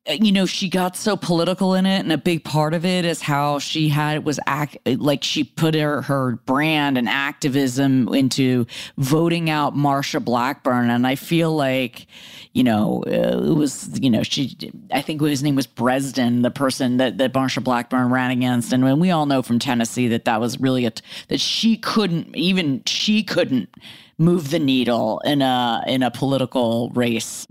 you 0.08 0.32
know, 0.32 0.46
she 0.46 0.68
got 0.68 0.96
so 0.96 1.16
political 1.16 1.74
in 1.74 1.84
it, 1.84 2.00
and 2.00 2.10
a 2.10 2.18
big 2.18 2.44
part 2.44 2.72
of 2.72 2.84
it 2.84 3.04
is 3.04 3.20
how 3.20 3.58
she 3.58 3.88
had 3.88 4.16
it 4.16 4.24
was 4.24 4.40
act 4.46 4.78
like 4.86 5.22
she 5.22 5.44
put 5.44 5.74
her 5.74 6.02
her 6.02 6.36
brand 6.46 6.96
and 6.96 7.08
activism 7.08 8.08
into 8.14 8.66
voting 8.96 9.50
out 9.50 9.74
Marsha 9.74 10.24
Blackburn, 10.24 10.90
and 10.90 11.06
I 11.06 11.14
feel 11.14 11.54
like, 11.54 12.06
you 12.52 12.64
know, 12.64 13.04
uh, 13.06 13.50
it 13.50 13.54
was 13.54 13.98
you 14.00 14.10
know 14.10 14.22
she 14.22 14.56
I 14.90 15.02
think 15.02 15.20
his 15.20 15.42
name 15.42 15.56
was 15.56 15.66
Bredesen, 15.66 16.42
the 16.42 16.50
person 16.50 16.96
that 16.96 17.18
that 17.18 17.32
Marsha 17.34 17.62
Blackburn 17.62 18.10
ran 18.10 18.30
against, 18.30 18.72
and 18.72 18.82
when 18.84 19.00
we 19.00 19.10
all 19.10 19.26
know 19.26 19.42
from 19.42 19.58
Tennessee 19.58 20.08
that 20.08 20.24
that 20.24 20.40
was 20.40 20.58
really 20.58 20.86
a 20.86 20.92
that 21.28 21.40
she 21.40 21.76
couldn't 21.76 22.34
even 22.34 22.82
she 22.86 23.22
couldn't 23.22 23.68
move 24.16 24.50
the 24.50 24.58
needle 24.58 25.20
in 25.24 25.42
a 25.42 25.82
in 25.86 26.02
a 26.02 26.10
political 26.10 26.90
race 26.90 27.46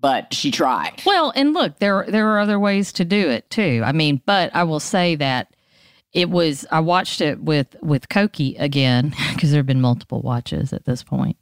but 0.00 0.32
she 0.32 0.50
tried. 0.50 1.02
Well, 1.04 1.32
and 1.34 1.52
look, 1.52 1.78
there 1.78 2.06
there 2.08 2.28
are 2.28 2.38
other 2.38 2.58
ways 2.58 2.92
to 2.94 3.04
do 3.04 3.28
it 3.28 3.48
too. 3.50 3.82
I 3.84 3.92
mean, 3.92 4.20
but 4.26 4.54
I 4.54 4.64
will 4.64 4.80
say 4.80 5.16
that 5.16 5.54
it 6.12 6.30
was 6.30 6.66
I 6.70 6.80
watched 6.80 7.20
it 7.20 7.40
with 7.42 7.76
with 7.82 8.08
Koki 8.08 8.56
again 8.56 9.14
because 9.34 9.50
there 9.50 9.58
have 9.58 9.66
been 9.66 9.80
multiple 9.80 10.22
watches 10.22 10.72
at 10.72 10.84
this 10.84 11.02
point. 11.02 11.36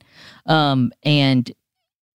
Um, 0.46 0.92
and 1.02 1.50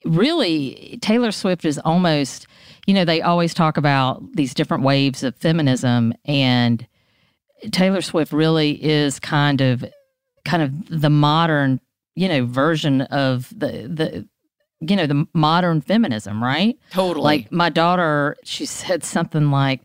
really 0.05 0.99
Taylor 1.01 1.31
Swift 1.31 1.65
is 1.65 1.77
almost, 1.79 2.47
you 2.87 2.93
know, 2.93 3.05
they 3.05 3.21
always 3.21 3.53
talk 3.53 3.77
about 3.77 4.23
these 4.33 4.53
different 4.53 4.83
waves 4.83 5.23
of 5.23 5.35
feminism 5.35 6.13
and 6.25 6.87
Taylor 7.71 8.01
Swift 8.01 8.31
really 8.31 8.83
is 8.83 9.19
kind 9.19 9.61
of 9.61 9.85
kind 10.45 10.63
of 10.63 11.01
the 11.01 11.09
modern, 11.09 11.79
you 12.15 12.27
know, 12.27 12.45
version 12.45 13.01
of 13.01 13.49
the 13.49 13.87
the 13.87 14.27
you 14.81 14.95
know, 14.95 15.05
the 15.05 15.27
modern 15.33 15.81
feminism, 15.81 16.43
right? 16.43 16.77
Totally. 16.91 17.23
Like 17.23 17.51
my 17.51 17.69
daughter, 17.69 18.37
she 18.43 18.65
said 18.65 19.03
something 19.03 19.51
like, 19.51 19.81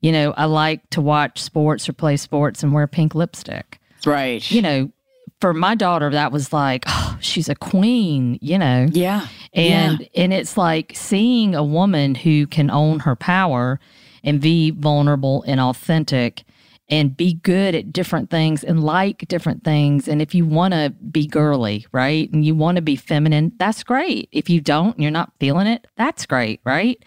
you 0.00 0.12
know, 0.12 0.32
I 0.32 0.46
like 0.46 0.88
to 0.90 1.00
watch 1.00 1.40
sports 1.40 1.88
or 1.88 1.92
play 1.92 2.16
sports 2.16 2.62
and 2.62 2.72
wear 2.72 2.86
pink 2.86 3.14
lipstick. 3.14 3.78
Right. 4.06 4.48
You 4.50 4.62
know, 4.62 4.92
for 5.40 5.52
my 5.52 5.74
daughter, 5.74 6.10
that 6.10 6.32
was 6.32 6.52
like, 6.52 6.84
oh, 6.86 7.18
she's 7.20 7.48
a 7.48 7.54
queen, 7.54 8.38
you 8.40 8.58
know? 8.58 8.88
Yeah. 8.90 9.26
And 9.52 10.00
yeah. 10.00 10.06
and 10.22 10.32
it's 10.32 10.56
like 10.56 10.92
seeing 10.94 11.54
a 11.54 11.64
woman 11.64 12.14
who 12.14 12.46
can 12.46 12.70
own 12.70 13.00
her 13.00 13.16
power 13.16 13.78
and 14.22 14.40
be 14.40 14.70
vulnerable 14.70 15.44
and 15.46 15.60
authentic 15.60 16.44
and 16.90 17.16
be 17.16 17.34
good 17.34 17.74
at 17.74 17.92
different 17.92 18.30
things 18.30 18.64
and 18.64 18.82
like 18.82 19.26
different 19.28 19.62
things. 19.62 20.08
And 20.08 20.20
if 20.20 20.34
you 20.34 20.44
want 20.44 20.74
to 20.74 20.92
be 21.10 21.26
girly, 21.26 21.86
right? 21.92 22.30
And 22.32 22.44
you 22.44 22.54
want 22.54 22.76
to 22.76 22.82
be 22.82 22.96
feminine, 22.96 23.52
that's 23.58 23.84
great. 23.84 24.28
If 24.32 24.50
you 24.50 24.60
don't, 24.60 24.98
you're 24.98 25.12
not 25.12 25.32
feeling 25.38 25.68
it, 25.68 25.86
that's 25.96 26.26
great, 26.26 26.60
right? 26.64 27.02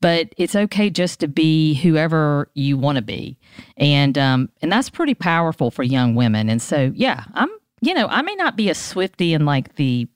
But 0.00 0.34
it's 0.38 0.56
okay 0.56 0.90
just 0.90 1.20
to 1.20 1.28
be 1.28 1.74
whoever 1.74 2.50
you 2.54 2.78
want 2.78 2.96
to 2.96 3.02
be. 3.02 3.38
And 3.76 4.16
um 4.16 4.50
and 4.62 4.72
that's 4.72 4.90
pretty 4.90 5.14
powerful 5.14 5.70
for 5.70 5.82
young 5.82 6.14
women. 6.14 6.48
And 6.48 6.60
so 6.60 6.92
yeah, 6.94 7.24
I'm 7.34 7.50
you 7.82 7.92
know, 7.92 8.06
I 8.06 8.22
may 8.22 8.34
not 8.34 8.56
be 8.56 8.70
a 8.70 8.74
Swifty 8.74 9.34
in 9.34 9.44
like 9.44 9.76
the 9.76 10.08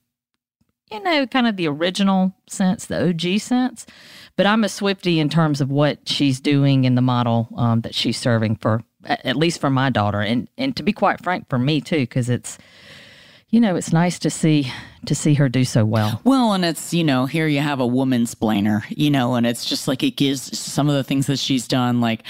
you 0.91 1.01
know, 1.01 1.25
kind 1.25 1.47
of 1.47 1.55
the 1.55 1.69
original 1.69 2.35
sense, 2.49 2.87
the 2.87 3.09
OG 3.09 3.39
sense, 3.39 3.85
but 4.35 4.45
I'm 4.45 4.65
a 4.65 4.69
Swifty 4.69 5.19
in 5.21 5.29
terms 5.29 5.61
of 5.61 5.71
what 5.71 5.99
she's 6.07 6.41
doing 6.41 6.83
in 6.83 6.95
the 6.95 7.01
model 7.01 7.47
um, 7.55 7.81
that 7.81 7.95
she's 7.95 8.17
serving 8.17 8.57
for 8.57 8.83
at 9.05 9.35
least 9.35 9.59
for 9.59 9.69
my 9.69 9.89
daughter, 9.89 10.21
and 10.21 10.47
and 10.57 10.75
to 10.77 10.83
be 10.83 10.93
quite 10.93 11.23
frank, 11.23 11.49
for 11.49 11.59
me 11.59 11.81
too, 11.81 12.01
because 12.01 12.29
it's 12.29 12.57
you 13.49 13.59
know 13.59 13.75
it's 13.75 13.91
nice 13.91 14.19
to 14.19 14.29
see 14.29 14.71
to 15.05 15.15
see 15.15 15.33
her 15.35 15.49
do 15.49 15.65
so 15.65 15.85
well. 15.85 16.21
Well, 16.23 16.53
and 16.53 16.63
it's 16.63 16.93
you 16.93 17.03
know 17.03 17.25
here 17.25 17.47
you 17.47 17.59
have 17.59 17.79
a 17.79 17.87
woman's 17.87 18.33
splainer, 18.33 18.83
you 18.89 19.09
know, 19.09 19.35
and 19.35 19.45
it's 19.45 19.65
just 19.65 19.87
like 19.87 20.03
it 20.03 20.17
gives 20.17 20.57
some 20.57 20.89
of 20.89 20.95
the 20.95 21.03
things 21.03 21.27
that 21.27 21.39
she's 21.39 21.67
done, 21.67 22.01
like 22.01 22.23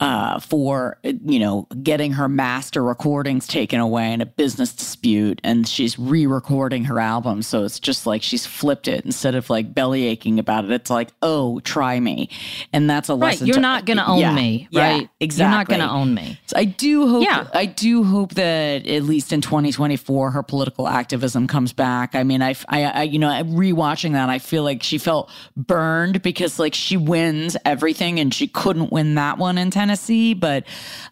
uh, 0.00 0.40
for 0.40 0.98
you 1.02 1.38
know 1.38 1.68
getting 1.82 2.12
her 2.12 2.28
master 2.28 2.82
recordings 2.82 3.46
taken 3.46 3.80
away 3.80 4.12
in 4.12 4.20
a 4.20 4.26
business 4.26 4.72
dispute, 4.72 5.40
and 5.44 5.68
she's 5.68 5.98
re-recording 5.98 6.84
her 6.84 6.98
album. 6.98 7.42
So 7.42 7.64
it's 7.64 7.78
just 7.78 8.06
like 8.06 8.22
she's 8.22 8.46
flipped 8.46 8.88
it 8.88 9.04
instead 9.04 9.34
of 9.34 9.50
like 9.50 9.74
belly 9.74 10.06
aching 10.06 10.38
about 10.38 10.64
it. 10.64 10.70
It's 10.70 10.90
like, 10.90 11.10
oh, 11.22 11.60
try 11.60 12.00
me, 12.00 12.28
and 12.72 12.88
that's 12.88 13.08
a 13.08 13.12
Right. 13.12 13.20
lesson. 13.32 13.40
Right, 13.44 13.46
you're 13.48 13.54
to- 13.56 13.60
not 13.60 13.84
going 13.84 13.98
to 13.98 14.06
own 14.06 14.18
Yeah, 14.20 14.34
me, 14.34 14.68
yeah, 14.70 14.82
right? 14.92 15.08
exactly. 15.20 15.44
You're 15.50 15.58
not 15.58 15.68
going 15.68 15.80
to 15.80 15.90
own 15.90 16.14
me. 16.14 16.38
So 16.46 16.56
I 16.56 16.64
do 16.64 17.06
hope. 17.06 17.22
Yeah. 17.24 17.46
I 17.52 17.66
do 17.66 18.02
hope 18.04 18.34
that 18.34 18.86
at 18.86 19.02
least 19.02 19.32
in 19.32 19.40
2024, 19.42 20.30
her 20.30 20.42
political 20.42 20.88
activism 20.88 21.46
comes 21.46 21.72
back. 21.74 22.14
I 22.14 22.22
mean, 22.24 22.40
I, 22.40 22.54
I, 22.68 22.84
I, 22.84 23.02
you 23.02 23.18
know, 23.18 23.28
rewatching 23.28 24.12
that, 24.12 24.30
I 24.30 24.38
feel 24.38 24.62
like 24.62 24.82
she 24.82 24.96
felt 24.98 25.30
burned 25.56 26.22
because 26.22 26.58
like 26.58 26.74
she 26.74 26.96
wins 26.96 27.56
everything 27.66 28.18
and 28.18 28.32
she 28.32 28.46
couldn't 28.48 28.90
win 28.92 29.16
that 29.16 29.36
one 29.36 29.58
in 29.58 29.70
Tennessee. 29.70 29.89
But 30.34 30.64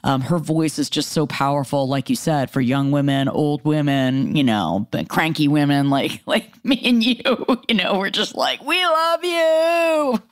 um, 0.05 0.21
her 0.23 0.39
voice 0.39 0.79
is 0.79 0.91
just 0.91 1.11
so 1.11 1.27
powerful, 1.27 1.89
like 1.89 2.11
you 2.11 2.17
said, 2.17 2.51
for 2.51 2.61
young 2.61 2.91
women, 2.91 3.29
old 3.29 3.65
women, 3.65 4.35
you 4.37 4.45
know, 4.45 4.87
but 4.91 5.09
cranky 5.09 5.49
women 5.49 5.91
like 5.99 6.23
like 6.27 6.65
me 6.65 6.81
and 6.85 7.05
you. 7.05 7.17
You 7.69 7.75
know, 7.75 7.99
we're 7.99 8.11
just 8.11 8.35
like, 8.35 8.65
we 8.65 8.83
love 8.83 9.25
you. 9.25 10.23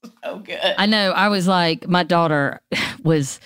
so 0.24 0.38
good. 0.38 0.74
I 0.78 0.86
know. 0.86 1.10
I 1.10 1.28
was 1.28 1.46
like, 1.46 1.88
my 1.88 2.02
daughter 2.02 2.60
was. 3.02 3.40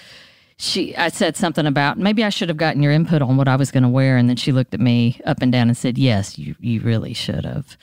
She, 0.57 0.95
I 0.95 1.09
said 1.09 1.39
something 1.39 1.65
about 1.65 1.97
maybe 1.97 2.23
I 2.23 2.29
should 2.29 2.51
have 2.51 2.59
gotten 2.59 2.83
your 2.83 2.93
input 2.93 3.23
on 3.23 3.39
what 3.39 3.49
I 3.49 3.57
was 3.57 3.71
going 3.71 3.83
to 3.83 3.89
wear, 3.89 4.19
and 4.19 4.29
then 4.29 4.37
she 4.37 4.53
looked 4.53 4.75
at 4.75 4.81
me 4.81 5.19
up 5.25 5.41
and 5.41 5.51
down 5.51 5.69
and 5.69 5.77
said, 5.77 5.97
"Yes, 5.97 6.39
you, 6.39 6.55
you 6.61 6.83
really 6.83 7.15
should 7.15 7.47
have." 7.47 7.79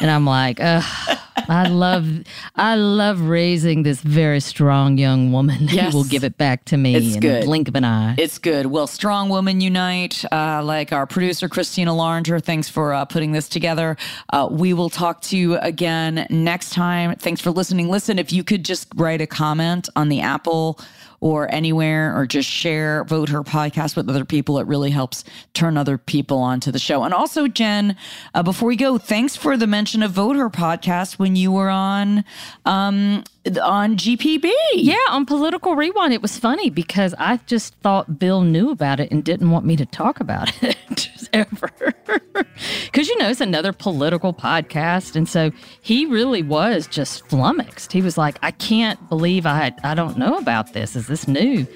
and 0.00 0.08
I'm 0.10 0.24
like, 0.24 0.60
Ugh, 0.60 1.18
I 1.50 1.66
love, 1.68 2.06
I 2.54 2.76
love 2.76 3.22
raising 3.22 3.82
this 3.82 4.00
very 4.00 4.38
strong 4.38 4.96
young 4.98 5.32
woman 5.32 5.56
Yes. 5.68 5.90
who 5.92 5.98
will 5.98 6.04
give 6.04 6.22
it 6.22 6.38
back 6.38 6.64
to 6.66 6.76
me 6.76 6.94
It's 6.94 7.14
in 7.16 7.20
good. 7.20 7.42
the 7.42 7.46
blink 7.46 7.66
of 7.66 7.74
an 7.74 7.84
eye. 7.84 8.14
It's 8.18 8.38
good. 8.38 8.66
Well, 8.66 8.86
Strong 8.86 9.30
Women 9.30 9.60
Unite, 9.60 10.24
uh, 10.30 10.62
like 10.62 10.92
our 10.92 11.06
producer, 11.06 11.48
Christina 11.48 11.92
Larnger. 11.92 12.38
Thanks 12.38 12.68
for 12.68 12.94
uh, 12.94 13.04
putting 13.04 13.32
this 13.32 13.48
together. 13.48 13.96
Uh, 14.32 14.46
we 14.48 14.72
will 14.72 14.90
talk 14.90 15.22
to 15.22 15.36
you 15.36 15.56
again 15.58 16.24
next 16.30 16.70
time. 16.70 17.16
Thanks 17.16 17.40
for 17.40 17.50
listening. 17.50 17.88
Listen, 17.88 18.18
if 18.20 18.32
you 18.32 18.44
could 18.44 18.64
just 18.64 18.86
write 18.94 19.20
a 19.20 19.26
comment 19.26 19.88
on 19.96 20.08
the 20.08 20.20
Apple 20.20 20.78
or 21.20 21.52
anywhere 21.52 22.16
or 22.16 22.26
just 22.26 22.48
share 22.48 23.04
Vote 23.04 23.28
Her 23.28 23.42
podcast 23.42 23.96
with 23.96 24.08
other 24.08 24.24
people, 24.24 24.58
it 24.58 24.66
really 24.66 24.90
helps 24.90 25.24
turn 25.52 25.76
other 25.76 25.98
people 25.98 26.38
onto 26.38 26.72
the 26.72 26.78
show. 26.78 27.02
And 27.04 27.12
also, 27.12 27.46
Jen, 27.46 27.96
uh, 28.34 28.42
before 28.42 28.68
we 28.68 28.76
go, 28.76 28.98
thanks 28.98 29.36
for 29.36 29.56
the 29.56 29.66
mention 29.66 30.02
of 30.02 30.12
Vote 30.12 30.36
Her 30.36 30.50
podcast 30.50 31.18
when 31.18 31.36
you 31.36 31.52
were 31.52 31.68
on 31.68 32.24
um, 32.64 33.24
on 33.62 33.96
GPB. 33.96 34.50
Yeah, 34.74 34.96
on 35.10 35.24
Political 35.26 35.74
Rewind, 35.74 36.12
it 36.12 36.22
was 36.22 36.38
funny 36.38 36.70
because 36.70 37.14
I 37.18 37.38
just 37.46 37.74
thought 37.76 38.18
Bill 38.18 38.42
knew 38.42 38.70
about 38.70 39.00
it 39.00 39.10
and 39.10 39.24
didn't 39.24 39.50
want 39.50 39.64
me 39.64 39.76
to 39.76 39.86
talk 39.86 40.20
about 40.20 40.52
it 40.62 41.08
ever. 41.32 41.70
Because, 42.86 43.08
you 43.08 43.16
know, 43.18 43.28
it's 43.30 43.40
another 43.40 43.72
political 43.72 44.34
podcast. 44.34 45.14
And 45.14 45.28
so 45.28 45.50
he 45.80 46.06
really 46.06 46.42
was 46.42 46.86
just 46.86 47.26
flummoxed. 47.28 47.92
He 47.92 48.02
was 48.02 48.18
like, 48.18 48.38
I 48.42 48.50
can't 48.50 49.08
believe 49.08 49.46
I, 49.46 49.72
I 49.84 49.94
don't 49.94 50.18
know 50.18 50.36
about 50.36 50.72
this. 50.72 50.96
Is 50.96 51.06
this 51.06 51.28
new? 51.28 51.66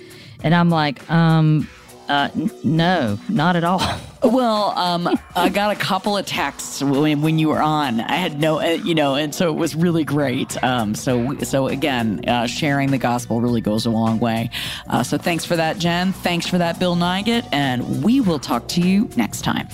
And 0.43 0.55
I'm 0.55 0.71
like, 0.71 1.09
um, 1.11 1.69
uh, 2.09 2.29
n- 2.35 2.51
no, 2.63 3.19
not 3.29 3.57
at 3.57 3.65
all. 3.65 3.81
Well, 4.25 4.71
um, 4.79 5.07
I 5.37 5.51
got 5.51 5.77
a 5.77 5.79
couple 5.79 6.17
of 6.17 6.25
texts 6.25 6.83
when, 6.83 7.21
when 7.21 7.39
you 7.39 7.51
were 7.51 7.61
on. 7.61 8.01
I 8.01 8.15
had 8.15 8.41
no, 8.41 8.59
uh, 8.59 8.69
you 8.69 8.95
know, 8.95 9.17
and 9.17 9.35
so 9.35 9.51
it 9.51 9.57
was 9.57 9.75
really 9.75 10.03
great. 10.03 10.63
Um, 10.65 10.95
so, 10.95 11.37
so 11.41 11.69
again, 11.69 12.27
uh, 12.27 12.47
sharing 12.47 12.91
the 12.91 12.97
gospel 12.97 13.43
really 13.43 13.61
goes 13.61 13.85
a 13.85 13.91
long 13.91 14.21
way. 14.21 14.49
Uh, 14.89 15.03
so 15.03 15.19
thanks 15.19 15.45
for 15.45 15.57
that, 15.57 15.77
Jen. 15.79 16.15
Thanks 16.15 16.47
for 16.47 16.57
that, 16.57 16.79
Bill 16.79 16.97
Nigut, 16.97 17.47
and 17.53 18.03
we 18.03 18.23
will 18.23 18.39
talk 18.39 18.67
to 18.69 18.81
you 18.81 19.11
next 19.15 19.43
time. 19.43 19.69